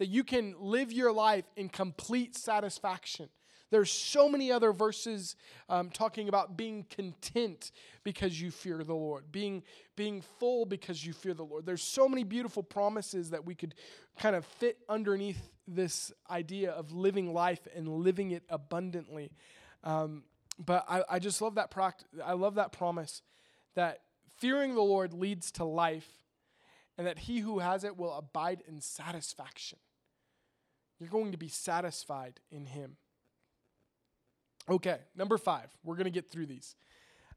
that 0.02 0.10
you 0.10 0.24
can 0.24 0.56
live 0.60 0.92
your 0.92 1.12
life 1.12 1.46
in 1.56 1.70
complete 1.70 2.36
satisfaction. 2.36 3.30
There's 3.70 3.92
so 3.92 4.28
many 4.28 4.52
other 4.52 4.74
verses 4.74 5.36
um, 5.70 5.92
talking 5.92 6.28
about 6.28 6.58
being 6.58 6.88
content 6.90 7.72
because 8.04 8.42
you 8.42 8.50
fear 8.50 8.84
the 8.84 8.96
Lord, 8.96 9.32
being, 9.32 9.62
being 9.96 10.24
full 10.40 10.66
because 10.66 11.06
you 11.06 11.14
fear 11.14 11.36
the 11.36 11.46
Lord. 11.46 11.68
There's 11.68 11.84
so 11.84 12.10
many 12.10 12.24
beautiful 12.24 12.64
promises 12.64 13.30
that 13.30 13.46
we 13.46 13.54
could 13.54 13.76
kind 14.18 14.36
of 14.36 14.44
fit 14.44 14.80
underneath 14.90 15.52
this 15.68 16.12
idea 16.32 16.72
of 16.72 16.92
living 16.92 17.32
life 17.32 17.68
and 17.76 17.88
living 17.88 18.32
it 18.32 18.42
abundantly. 18.50 19.32
Um, 19.84 20.24
but 20.58 20.84
I, 20.90 21.04
I 21.08 21.20
just 21.20 21.44
love 21.44 21.54
that 21.56 21.70
pract- 21.70 22.06
I 22.26 22.34
love 22.34 22.56
that 22.56 22.72
promise 22.72 23.22
that 23.76 24.00
fearing 24.40 24.74
the 24.74 24.82
Lord 24.82 25.14
leads 25.14 25.52
to 25.52 25.64
life, 25.64 26.10
and 26.98 27.06
that 27.06 27.20
he 27.20 27.40
who 27.40 27.60
has 27.60 27.84
it 27.84 27.98
will 27.98 28.14
abide 28.14 28.64
in 28.68 28.82
satisfaction. 28.82 29.78
You're 31.02 31.10
going 31.10 31.32
to 31.32 31.38
be 31.38 31.48
satisfied 31.48 32.40
in 32.52 32.68
him. 32.68 32.96
Okay, 34.70 35.00
number 35.16 35.40
five. 35.40 35.76
We're 35.84 35.96
going 35.96 36.06
to 36.06 36.12
get 36.12 36.30
through 36.30 36.46
these. 36.46 36.76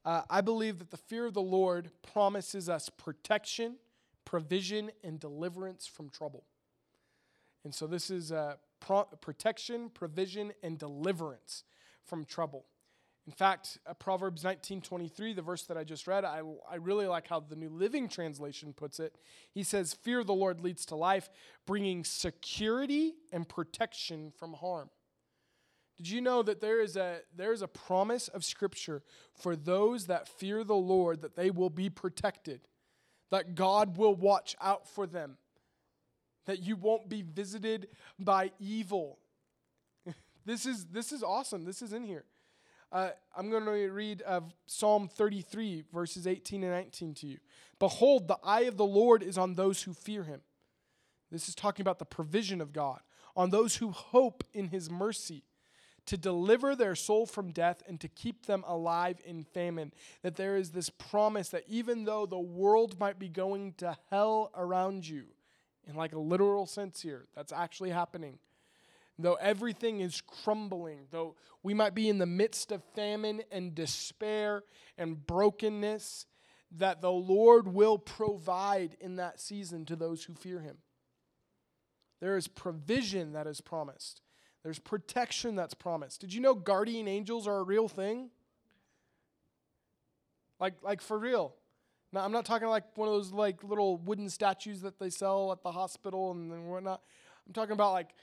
Uh, 0.05 0.21
I 0.29 0.43
believe 0.43 0.81
that 0.81 0.91
the 0.91 0.99
fear 0.99 1.25
of 1.25 1.33
the 1.33 1.41
Lord 1.41 1.89
promises 2.03 2.69
us 2.69 2.91
protection, 2.91 3.77
provision, 4.27 4.91
and 5.03 5.19
deliverance 5.19 5.87
from 5.87 6.11
trouble. 6.11 6.45
And 7.65 7.75
so 7.75 7.87
this 7.87 8.11
is 8.11 8.31
uh, 8.31 8.57
pro- 8.81 9.05
protection, 9.05 9.89
provision, 9.89 10.53
and 10.63 10.79
deliverance 10.79 11.65
from 12.05 12.27
trouble. 12.27 12.67
In 13.27 13.33
fact, 13.33 13.79
uh, 13.87 13.95
Proverbs 13.95 14.45
19:23, 14.45 15.33
the 15.33 15.41
verse 15.41 15.63
that 15.65 15.79
I 15.79 15.85
just 15.85 16.07
read, 16.07 16.25
I, 16.25 16.43
I 16.69 16.77
really 16.77 17.07
like 17.07 17.27
how 17.27 17.41
the 17.41 17.57
New 17.57 17.71
Living 17.71 18.07
Translation 18.07 18.75
puts 18.75 19.01
it. 19.01 19.17
He 19.51 19.63
says, 19.63 19.95
"Fear 19.95 20.25
the 20.25 20.35
Lord 20.35 20.61
leads 20.61 20.85
to 20.87 20.95
life, 20.95 21.31
bringing 21.65 22.05
security 22.05 23.15
and 23.33 23.49
protection 23.49 24.31
from 24.31 24.55
harm." 24.55 24.91
Did 25.97 26.11
you 26.11 26.21
know 26.21 26.43
that 26.43 26.61
there 26.61 26.81
is 26.81 26.97
a 26.97 27.21
there 27.35 27.53
is 27.53 27.63
a 27.63 27.69
promise 27.69 28.29
of 28.29 28.45
scripture 28.45 29.03
for 29.33 29.57
those 29.57 30.07
that 30.07 30.29
fear 30.29 30.63
the 30.63 30.75
Lord 30.75 31.23
that 31.23 31.35
they 31.35 31.51
will 31.51 31.71
be 31.71 31.89
protected, 31.89 32.69
that 33.31 33.55
God 33.55 33.97
will 33.97 34.15
watch 34.15 34.55
out 34.61 34.87
for 34.87 35.07
them, 35.07 35.39
that 36.45 36.63
you 36.63 36.77
won't 36.77 37.09
be 37.09 37.23
visited 37.23 37.89
by 38.19 38.53
evil. 38.59 39.19
this 40.45 40.67
is 40.67 40.87
this 40.87 41.11
is 41.11 41.23
awesome. 41.23 41.65
This 41.65 41.81
is 41.81 41.95
in 41.95 42.03
here. 42.03 42.27
Uh, 42.93 43.11
I'm 43.37 43.51
going 43.51 43.65
to 43.65 43.71
read 43.91 44.23
uh, 44.27 44.41
Psalm 44.67 45.09
33, 45.09 45.85
verses 45.93 46.27
18 46.27 46.63
and 46.63 46.73
19 46.73 47.15
to 47.15 47.27
you. 47.27 47.39
Behold, 47.79 48.29
the 48.29 48.39
eye 48.45 48.63
of 48.63 48.77
the 48.77 48.85
Lord 48.85 49.23
is 49.23 49.37
on 49.37 49.55
those 49.55 49.83
who 49.83 49.93
fear 49.93 50.25
him. 50.25 50.41
This 51.31 51.49
is 51.49 51.55
talking 51.55 51.83
about 51.83 51.99
the 51.99 52.05
provision 52.05 52.61
of 52.61 52.73
God, 52.73 53.01
on 53.37 53.51
those 53.51 53.77
who 53.77 53.91
hope 53.91 54.45
in 54.53 54.69
his 54.69 54.91
mercy 54.91 55.43
to 56.07 56.17
deliver 56.17 56.77
their 56.77 56.95
soul 56.95 57.27
from 57.27 57.51
death 57.51 57.83
and 57.89 57.99
to 58.01 58.09
keep 58.09 58.47
them 58.47 58.63
alive 58.67 59.21
in 59.25 59.43
famine. 59.43 59.93
That 60.23 60.37
there 60.37 60.57
is 60.57 60.71
this 60.71 60.91
promise 60.91 61.49
that 61.49 61.65
even 61.67 62.05
though 62.05 62.27
the 62.27 62.39
world 62.39 63.01
might 63.01 63.19
be 63.19 63.29
going 63.29 63.73
to 63.79 63.97
hell 64.11 64.51
around 64.55 65.09
you, 65.09 65.25
in 65.87 65.97
like 65.97 66.15
a 66.15 66.19
literal 66.19 66.67
sense 66.67 67.01
here, 67.01 67.27
that's 67.35 67.53
actually 67.53 67.91
happening. 67.91 68.39
Though 69.19 69.35
everything 69.35 70.01
is 70.01 70.21
crumbling, 70.21 71.07
though 71.11 71.37
we 71.63 71.73
might 71.73 71.95
be 71.95 72.09
in 72.09 72.19
the 72.19 72.27
midst 72.27 72.73
of 72.73 72.83
famine 72.97 73.43
and 73.53 73.75
despair 73.75 74.65
and 74.99 75.25
brokenness, 75.25 76.27
that 76.73 77.01
the 77.01 77.13
Lord 77.13 77.69
will 77.69 77.99
provide 77.99 78.97
in 79.01 79.17
that 79.17 79.41
season 79.41 79.85
to 79.87 79.97
those 79.97 80.25
who 80.25 80.35
fear 80.35 80.59
Him. 80.59 80.79
There 82.21 82.37
is 82.37 82.49
provision 82.49 83.33
that 83.35 83.47
is 83.47 83.61
promised. 83.61 84.21
There's 84.65 84.79
protection 84.79 85.55
that's 85.55 85.75
promised. 85.75 86.21
Did 86.21 86.33
you 86.33 86.41
know 86.41 86.55
guardian 86.55 87.07
angels 87.07 87.47
are 87.47 87.59
a 87.59 87.63
real 87.63 87.87
thing? 87.87 88.31
Like, 90.59 90.75
like 90.83 91.01
for 91.01 91.19
real. 91.19 91.55
Now, 92.13 92.25
I'm 92.25 92.33
not 92.33 92.47
talking 92.47 92.69
like 92.69 92.97
one 92.97 93.09
of 93.09 93.15
those 93.15 93.33
like 93.33 93.63
little 93.63 93.99
wooden 93.99 94.31
statues 94.31 94.81
that 94.83 94.99
they 94.99 95.11
sell 95.11 95.53
at 95.53 95.63
the 95.63 95.73
hospital 95.73 96.31
and 96.31 96.69
whatnot. 96.69 97.03
I'm 97.47 97.53
talking 97.53 97.73
about 97.73 97.93
like 97.93 98.15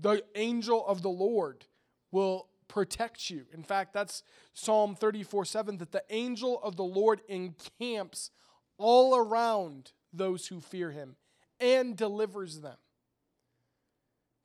the 0.00 0.24
angel 0.34 0.86
of 0.86 1.02
the 1.02 1.10
Lord 1.10 1.66
will 2.10 2.48
protect 2.68 3.30
you. 3.30 3.46
In 3.52 3.62
fact, 3.62 3.92
that's 3.92 4.22
Psalm 4.54 4.94
34 4.94 5.44
7 5.44 5.78
that 5.78 5.92
the 5.92 6.04
angel 6.10 6.60
of 6.62 6.76
the 6.76 6.84
Lord 6.84 7.20
encamps 7.28 8.30
all 8.76 9.16
around 9.16 9.92
those 10.12 10.46
who 10.46 10.60
fear 10.60 10.90
him 10.90 11.16
and 11.60 11.96
delivers 11.96 12.60
them. 12.60 12.76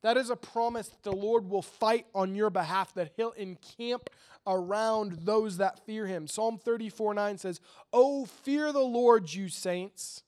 That 0.02 0.18
is 0.18 0.28
a 0.28 0.36
promise 0.36 0.88
that 0.88 1.02
the 1.02 1.16
Lord 1.16 1.48
will 1.48 1.62
fight 1.62 2.06
on 2.14 2.34
your 2.34 2.50
behalf, 2.50 2.92
that 2.92 3.12
He'll 3.16 3.30
encamp 3.32 4.10
around 4.46 5.20
those 5.22 5.56
that 5.56 5.86
fear 5.86 6.06
Him. 6.06 6.26
Psalm 6.26 6.58
34 6.58 7.14
9 7.14 7.38
says, 7.38 7.58
Oh, 7.90 8.26
fear 8.26 8.70
the 8.70 8.80
Lord, 8.80 9.32
you 9.32 9.48
saints. 9.48 10.22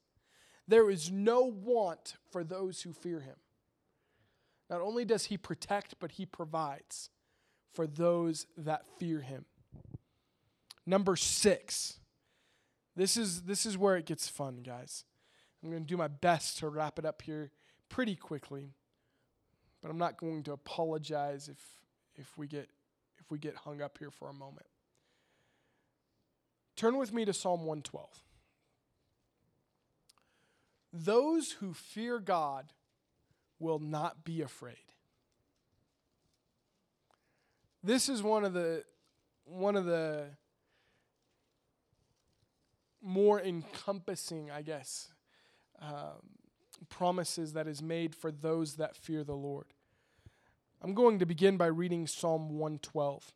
There 0.67 0.89
is 0.89 1.11
no 1.11 1.43
want 1.43 2.15
for 2.33 2.43
those 2.43 2.81
who 2.81 2.95
fear 2.95 3.21
Him. 3.21 3.37
Not 4.69 4.81
only 4.81 5.05
does 5.05 5.27
He 5.27 5.37
protect, 5.37 5.97
but 6.01 6.13
He 6.13 6.27
provides 6.27 7.11
for 7.73 7.87
those 7.87 8.47
that 8.57 8.87
fear 8.99 9.21
Him. 9.21 9.45
Number 10.85 11.17
six. 11.17 11.99
This 12.95 13.17
is, 13.19 13.43
this 13.43 13.67
is 13.67 13.77
where 13.77 13.97
it 13.97 14.07
gets 14.07 14.27
fun, 14.27 14.63
guys. 14.65 15.05
I'm 15.63 15.71
going 15.71 15.83
to 15.83 15.87
do 15.89 15.99
my 15.99 16.09
best 16.09 16.59
to 16.59 16.69
wrap 16.69 16.99
it 16.99 17.05
up 17.05 17.21
here 17.23 17.51
pretty 17.91 18.17
quickly 18.17 18.73
but 19.87 19.93
I'm 19.93 19.99
not 19.99 20.17
going 20.17 20.43
to 20.43 20.53
apologize 20.53 21.49
if 21.49 21.59
if 22.17 22.37
we 22.37 22.49
get 22.49 22.69
if 23.19 23.31
we 23.31 23.39
get 23.39 23.55
hung 23.55 23.81
up 23.81 23.99
here 23.99 24.11
for 24.11 24.29
a 24.29 24.33
moment. 24.33 24.67
Turn 26.75 26.99
with 26.99 27.13
me 27.13 27.25
to 27.25 27.33
Psalm 27.33 27.61
112. 27.61 28.09
Those 30.93 31.53
who 31.53 31.73
fear 31.73 32.19
God 32.19 32.73
will 33.59 33.79
not 33.79 34.25
be 34.25 34.43
afraid. 34.43 34.77
This 37.83 38.09
is 38.09 38.23
one 38.23 38.45
of 38.45 38.53
the 38.53 38.85
one 39.45 39.77
of 39.77 39.85
the 39.85 40.25
more 43.01 43.41
encompassing, 43.41 44.51
I 44.51 44.63
guess, 44.63 45.13
um, 45.81 46.37
promises 46.89 47.53
that 47.53 47.69
is 47.69 47.81
made 47.81 48.15
for 48.15 48.33
those 48.33 48.77
that 48.77 48.97
fear 48.97 49.23
the 49.23 49.37
Lord. 49.37 49.67
I'm 50.83 50.95
going 50.95 51.21
to 51.21 51.27
begin 51.27 51.57
by 51.57 51.67
reading 51.67 52.07
Psalm 52.07 52.51
112. 52.51 53.33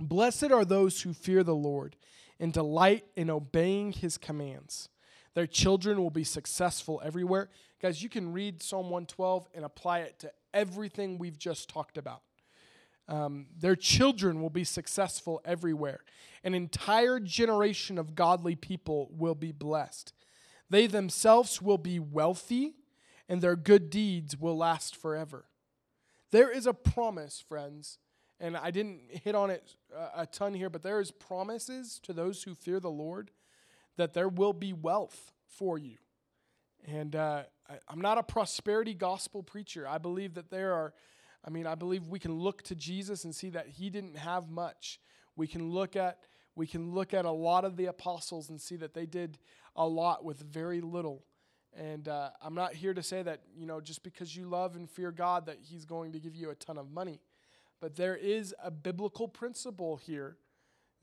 Blessed 0.00 0.52
are 0.52 0.64
those 0.64 1.02
who 1.02 1.12
fear 1.12 1.42
the 1.42 1.54
Lord 1.54 1.96
and 2.38 2.52
delight 2.52 3.04
in 3.16 3.30
obeying 3.30 3.92
his 3.92 4.16
commands. 4.16 4.88
Their 5.34 5.46
children 5.46 6.00
will 6.00 6.10
be 6.10 6.24
successful 6.24 7.00
everywhere. 7.04 7.50
Guys, 7.80 8.02
you 8.02 8.08
can 8.08 8.32
read 8.32 8.60
Psalm 8.60 8.90
112 8.90 9.48
and 9.54 9.64
apply 9.64 10.00
it 10.00 10.18
to 10.18 10.32
everything 10.52 11.16
we've 11.16 11.38
just 11.38 11.68
talked 11.68 11.96
about. 11.96 12.22
Um, 13.08 13.46
their 13.56 13.76
children 13.76 14.42
will 14.42 14.50
be 14.50 14.64
successful 14.64 15.40
everywhere. 15.44 16.00
An 16.42 16.54
entire 16.54 17.20
generation 17.20 17.96
of 17.96 18.16
godly 18.16 18.56
people 18.56 19.08
will 19.12 19.36
be 19.36 19.52
blessed. 19.52 20.12
They 20.68 20.88
themselves 20.88 21.62
will 21.62 21.78
be 21.78 22.00
wealthy, 22.00 22.74
and 23.28 23.40
their 23.40 23.56
good 23.56 23.90
deeds 23.90 24.36
will 24.36 24.56
last 24.56 24.96
forever. 24.96 25.44
There 26.32 26.50
is 26.50 26.66
a 26.66 26.74
promise, 26.74 27.40
friends, 27.40 27.98
and 28.40 28.56
I 28.56 28.72
didn't 28.72 29.02
hit 29.08 29.36
on 29.36 29.50
it 29.50 29.76
a 30.14 30.26
ton 30.26 30.52
here, 30.52 30.68
but 30.68 30.82
there 30.82 31.00
is 31.00 31.12
promises 31.12 32.00
to 32.02 32.12
those 32.12 32.42
who 32.42 32.54
fear 32.54 32.80
the 32.80 32.90
Lord 32.90 33.30
that 33.96 34.14
there 34.14 34.28
will 34.28 34.52
be 34.52 34.72
wealth 34.72 35.32
for 35.46 35.78
you. 35.78 35.96
And 36.86 37.16
uh, 37.16 37.42
I, 37.68 37.74
I'm 37.88 38.00
not 38.00 38.18
a 38.18 38.22
prosperity 38.22 38.94
gospel 38.94 39.42
preacher. 39.42 39.86
I 39.86 39.98
believe 39.98 40.34
that 40.34 40.50
there 40.50 40.72
are, 40.74 40.94
I 41.44 41.50
mean, 41.50 41.66
I 41.66 41.74
believe 41.74 42.08
we 42.08 42.18
can 42.18 42.34
look 42.34 42.62
to 42.64 42.74
Jesus 42.74 43.24
and 43.24 43.34
see 43.34 43.50
that 43.50 43.68
he 43.68 43.90
didn't 43.90 44.16
have 44.16 44.48
much. 44.48 45.00
We 45.36 45.46
can 45.46 45.70
look 45.70 45.96
at 45.96 46.18
we 46.54 46.66
can 46.66 46.92
look 46.92 47.14
at 47.14 47.24
a 47.24 47.30
lot 47.30 47.64
of 47.64 47.76
the 47.76 47.86
apostles 47.86 48.50
and 48.50 48.60
see 48.60 48.74
that 48.76 48.92
they 48.92 49.06
did 49.06 49.38
a 49.76 49.86
lot 49.86 50.24
with 50.24 50.40
very 50.40 50.80
little. 50.80 51.22
And 51.72 52.08
uh, 52.08 52.30
I'm 52.42 52.54
not 52.56 52.74
here 52.74 52.92
to 52.92 53.02
say 53.02 53.22
that, 53.22 53.42
you 53.56 53.64
know, 53.64 53.80
just 53.80 54.02
because 54.02 54.34
you 54.34 54.44
love 54.44 54.74
and 54.74 54.90
fear 54.90 55.12
God, 55.12 55.46
that 55.46 55.58
He's 55.62 55.84
going 55.84 56.10
to 56.12 56.18
give 56.18 56.34
you 56.34 56.50
a 56.50 56.56
ton 56.56 56.76
of 56.76 56.90
money. 56.90 57.20
But 57.80 57.94
there 57.94 58.16
is 58.16 58.52
a 58.60 58.72
biblical 58.72 59.28
principle 59.28 59.98
here 59.98 60.36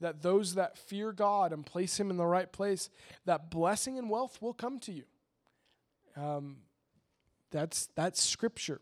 that 0.00 0.20
those 0.20 0.56
that 0.56 0.76
fear 0.76 1.10
God 1.10 1.54
and 1.54 1.64
place 1.64 1.98
Him 1.98 2.10
in 2.10 2.18
the 2.18 2.26
right 2.26 2.52
place, 2.52 2.90
that 3.24 3.50
blessing 3.50 3.96
and 3.96 4.10
wealth 4.10 4.42
will 4.42 4.52
come 4.52 4.78
to 4.80 4.92
you. 4.92 5.04
Um, 6.16 6.58
That's 7.50 7.88
that's 7.94 8.22
scripture. 8.22 8.80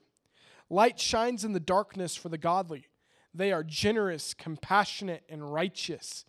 Light 0.71 0.99
shines 0.99 1.45
in 1.45 1.53
the 1.53 1.61
darkness 1.61 2.17
for 2.17 2.29
the 2.29 2.39
godly. 2.39 2.87
They 3.35 3.53
are 3.53 3.65
generous, 3.65 4.33
compassionate, 4.35 5.25
and 5.29 5.53
righteous. 5.53 6.25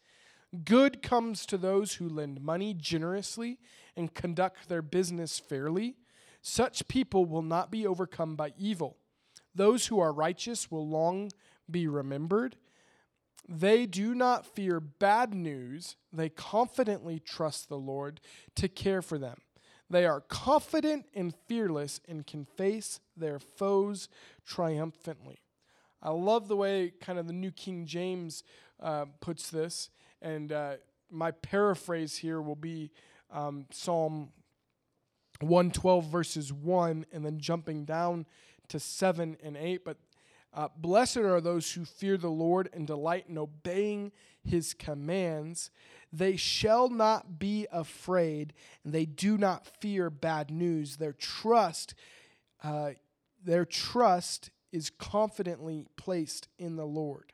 Good 0.63 1.01
comes 1.01 1.45
to 1.47 1.57
those 1.57 1.95
who 1.95 2.09
lend 2.09 2.41
money 2.41 2.73
generously 2.73 3.59
and 3.95 4.13
conduct 4.13 4.67
their 4.67 4.81
business 4.81 5.39
fairly. 5.39 5.95
Such 6.41 6.87
people 6.87 7.25
will 7.25 7.41
not 7.41 7.71
be 7.71 7.87
overcome 7.87 8.35
by 8.35 8.53
evil. 8.57 8.97
Those 9.53 9.87
who 9.87 9.99
are 9.99 10.11
righteous 10.11 10.69
will 10.69 10.87
long 10.87 11.31
be 11.69 11.87
remembered. 11.87 12.57
They 13.47 13.85
do 13.85 14.15
not 14.15 14.45
fear 14.45 14.79
bad 14.79 15.33
news, 15.33 15.95
they 16.11 16.29
confidently 16.29 17.19
trust 17.19 17.69
the 17.69 17.77
Lord 17.77 18.19
to 18.55 18.67
care 18.67 19.01
for 19.01 19.17
them. 19.17 19.37
They 19.89 20.05
are 20.05 20.21
confident 20.21 21.05
and 21.13 21.33
fearless 21.47 22.01
and 22.07 22.25
can 22.25 22.45
face 22.45 22.99
their 23.15 23.39
foes 23.39 24.09
triumphantly. 24.45 25.39
I 26.01 26.09
love 26.09 26.47
the 26.47 26.55
way 26.55 26.93
kind 27.01 27.19
of 27.19 27.27
the 27.27 27.33
New 27.33 27.51
King 27.51 27.85
James 27.85 28.43
uh, 28.79 29.05
puts 29.21 29.49
this, 29.49 29.89
and 30.21 30.51
uh, 30.51 30.73
my 31.09 31.31
paraphrase 31.31 32.17
here 32.17 32.41
will 32.41 32.55
be 32.55 32.91
um, 33.31 33.65
Psalm 33.71 34.29
112, 35.41 36.05
verses 36.05 36.53
1, 36.53 37.05
and 37.11 37.25
then 37.25 37.39
jumping 37.39 37.85
down 37.85 38.25
to 38.69 38.79
7 38.79 39.37
and 39.43 39.57
8. 39.57 39.85
But 39.85 39.97
uh, 40.53 40.69
blessed 40.77 41.17
are 41.17 41.41
those 41.41 41.71
who 41.73 41.85
fear 41.85 42.17
the 42.17 42.29
Lord 42.29 42.69
and 42.73 42.87
delight 42.87 43.25
in 43.27 43.37
obeying 43.37 44.11
his 44.43 44.73
commands. 44.73 45.71
They 46.17 46.37
shall 46.37 46.89
not 46.89 47.39
be 47.39 47.67
afraid, 47.73 48.53
and 48.85 48.93
they 48.93 49.05
do 49.05 49.37
not 49.37 49.67
fear 49.81 50.09
bad 50.09 50.49
news. 50.49 50.95
Their 50.95 51.11
trust, 51.11 51.93
uh, 52.63 52.91
their 53.43 53.65
trust 53.65 54.49
is 54.71 54.89
confidently 54.89 55.87
placed 55.97 56.47
in 56.57 56.77
the 56.77 56.85
Lord. 56.85 57.33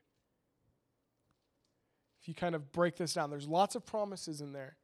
If 2.22 2.28
you 2.28 2.34
kind 2.34 2.56
of 2.56 2.72
break 2.72 2.98
this 2.98 3.14
down, 3.14 3.30
there's 3.30 3.48
lots 3.48 3.76
of 3.76 3.86
promises 3.86 4.42
in 4.42 4.52
there, 4.52 4.78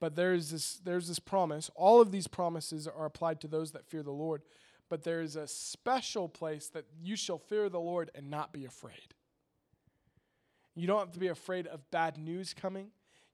but 0.00 0.16
there's 0.16 0.50
this 0.50 0.80
there's 0.84 1.06
this 1.06 1.20
promise. 1.20 1.70
All 1.76 2.00
of 2.00 2.10
these 2.10 2.26
promises 2.26 2.88
are 2.88 3.06
applied 3.06 3.40
to 3.42 3.48
those 3.48 3.70
that 3.72 3.86
fear 3.86 4.02
the 4.02 4.10
Lord, 4.10 4.42
but 4.88 5.04
there 5.04 5.22
is 5.22 5.36
a 5.36 5.46
special 5.46 6.28
place 6.28 6.66
that 6.70 6.86
you 7.00 7.14
shall 7.14 7.38
fear 7.38 7.68
the 7.68 7.78
Lord 7.78 8.10
and 8.12 8.28
not 8.28 8.52
be 8.52 8.64
afraid. 8.64 9.14
You 10.74 10.88
don't 10.88 10.98
have 10.98 11.12
to 11.12 11.20
be 11.20 11.28
afraid 11.28 11.68
of 11.68 11.88
bad 11.92 12.18
news 12.18 12.54
coming. 12.54 12.90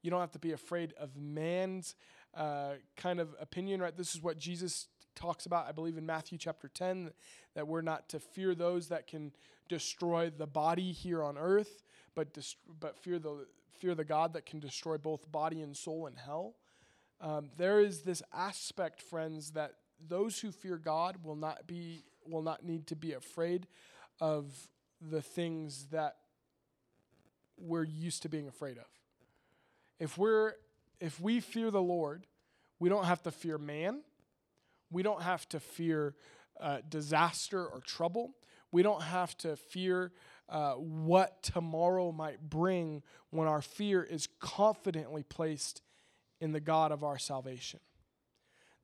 You 0.06 0.10
don't 0.10 0.20
have 0.20 0.30
to 0.30 0.38
be 0.38 0.52
afraid 0.52 0.94
of 1.00 1.16
man's 1.16 1.96
uh, 2.32 2.74
kind 2.96 3.18
of 3.18 3.34
opinion, 3.40 3.82
right? 3.82 3.96
This 3.96 4.14
is 4.14 4.22
what 4.22 4.38
Jesus 4.38 4.86
talks 5.16 5.46
about, 5.46 5.66
I 5.66 5.72
believe, 5.72 5.98
in 5.98 6.06
Matthew 6.06 6.38
chapter 6.38 6.68
10, 6.68 7.10
that 7.56 7.66
we're 7.66 7.80
not 7.80 8.08
to 8.10 8.20
fear 8.20 8.54
those 8.54 8.86
that 8.86 9.08
can 9.08 9.32
destroy 9.68 10.30
the 10.30 10.46
body 10.46 10.92
here 10.92 11.24
on 11.24 11.36
earth, 11.36 11.82
but, 12.14 12.32
dist- 12.32 12.58
but 12.78 12.96
fear, 12.96 13.18
the, 13.18 13.48
fear 13.80 13.96
the 13.96 14.04
God 14.04 14.34
that 14.34 14.46
can 14.46 14.60
destroy 14.60 14.96
both 14.96 15.32
body 15.32 15.60
and 15.60 15.76
soul 15.76 16.06
in 16.06 16.14
hell. 16.14 16.54
Um, 17.20 17.50
there 17.56 17.80
is 17.80 18.02
this 18.02 18.22
aspect, 18.32 19.02
friends, 19.02 19.50
that 19.54 19.72
those 20.08 20.38
who 20.38 20.52
fear 20.52 20.76
God 20.76 21.16
will 21.24 21.34
not 21.34 21.66
be 21.66 22.04
will 22.24 22.42
not 22.42 22.64
need 22.64 22.86
to 22.86 22.94
be 22.94 23.12
afraid 23.12 23.66
of 24.20 24.52
the 25.00 25.22
things 25.22 25.86
that 25.86 26.14
we're 27.58 27.82
used 27.82 28.22
to 28.22 28.28
being 28.28 28.46
afraid 28.46 28.78
of. 28.78 28.95
If 29.98 30.18
we're 30.18 30.54
if 31.00 31.20
we 31.20 31.40
fear 31.40 31.70
the 31.70 31.82
Lord, 31.82 32.26
we 32.78 32.88
don't 32.88 33.04
have 33.04 33.22
to 33.24 33.30
fear 33.30 33.58
man. 33.58 34.02
We 34.90 35.02
don't 35.02 35.22
have 35.22 35.48
to 35.50 35.60
fear 35.60 36.14
uh, 36.60 36.78
disaster 36.88 37.66
or 37.66 37.80
trouble. 37.80 38.34
We 38.72 38.82
don't 38.82 39.02
have 39.02 39.36
to 39.38 39.56
fear 39.56 40.12
uh, 40.48 40.72
what 40.74 41.42
tomorrow 41.42 42.12
might 42.12 42.40
bring 42.40 43.02
when 43.30 43.48
our 43.48 43.62
fear 43.62 44.02
is 44.02 44.28
confidently 44.40 45.22
placed 45.22 45.82
in 46.40 46.52
the 46.52 46.60
God 46.60 46.92
of 46.92 47.02
our 47.02 47.18
salvation. 47.18 47.80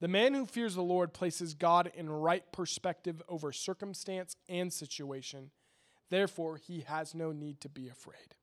The 0.01 0.09
man 0.09 0.35
who 0.35 0.47
fears 0.47 0.75
the 0.75 0.83
Lord 0.83 1.13
places 1.13 1.55
God 1.55 1.93
in 1.95 2.11
right 2.11 2.51
perspective 2.51 3.23
over 3.29 3.53
circumstance 3.53 4.37
and 4.49 4.73
situation. 4.73 5.51
Therefore, 6.11 6.57
he 6.57 6.81
has 6.81 7.15
no 7.15 7.31
need 7.31 7.61
to 7.61 7.69
be 7.69 7.89
afraid. 7.89 8.35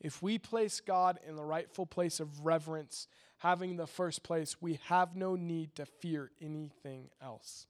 If 0.00 0.22
we 0.22 0.38
place 0.38 0.80
God 0.80 1.18
in 1.26 1.36
the 1.36 1.44
rightful 1.44 1.86
place 1.86 2.20
of 2.20 2.44
reverence, 2.44 3.08
having 3.38 3.76
the 3.76 3.86
first 3.86 4.22
place, 4.22 4.60
we 4.60 4.78
have 4.86 5.16
no 5.16 5.34
need 5.34 5.74
to 5.76 5.86
fear 5.86 6.30
anything 6.40 7.08
else. 7.20 7.66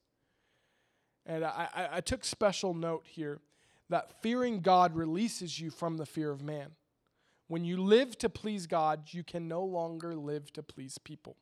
And 1.24 1.44
I, 1.44 1.68
I, 1.74 1.88
I, 1.96 2.00
took 2.00 2.24
special 2.24 2.72
note 2.72 3.04
here 3.06 3.38
that 3.90 4.22
fearing 4.22 4.60
God 4.60 4.94
releases 4.94 5.60
you 5.60 5.70
from 5.70 5.98
the 5.98 6.06
fear 6.06 6.30
of 6.30 6.42
man. 6.42 6.70
When 7.48 7.64
you 7.64 7.82
live 7.82 8.16
to 8.18 8.30
please 8.30 8.66
God, 8.66 9.08
you 9.10 9.22
can 9.22 9.48
no 9.48 9.62
longer 9.62 10.14
live 10.14 10.52
to 10.54 10.62
please 10.62 10.98
people. 10.98 11.36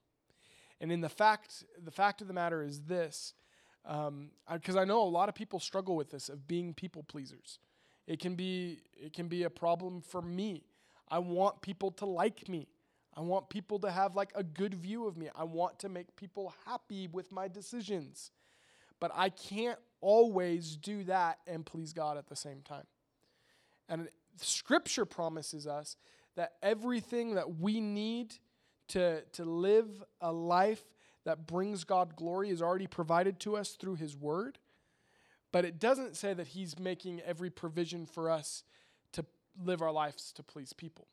And 0.80 0.92
in 0.92 1.00
the 1.00 1.08
fact, 1.08 1.64
the 1.82 1.90
fact 1.90 2.20
of 2.20 2.28
the 2.28 2.34
matter 2.34 2.62
is 2.62 2.82
this, 2.82 3.34
because 3.84 4.08
um, 4.08 4.30
I, 4.48 4.80
I 4.80 4.84
know 4.84 5.02
a 5.02 5.04
lot 5.04 5.28
of 5.28 5.34
people 5.34 5.60
struggle 5.60 5.96
with 5.96 6.10
this 6.10 6.28
of 6.28 6.46
being 6.46 6.74
people 6.74 7.04
pleasers. 7.04 7.58
It 8.06 8.20
can 8.20 8.34
be 8.34 8.80
it 8.96 9.12
can 9.12 9.26
be 9.26 9.44
a 9.44 9.50
problem 9.50 10.00
for 10.00 10.22
me 10.22 10.62
I 11.08 11.18
want 11.18 11.62
people 11.62 11.90
to 11.92 12.06
like 12.06 12.48
me. 12.48 12.68
I 13.16 13.20
want 13.20 13.48
people 13.48 13.78
to 13.80 13.90
have 13.90 14.14
like 14.14 14.30
a 14.34 14.42
good 14.42 14.74
view 14.74 15.06
of 15.06 15.16
me. 15.16 15.28
I 15.34 15.44
want 15.44 15.78
to 15.80 15.88
make 15.88 16.14
people 16.16 16.54
happy 16.66 17.08
with 17.08 17.32
my 17.32 17.48
decisions. 17.48 18.30
But 19.00 19.10
I 19.14 19.30
can't 19.30 19.78
always 20.00 20.76
do 20.76 21.04
that 21.04 21.38
and 21.46 21.64
please 21.64 21.92
God 21.92 22.18
at 22.18 22.28
the 22.28 22.36
same 22.36 22.60
time. 22.62 22.86
And 23.88 24.08
scripture 24.36 25.04
promises 25.04 25.66
us 25.66 25.96
that 26.34 26.52
everything 26.62 27.34
that 27.34 27.58
we 27.58 27.80
need 27.80 28.34
to, 28.88 29.22
to 29.32 29.44
live 29.44 30.04
a 30.20 30.32
life 30.32 30.84
that 31.24 31.46
brings 31.46 31.84
God 31.84 32.16
glory 32.16 32.50
is 32.50 32.62
already 32.62 32.86
provided 32.86 33.40
to 33.40 33.56
us 33.56 33.72
through 33.72 33.96
his 33.96 34.16
word. 34.16 34.58
But 35.52 35.64
it 35.64 35.78
doesn't 35.78 36.16
say 36.16 36.34
that 36.34 36.48
he's 36.48 36.78
making 36.78 37.20
every 37.22 37.50
provision 37.50 38.06
for 38.06 38.30
us 38.30 38.62
live 39.64 39.82
our 39.82 39.92
lives 39.92 40.32
to 40.32 40.42
please 40.42 40.72
people. 40.72 41.06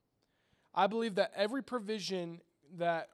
I 0.74 0.88
believe 0.88 1.16
that 1.16 1.32
every 1.36 1.62
provision 1.62 2.42
that 2.78 3.10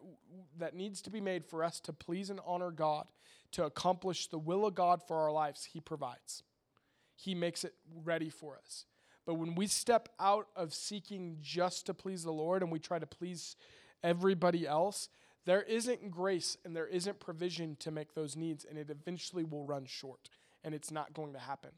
that 0.58 0.74
needs 0.76 1.02
to 1.02 1.10
be 1.10 1.22
made 1.22 1.46
for 1.46 1.64
us 1.64 1.80
to 1.82 1.94
please 1.94 2.30
and 2.30 2.40
honor 2.46 2.72
God, 2.72 3.08
to 3.52 3.66
accomplish 3.66 4.28
the 4.28 4.40
will 4.40 4.66
of 4.66 4.76
God 4.76 5.02
for 5.08 5.18
our 5.18 5.32
lives, 5.32 5.70
he 5.74 5.80
provides. 5.80 6.44
He 7.16 7.36
makes 7.36 7.64
it 7.64 7.74
ready 8.06 8.30
for 8.30 8.58
us. 8.58 8.86
But 9.26 9.36
when 9.36 9.56
we 9.56 9.68
step 9.68 10.10
out 10.20 10.48
of 10.56 10.74
seeking 10.74 11.38
just 11.42 11.86
to 11.88 11.94
please 11.94 12.24
the 12.24 12.32
Lord 12.32 12.64
and 12.64 12.72
we 12.72 12.80
try 12.80 13.00
to 13.00 13.06
please 13.06 13.56
everybody 14.02 14.66
else, 14.66 15.10
there 15.46 15.62
isn't 15.64 16.12
grace 16.12 16.58
and 16.64 16.76
there 16.76 16.88
isn't 16.88 17.20
provision 17.20 17.76
to 17.80 17.92
make 17.92 18.14
those 18.14 18.36
needs, 18.36 18.66
and 18.66 18.78
it 18.78 18.90
eventually 18.90 19.44
will 19.44 19.66
run 19.66 19.86
short, 19.86 20.30
and 20.64 20.74
it's 20.74 20.92
not 20.92 21.14
going 21.14 21.34
to 21.34 21.40
happen. 21.40 21.72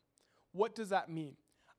What 0.52 0.76
does 0.76 0.90
that 0.90 1.10
mean? 1.10 1.36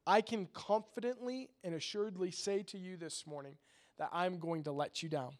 I 0.06 0.20
can 0.20 0.46
confidently 0.52 1.50
and 1.62 1.74
assuredly 1.74 2.30
say 2.30 2.62
to 2.64 2.78
you 2.78 2.96
this 2.96 3.26
morning 3.26 3.56
that 3.98 4.10
I'm 4.12 4.38
going 4.38 4.64
to 4.64 4.72
let 4.72 5.02
you 5.02 5.08
down. 5.08 5.32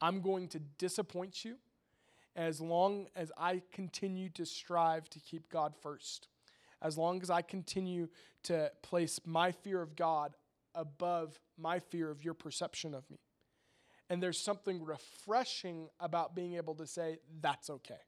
I'm 0.00 0.20
going 0.20 0.48
to 0.48 0.58
disappoint 0.78 1.44
you 1.44 1.56
as 2.36 2.60
long 2.60 3.08
as 3.16 3.32
I 3.38 3.62
continue 3.72 4.28
to 4.30 4.44
strive 4.44 5.08
to 5.10 5.20
keep 5.20 5.48
God 5.48 5.74
first. 5.80 6.28
As 6.82 6.98
long 6.98 7.22
as 7.22 7.30
I 7.30 7.42
continue 7.42 8.08
to 8.44 8.70
place 8.82 9.18
my 9.24 9.52
fear 9.52 9.80
of 9.80 9.96
God 9.96 10.36
above 10.74 11.40
my 11.56 11.78
fear 11.78 12.10
of 12.10 12.24
your 12.24 12.34
perception 12.34 12.94
of 12.94 13.08
me. 13.10 13.18
And 14.10 14.22
there's 14.22 14.38
something 14.38 14.84
refreshing 14.84 15.88
about 15.98 16.34
being 16.34 16.54
able 16.56 16.74
to 16.74 16.86
say, 16.86 17.18
that's 17.40 17.70
okay. 17.70 18.00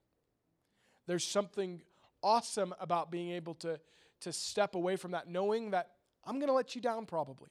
There's 1.07 1.25
something 1.25 1.81
awesome 2.23 2.75
about 2.81 3.11
being 3.11 3.31
able 3.31 3.55
to 3.55 3.81
to 4.21 4.33
step 4.33 4.75
away 4.75 4.97
from 4.97 5.13
that, 5.13 5.29
knowing 5.29 5.71
that 5.71 5.93
I'm 6.25 6.37
going 6.37 6.49
to 6.49 6.55
let 6.55 6.75
you 6.75 6.81
down 6.81 7.07
probably. 7.07 7.51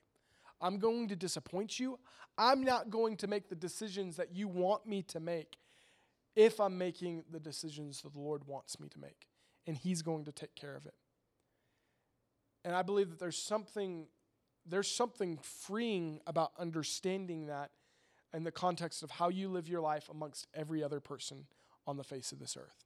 I'm 0.61 0.79
going 0.79 1.07
to 1.09 1.15
disappoint 1.15 1.79
you. 1.79 1.99
I'm 2.37 2.63
not 2.63 2.89
going 2.89 3.17
to 3.17 3.27
make 3.27 3.49
the 3.49 3.55
decisions 3.55 4.17
that 4.17 4.33
you 4.33 4.47
want 4.47 4.85
me 4.85 5.01
to 5.03 5.19
make 5.19 5.57
if 6.35 6.59
I'm 6.59 6.77
making 6.77 7.23
the 7.31 7.39
decisions 7.39 8.01
that 8.01 8.13
the 8.13 8.19
Lord 8.19 8.45
wants 8.45 8.79
me 8.79 8.89
to 8.89 8.99
make. 8.99 9.27
And 9.67 9.77
He's 9.77 10.01
going 10.01 10.25
to 10.25 10.31
take 10.31 10.55
care 10.55 10.75
of 10.75 10.85
it. 10.85 10.95
And 12.63 12.75
I 12.75 12.81
believe 12.81 13.09
that 13.09 13.19
there's 13.19 13.37
something 13.37 14.07
there's 14.67 14.89
something 14.89 15.37
freeing 15.43 16.19
about 16.25 16.51
understanding 16.57 17.45
that 17.45 17.69
in 18.33 18.43
the 18.43 18.51
context 18.51 19.03
of 19.03 19.11
how 19.11 19.29
you 19.29 19.47
live 19.47 19.69
your 19.69 19.81
life 19.81 20.09
amongst 20.09 20.47
every 20.55 20.83
other 20.83 20.99
person 20.99 21.45
on 21.85 21.97
the 21.97 22.03
face 22.03 22.31
of 22.31 22.39
this 22.39 22.57
earth. 22.57 22.84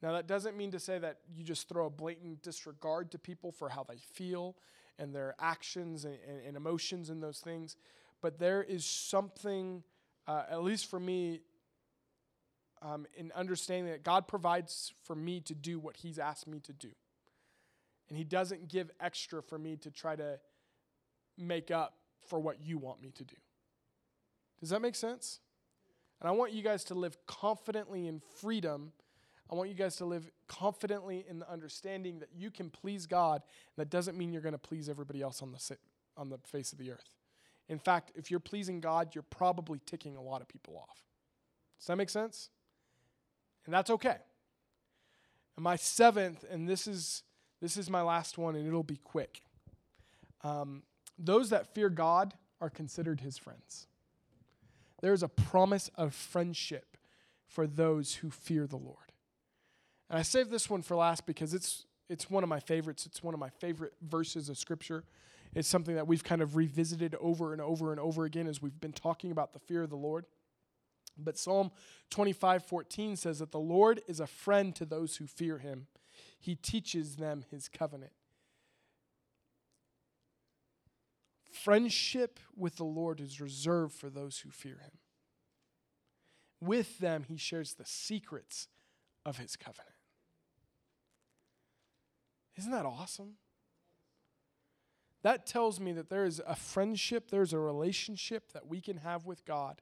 Now, 0.00 0.12
that 0.12 0.26
doesn't 0.26 0.56
mean 0.56 0.70
to 0.70 0.78
say 0.78 0.98
that 0.98 1.18
you 1.28 1.42
just 1.42 1.68
throw 1.68 1.86
a 1.86 1.90
blatant 1.90 2.42
disregard 2.42 3.10
to 3.12 3.18
people 3.18 3.50
for 3.50 3.68
how 3.68 3.82
they 3.82 3.98
feel 3.98 4.56
and 4.98 5.14
their 5.14 5.34
actions 5.40 6.04
and, 6.04 6.18
and, 6.28 6.40
and 6.46 6.56
emotions 6.56 7.10
and 7.10 7.22
those 7.22 7.40
things, 7.40 7.76
but 8.20 8.38
there 8.38 8.62
is 8.62 8.84
something, 8.84 9.82
uh, 10.26 10.44
at 10.50 10.62
least 10.62 10.86
for 10.86 11.00
me, 11.00 11.40
um, 12.82 13.06
in 13.16 13.32
understanding 13.34 13.90
that 13.92 14.04
God 14.04 14.28
provides 14.28 14.92
for 15.02 15.16
me 15.16 15.40
to 15.40 15.54
do 15.54 15.78
what 15.78 15.96
He's 15.96 16.18
asked 16.18 16.46
me 16.46 16.60
to 16.60 16.72
do. 16.72 16.90
And 18.08 18.16
He 18.16 18.24
doesn't 18.24 18.68
give 18.68 18.90
extra 19.00 19.42
for 19.42 19.58
me 19.58 19.76
to 19.76 19.90
try 19.90 20.16
to 20.16 20.38
make 21.36 21.70
up 21.70 21.94
for 22.26 22.38
what 22.38 22.60
you 22.60 22.78
want 22.78 23.02
me 23.02 23.10
to 23.12 23.24
do. 23.24 23.36
Does 24.60 24.70
that 24.70 24.82
make 24.82 24.94
sense? 24.94 25.40
And 26.20 26.28
I 26.28 26.32
want 26.32 26.52
you 26.52 26.62
guys 26.62 26.84
to 26.84 26.94
live 26.94 27.16
confidently 27.26 28.06
in 28.06 28.20
freedom. 28.40 28.92
I 29.50 29.54
want 29.54 29.68
you 29.70 29.74
guys 29.74 29.96
to 29.96 30.04
live 30.04 30.30
confidently 30.46 31.24
in 31.28 31.38
the 31.38 31.50
understanding 31.50 32.18
that 32.20 32.28
you 32.36 32.50
can 32.50 32.70
please 32.70 33.06
God. 33.06 33.42
and 33.42 33.82
That 33.82 33.90
doesn't 33.90 34.16
mean 34.16 34.32
you're 34.32 34.42
going 34.42 34.52
to 34.52 34.58
please 34.58 34.88
everybody 34.88 35.22
else 35.22 35.42
on 35.42 35.52
the, 35.52 35.76
on 36.16 36.28
the 36.28 36.38
face 36.44 36.72
of 36.72 36.78
the 36.78 36.90
earth. 36.90 37.14
In 37.68 37.78
fact, 37.78 38.12
if 38.14 38.30
you're 38.30 38.40
pleasing 38.40 38.80
God, 38.80 39.14
you're 39.14 39.22
probably 39.22 39.80
ticking 39.86 40.16
a 40.16 40.22
lot 40.22 40.40
of 40.40 40.48
people 40.48 40.76
off. 40.76 41.02
Does 41.78 41.86
that 41.86 41.96
make 41.96 42.10
sense? 42.10 42.50
And 43.64 43.74
that's 43.74 43.90
okay. 43.90 44.16
And 45.56 45.64
my 45.64 45.76
seventh, 45.76 46.44
and 46.50 46.68
this 46.68 46.86
is 46.86 47.22
this 47.60 47.76
is 47.76 47.90
my 47.90 48.02
last 48.02 48.38
one, 48.38 48.54
and 48.54 48.66
it'll 48.66 48.84
be 48.84 49.00
quick. 49.02 49.42
Um, 50.44 50.84
those 51.18 51.50
that 51.50 51.74
fear 51.74 51.90
God 51.90 52.34
are 52.60 52.70
considered 52.70 53.20
his 53.20 53.36
friends. 53.36 53.88
There 55.00 55.12
is 55.12 55.22
a 55.22 55.28
promise 55.28 55.90
of 55.96 56.14
friendship 56.14 56.96
for 57.46 57.66
those 57.66 58.16
who 58.16 58.30
fear 58.30 58.66
the 58.66 58.76
Lord. 58.76 59.07
And 60.10 60.18
I 60.18 60.22
saved 60.22 60.50
this 60.50 60.70
one 60.70 60.82
for 60.82 60.96
last 60.96 61.26
because 61.26 61.54
it's 61.54 61.84
it's 62.08 62.30
one 62.30 62.42
of 62.42 62.48
my 62.48 62.60
favorites. 62.60 63.04
It's 63.04 63.22
one 63.22 63.34
of 63.34 63.40
my 63.40 63.50
favorite 63.50 63.92
verses 64.00 64.48
of 64.48 64.56
scripture. 64.56 65.04
It's 65.54 65.68
something 65.68 65.94
that 65.94 66.06
we've 66.06 66.24
kind 66.24 66.40
of 66.40 66.56
revisited 66.56 67.14
over 67.20 67.52
and 67.52 67.60
over 67.60 67.90
and 67.90 68.00
over 68.00 68.24
again 68.24 68.46
as 68.46 68.62
we've 68.62 68.80
been 68.80 68.92
talking 68.92 69.30
about 69.30 69.52
the 69.52 69.58
fear 69.58 69.82
of 69.82 69.90
the 69.90 69.96
Lord. 69.96 70.24
But 71.18 71.36
Psalm 71.36 71.70
25:14 72.10 73.16
says 73.16 73.40
that 73.40 73.50
the 73.50 73.58
Lord 73.58 74.02
is 74.06 74.20
a 74.20 74.26
friend 74.26 74.74
to 74.76 74.84
those 74.84 75.16
who 75.16 75.26
fear 75.26 75.58
him, 75.58 75.86
he 76.38 76.54
teaches 76.54 77.16
them 77.16 77.44
his 77.50 77.68
covenant. 77.68 78.12
Friendship 81.50 82.38
with 82.56 82.76
the 82.76 82.84
Lord 82.84 83.20
is 83.20 83.40
reserved 83.40 83.94
for 83.94 84.10
those 84.10 84.40
who 84.40 84.50
fear 84.50 84.78
him. 84.78 84.98
With 86.60 86.98
them, 86.98 87.24
he 87.24 87.36
shares 87.36 87.74
the 87.74 87.84
secrets 87.84 88.68
of 89.24 89.38
his 89.38 89.56
covenant. 89.56 89.97
Isn't 92.58 92.72
that 92.72 92.86
awesome? 92.86 93.34
That 95.22 95.46
tells 95.46 95.80
me 95.80 95.92
that 95.92 96.10
there 96.10 96.24
is 96.24 96.42
a 96.46 96.56
friendship, 96.56 97.30
there's 97.30 97.52
a 97.52 97.58
relationship 97.58 98.52
that 98.52 98.66
we 98.66 98.80
can 98.80 98.98
have 98.98 99.26
with 99.26 99.44
God 99.44 99.80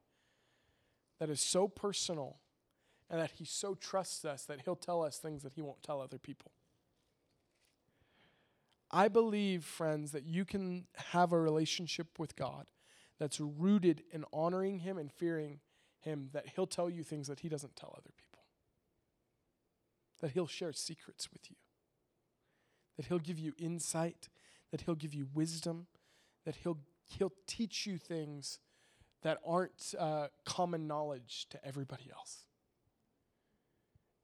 that 1.18 1.30
is 1.30 1.40
so 1.40 1.68
personal 1.68 2.38
and 3.08 3.20
that 3.20 3.32
he 3.32 3.44
so 3.44 3.74
trusts 3.74 4.24
us 4.24 4.44
that 4.44 4.62
he'll 4.62 4.76
tell 4.76 5.02
us 5.02 5.18
things 5.18 5.42
that 5.42 5.54
he 5.54 5.62
won't 5.62 5.82
tell 5.82 6.00
other 6.00 6.18
people. 6.18 6.52
I 8.90 9.08
believe, 9.08 9.64
friends, 9.64 10.12
that 10.12 10.24
you 10.24 10.44
can 10.44 10.86
have 11.12 11.32
a 11.32 11.40
relationship 11.40 12.18
with 12.18 12.36
God 12.36 12.66
that's 13.18 13.40
rooted 13.40 14.02
in 14.12 14.24
honoring 14.32 14.80
him 14.80 14.98
and 14.98 15.10
fearing 15.10 15.60
him, 16.00 16.30
that 16.32 16.48
he'll 16.54 16.66
tell 16.66 16.88
you 16.88 17.02
things 17.02 17.26
that 17.26 17.40
he 17.40 17.48
doesn't 17.48 17.76
tell 17.76 17.94
other 17.96 18.12
people, 18.16 18.44
that 20.20 20.32
he'll 20.32 20.46
share 20.46 20.72
secrets 20.72 21.32
with 21.32 21.50
you, 21.50 21.56
that 22.96 23.06
he'll 23.06 23.18
give 23.18 23.38
you 23.38 23.52
insight, 23.58 24.28
that 24.70 24.82
he'll 24.82 24.94
give 24.94 25.14
you 25.14 25.26
wisdom, 25.34 25.86
that 26.44 26.56
he'll, 26.56 26.78
he'll 27.04 27.32
teach 27.46 27.86
you 27.86 27.98
things 27.98 28.58
that 29.22 29.38
aren't 29.46 29.94
uh, 29.98 30.28
common 30.44 30.86
knowledge 30.86 31.46
to 31.50 31.64
everybody 31.66 32.10
else. 32.12 32.46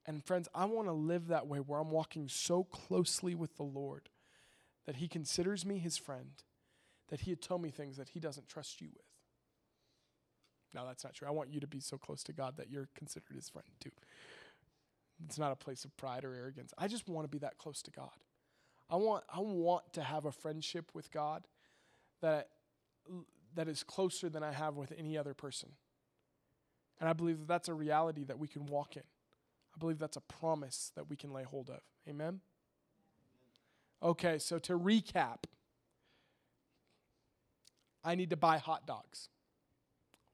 And 0.06 0.24
friends, 0.24 0.48
I 0.54 0.64
want 0.64 0.88
to 0.88 0.92
live 0.92 1.28
that 1.28 1.46
way 1.46 1.58
where 1.58 1.78
I'm 1.78 1.90
walking 1.90 2.28
so 2.28 2.64
closely 2.64 3.34
with 3.34 3.56
the 3.56 3.62
Lord 3.62 4.08
that 4.86 4.96
He 4.96 5.08
considers 5.08 5.64
me 5.64 5.78
His 5.78 5.96
friend, 5.96 6.42
that 7.08 7.20
He'd 7.20 7.40
tell 7.40 7.58
me 7.58 7.70
things 7.70 7.96
that 7.96 8.10
He 8.10 8.20
doesn't 8.20 8.48
trust 8.48 8.80
you 8.80 8.88
with. 8.92 9.06
Now, 10.74 10.86
that's 10.86 11.04
not 11.04 11.14
true. 11.14 11.28
I 11.28 11.32
want 11.32 11.52
you 11.52 11.60
to 11.60 11.66
be 11.66 11.80
so 11.80 11.98
close 11.98 12.22
to 12.24 12.32
God 12.32 12.56
that 12.56 12.70
you're 12.70 12.88
considered 12.96 13.36
His 13.36 13.48
friend 13.48 13.68
too. 13.80 13.90
It's 15.24 15.38
not 15.38 15.52
a 15.52 15.56
place 15.56 15.84
of 15.84 15.96
pride 15.96 16.24
or 16.24 16.34
arrogance. 16.34 16.72
I 16.76 16.88
just 16.88 17.08
want 17.08 17.24
to 17.24 17.28
be 17.28 17.38
that 17.38 17.58
close 17.58 17.80
to 17.82 17.90
God. 17.92 18.10
I 18.92 18.96
want, 18.96 19.24
I 19.34 19.40
want 19.40 19.94
to 19.94 20.02
have 20.02 20.26
a 20.26 20.32
friendship 20.32 20.90
with 20.92 21.10
God 21.10 21.46
that 22.20 22.48
that 23.54 23.66
is 23.66 23.82
closer 23.82 24.28
than 24.28 24.42
I 24.42 24.52
have 24.52 24.76
with 24.76 24.92
any 24.96 25.16
other 25.16 25.34
person. 25.34 25.70
And 27.00 27.08
I 27.08 27.14
believe 27.14 27.38
that 27.40 27.48
that's 27.48 27.68
a 27.68 27.74
reality 27.74 28.24
that 28.24 28.38
we 28.38 28.48
can 28.48 28.66
walk 28.66 28.96
in. 28.96 29.02
I 29.74 29.78
believe 29.78 29.98
that's 29.98 30.16
a 30.16 30.22
promise 30.22 30.92
that 30.94 31.08
we 31.08 31.16
can 31.16 31.32
lay 31.32 31.42
hold 31.42 31.70
of. 31.70 31.80
Amen? 32.08 32.40
Okay, 34.02 34.38
so 34.38 34.58
to 34.60 34.78
recap, 34.78 35.44
I 38.04 38.14
need 38.14 38.30
to 38.30 38.36
buy 38.36 38.58
hot 38.58 38.86
dogs 38.86 39.28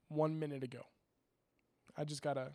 one 0.09 0.37
minute 0.37 0.63
ago. 0.63 0.81
I 1.97 2.03
just 2.03 2.21
got 2.21 2.37
a 2.37 2.51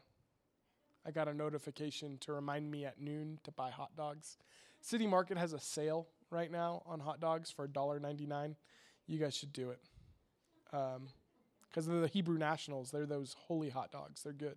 I 1.06 1.10
got 1.10 1.28
a 1.28 1.34
notification 1.34 2.16
to 2.20 2.32
remind 2.32 2.70
me 2.70 2.84
at 2.86 3.00
noon 3.00 3.38
to 3.44 3.50
buy 3.52 3.70
hot 3.70 3.94
dogs. 3.96 4.38
City 4.84 5.06
Market 5.06 5.38
has 5.38 5.54
a 5.54 5.58
sale 5.58 6.08
right 6.28 6.52
now 6.52 6.82
on 6.84 7.00
hot 7.00 7.18
dogs 7.18 7.50
for 7.50 7.66
$1.99. 7.66 8.54
You 9.06 9.18
guys 9.18 9.34
should 9.34 9.54
do 9.54 9.70
it 9.70 9.80
because 10.70 11.86
um, 11.86 11.92
they're 11.92 12.02
the 12.02 12.06
Hebrew 12.06 12.36
Nationals. 12.36 12.90
They're 12.90 13.06
those 13.06 13.34
holy 13.46 13.70
hot 13.70 13.90
dogs. 13.90 14.22
They're 14.22 14.34
good. 14.34 14.56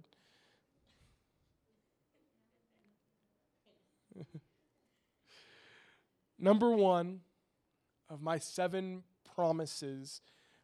Number 6.37 6.71
one 6.71 7.21
of 8.09 8.21
my 8.21 8.37
seven 8.37 9.03
promises 9.33 10.19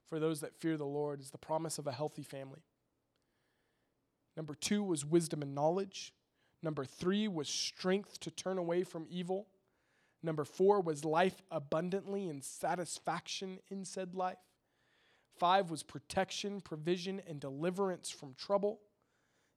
for 0.10 0.20
those 0.20 0.42
that 0.42 0.60
fear 0.60 0.76
the 0.76 0.84
Lord 0.84 1.22
is 1.22 1.32
the 1.32 1.38
promise 1.38 1.78
of 1.78 1.88
a 1.88 1.94
healthy 1.94 2.24
family. 2.24 2.64
Number 4.36 4.56
two 4.56 4.84
was 4.84 5.06
wisdom 5.06 5.42
and 5.42 5.56
knowledge. 5.56 6.14
Number 6.62 6.84
three 6.84 7.30
was 7.30 7.48
strength 7.48 8.20
to 8.20 8.30
turn 8.30 8.58
away 8.58 8.84
from 8.84 9.06
evil. 9.10 9.48
Number 10.24 10.46
four 10.46 10.80
was 10.80 11.04
life 11.04 11.44
abundantly 11.52 12.30
and 12.30 12.42
satisfaction 12.42 13.60
in 13.70 13.84
said 13.84 14.16
life. 14.16 14.38
Five 15.38 15.70
was 15.70 15.84
protection, 15.84 16.62
provision, 16.62 17.22
and 17.28 17.40
deliverance 17.40 18.10
from 18.10 18.34
trouble. 18.36 18.80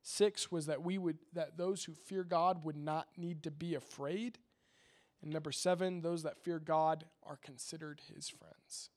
Six 0.02 0.50
was 0.50 0.66
that 0.66 0.82
we 0.82 0.98
would 0.98 1.18
that 1.32 1.56
those 1.56 1.84
who 1.84 1.92
fear 1.92 2.24
God 2.24 2.64
would 2.64 2.76
not 2.76 3.08
need 3.16 3.42
to 3.44 3.50
be 3.50 3.74
afraid. 3.74 4.38
And 5.22 5.32
number 5.32 5.52
seven, 5.52 6.00
those 6.00 6.24
that 6.24 6.42
fear 6.42 6.58
God 6.58 7.04
are 7.24 7.36
considered 7.36 8.00
his 8.14 8.28
friends. 8.28 8.90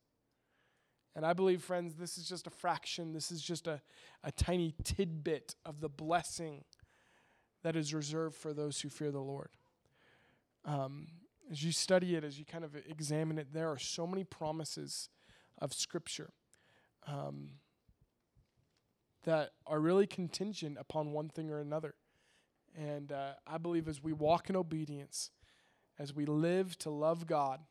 And 1.16 1.26
I 1.26 1.34
believe, 1.34 1.62
friends, 1.62 1.96
this 1.96 2.18
is 2.18 2.28
just 2.28 2.48
a 2.48 2.52
fraction, 2.52 3.14
this 3.14 3.32
is 3.32 3.42
just 3.42 3.68
a, 3.68 3.82
a 4.24 4.32
tiny 4.32 4.74
tidbit 4.84 5.56
of 5.66 5.82
the 5.82 5.90
blessing 5.90 6.64
that 7.64 7.76
is 7.76 7.94
reserved 7.94 8.36
for 8.36 8.54
those 8.54 8.80
who 8.80 8.90
fear 8.90 9.12
the 9.12 9.20
Lord. 9.20 9.50
Um, 10.66 11.08
as 11.52 11.64
you 11.64 11.72
study 11.72 12.16
it, 12.16 12.24
as 12.24 12.38
you 12.38 12.46
kind 12.46 12.64
of 12.64 12.76
examine 12.88 13.40
it, 13.40 13.54
there 13.54 13.70
are 13.70 13.80
so 13.80 14.06
many 14.06 14.24
promises 14.24 15.10
of 15.58 15.74
Scripture 15.74 16.32
um, 17.08 17.52
that 19.24 19.52
are 19.66 19.80
really 19.80 20.08
contingent 20.08 20.78
upon 20.80 21.12
one 21.12 21.30
thing 21.30 21.50
or 21.50 21.60
another. 21.60 21.96
And 22.78 23.12
uh, 23.12 23.34
I 23.48 23.58
believe 23.58 23.88
as 23.88 24.04
we 24.04 24.14
walk 24.14 24.50
in 24.50 24.56
obedience, 24.56 25.32
as 25.98 26.14
we 26.14 26.26
live 26.26 26.78
to 26.80 26.90
love 26.90 27.26
God, 27.26 27.62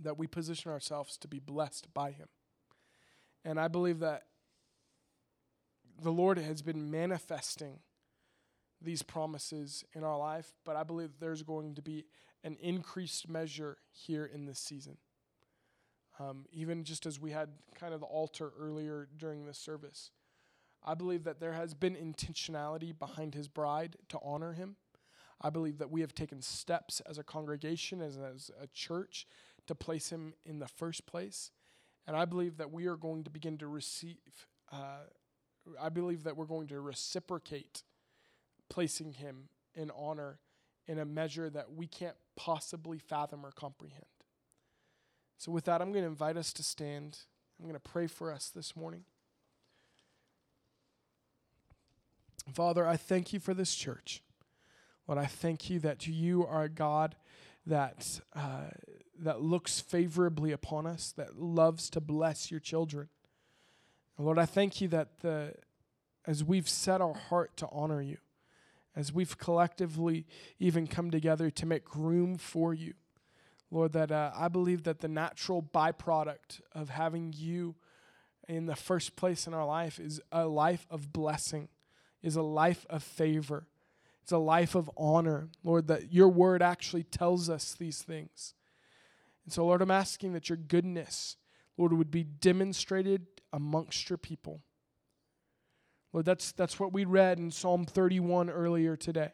that 0.00 0.18
we 0.18 0.26
position 0.26 0.70
ourselves 0.70 1.16
to 1.18 1.28
be 1.28 1.38
blessed 1.38 1.92
by 1.94 2.10
Him. 2.10 2.28
And 3.44 3.60
I 3.60 3.68
believe 3.68 4.00
that 4.00 4.24
the 6.00 6.12
Lord 6.12 6.38
has 6.38 6.62
been 6.62 6.90
manifesting 6.90 7.78
these 8.80 9.02
promises 9.02 9.84
in 9.94 10.02
our 10.02 10.18
life, 10.18 10.52
but 10.64 10.74
I 10.74 10.82
believe 10.82 11.10
there's 11.20 11.42
going 11.42 11.76
to 11.76 11.82
be 11.82 12.04
an 12.44 12.56
increased 12.60 13.28
measure 13.28 13.78
here 13.90 14.24
in 14.24 14.46
this 14.46 14.58
season. 14.58 14.96
Um, 16.18 16.44
even 16.52 16.84
just 16.84 17.06
as 17.06 17.20
we 17.20 17.30
had 17.30 17.48
kind 17.74 17.94
of 17.94 18.00
the 18.00 18.06
altar 18.06 18.52
earlier 18.58 19.08
during 19.16 19.46
this 19.46 19.58
service, 19.58 20.10
I 20.84 20.94
believe 20.94 21.24
that 21.24 21.40
there 21.40 21.52
has 21.52 21.74
been 21.74 21.94
intentionality 21.94 22.96
behind 22.96 23.34
his 23.34 23.48
bride 23.48 23.96
to 24.08 24.18
honor 24.22 24.52
him. 24.52 24.76
I 25.40 25.50
believe 25.50 25.78
that 25.78 25.90
we 25.90 26.00
have 26.02 26.14
taken 26.14 26.42
steps 26.42 27.00
as 27.00 27.18
a 27.18 27.24
congregation, 27.24 28.00
as, 28.00 28.16
as 28.18 28.50
a 28.60 28.66
church, 28.68 29.26
to 29.66 29.74
place 29.74 30.10
him 30.10 30.34
in 30.44 30.58
the 30.58 30.68
first 30.68 31.06
place. 31.06 31.50
And 32.06 32.16
I 32.16 32.24
believe 32.24 32.56
that 32.58 32.72
we 32.72 32.86
are 32.86 32.96
going 32.96 33.24
to 33.24 33.30
begin 33.30 33.58
to 33.58 33.68
receive, 33.68 34.16
uh, 34.72 35.04
I 35.80 35.88
believe 35.88 36.24
that 36.24 36.36
we're 36.36 36.46
going 36.46 36.68
to 36.68 36.80
reciprocate 36.80 37.84
placing 38.68 39.12
him 39.12 39.48
in 39.74 39.90
honor 39.96 40.38
in 40.86 40.98
a 40.98 41.04
measure 41.04 41.48
that 41.50 41.72
we 41.72 41.86
can't 41.86 42.16
possibly 42.36 42.98
fathom 42.98 43.44
or 43.44 43.52
comprehend. 43.52 44.04
So, 45.38 45.50
with 45.52 45.64
that, 45.64 45.80
I'm 45.80 45.92
going 45.92 46.04
to 46.04 46.10
invite 46.10 46.36
us 46.36 46.52
to 46.54 46.62
stand. 46.62 47.18
I'm 47.58 47.66
going 47.66 47.74
to 47.74 47.80
pray 47.80 48.06
for 48.06 48.32
us 48.32 48.48
this 48.48 48.76
morning. 48.76 49.04
Father, 52.52 52.86
I 52.86 52.96
thank 52.96 53.32
you 53.32 53.40
for 53.40 53.54
this 53.54 53.74
church. 53.74 54.22
Lord, 55.06 55.18
I 55.18 55.26
thank 55.26 55.70
you 55.70 55.78
that 55.80 56.06
you 56.06 56.46
are 56.46 56.64
a 56.64 56.68
God 56.68 57.16
that, 57.66 58.20
uh, 58.34 58.70
that 59.18 59.40
looks 59.40 59.80
favorably 59.80 60.52
upon 60.52 60.86
us, 60.86 61.12
that 61.16 61.40
loves 61.40 61.90
to 61.90 62.00
bless 62.00 62.50
your 62.50 62.60
children. 62.60 63.08
And 64.16 64.26
Lord, 64.26 64.38
I 64.38 64.46
thank 64.46 64.80
you 64.80 64.88
that 64.88 65.20
the, 65.20 65.54
as 66.26 66.44
we've 66.44 66.68
set 66.68 67.00
our 67.00 67.14
heart 67.14 67.56
to 67.58 67.68
honor 67.70 68.02
you, 68.02 68.18
as 68.94 69.12
we've 69.12 69.38
collectively 69.38 70.26
even 70.58 70.86
come 70.86 71.10
together 71.10 71.50
to 71.50 71.66
make 71.66 71.96
room 71.96 72.36
for 72.36 72.74
you, 72.74 72.94
Lord, 73.70 73.92
that 73.92 74.12
uh, 74.12 74.32
I 74.36 74.48
believe 74.48 74.82
that 74.84 75.00
the 75.00 75.08
natural 75.08 75.62
byproduct 75.62 76.60
of 76.72 76.90
having 76.90 77.32
you 77.34 77.74
in 78.46 78.66
the 78.66 78.76
first 78.76 79.16
place 79.16 79.46
in 79.46 79.54
our 79.54 79.64
life 79.64 79.98
is 79.98 80.20
a 80.30 80.46
life 80.46 80.86
of 80.90 81.12
blessing, 81.12 81.68
is 82.22 82.36
a 82.36 82.42
life 82.42 82.84
of 82.90 83.02
favor, 83.02 83.66
it's 84.22 84.32
a 84.32 84.38
life 84.38 84.74
of 84.74 84.90
honor. 84.96 85.48
Lord, 85.64 85.88
that 85.88 86.12
your 86.12 86.28
word 86.28 86.62
actually 86.62 87.02
tells 87.02 87.48
us 87.48 87.74
these 87.74 88.02
things. 88.02 88.54
And 89.44 89.52
so, 89.52 89.66
Lord, 89.66 89.82
I'm 89.82 89.90
asking 89.90 90.34
that 90.34 90.48
your 90.48 90.58
goodness, 90.58 91.36
Lord, 91.76 91.92
would 91.92 92.10
be 92.10 92.22
demonstrated 92.22 93.26
amongst 93.52 94.08
your 94.08 94.18
people. 94.18 94.60
Lord, 96.12 96.26
that's, 96.26 96.52
that's 96.52 96.78
what 96.78 96.92
we 96.92 97.04
read 97.04 97.38
in 97.38 97.50
Psalm 97.50 97.86
31 97.86 98.50
earlier 98.50 98.96
today. 98.96 99.32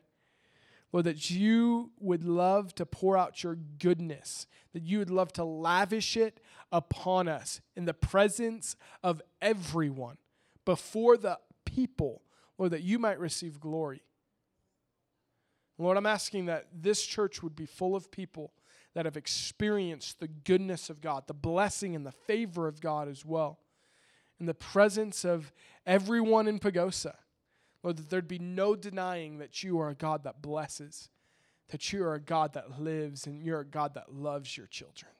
Lord, 0.92 1.04
that 1.04 1.30
you 1.30 1.90
would 2.00 2.24
love 2.24 2.74
to 2.76 2.86
pour 2.86 3.16
out 3.16 3.42
your 3.42 3.56
goodness, 3.56 4.46
that 4.72 4.82
you 4.82 4.98
would 4.98 5.10
love 5.10 5.32
to 5.34 5.44
lavish 5.44 6.16
it 6.16 6.40
upon 6.72 7.28
us 7.28 7.60
in 7.76 7.84
the 7.84 7.94
presence 7.94 8.76
of 9.02 9.20
everyone, 9.42 10.16
before 10.64 11.16
the 11.16 11.38
people, 11.64 12.22
Lord, 12.56 12.72
that 12.72 12.82
you 12.82 12.98
might 12.98 13.18
receive 13.18 13.60
glory. 13.60 14.02
Lord, 15.78 15.96
I'm 15.96 16.06
asking 16.06 16.46
that 16.46 16.66
this 16.72 17.04
church 17.04 17.42
would 17.42 17.54
be 17.54 17.66
full 17.66 17.94
of 17.94 18.10
people 18.10 18.52
that 18.94 19.04
have 19.04 19.16
experienced 19.16 20.18
the 20.18 20.28
goodness 20.28 20.90
of 20.90 21.00
God, 21.00 21.24
the 21.26 21.34
blessing 21.34 21.94
and 21.94 22.04
the 22.04 22.12
favor 22.12 22.66
of 22.66 22.80
God 22.80 23.08
as 23.08 23.24
well, 23.24 23.58
in 24.40 24.46
the 24.46 24.54
presence 24.54 25.24
of 25.24 25.52
everyone 25.86 26.46
in 26.48 26.58
Pagosa. 26.58 27.16
Lord, 27.82 27.96
that 27.96 28.10
there'd 28.10 28.28
be 28.28 28.38
no 28.38 28.74
denying 28.74 29.38
that 29.38 29.62
you 29.62 29.78
are 29.78 29.88
a 29.88 29.94
God 29.94 30.24
that 30.24 30.42
blesses, 30.42 31.08
that 31.68 31.92
you 31.92 32.04
are 32.04 32.14
a 32.14 32.20
God 32.20 32.52
that 32.54 32.80
lives, 32.80 33.26
and 33.26 33.42
you're 33.42 33.60
a 33.60 33.64
God 33.64 33.94
that 33.94 34.12
loves 34.12 34.56
your 34.56 34.66
children. 34.66 35.12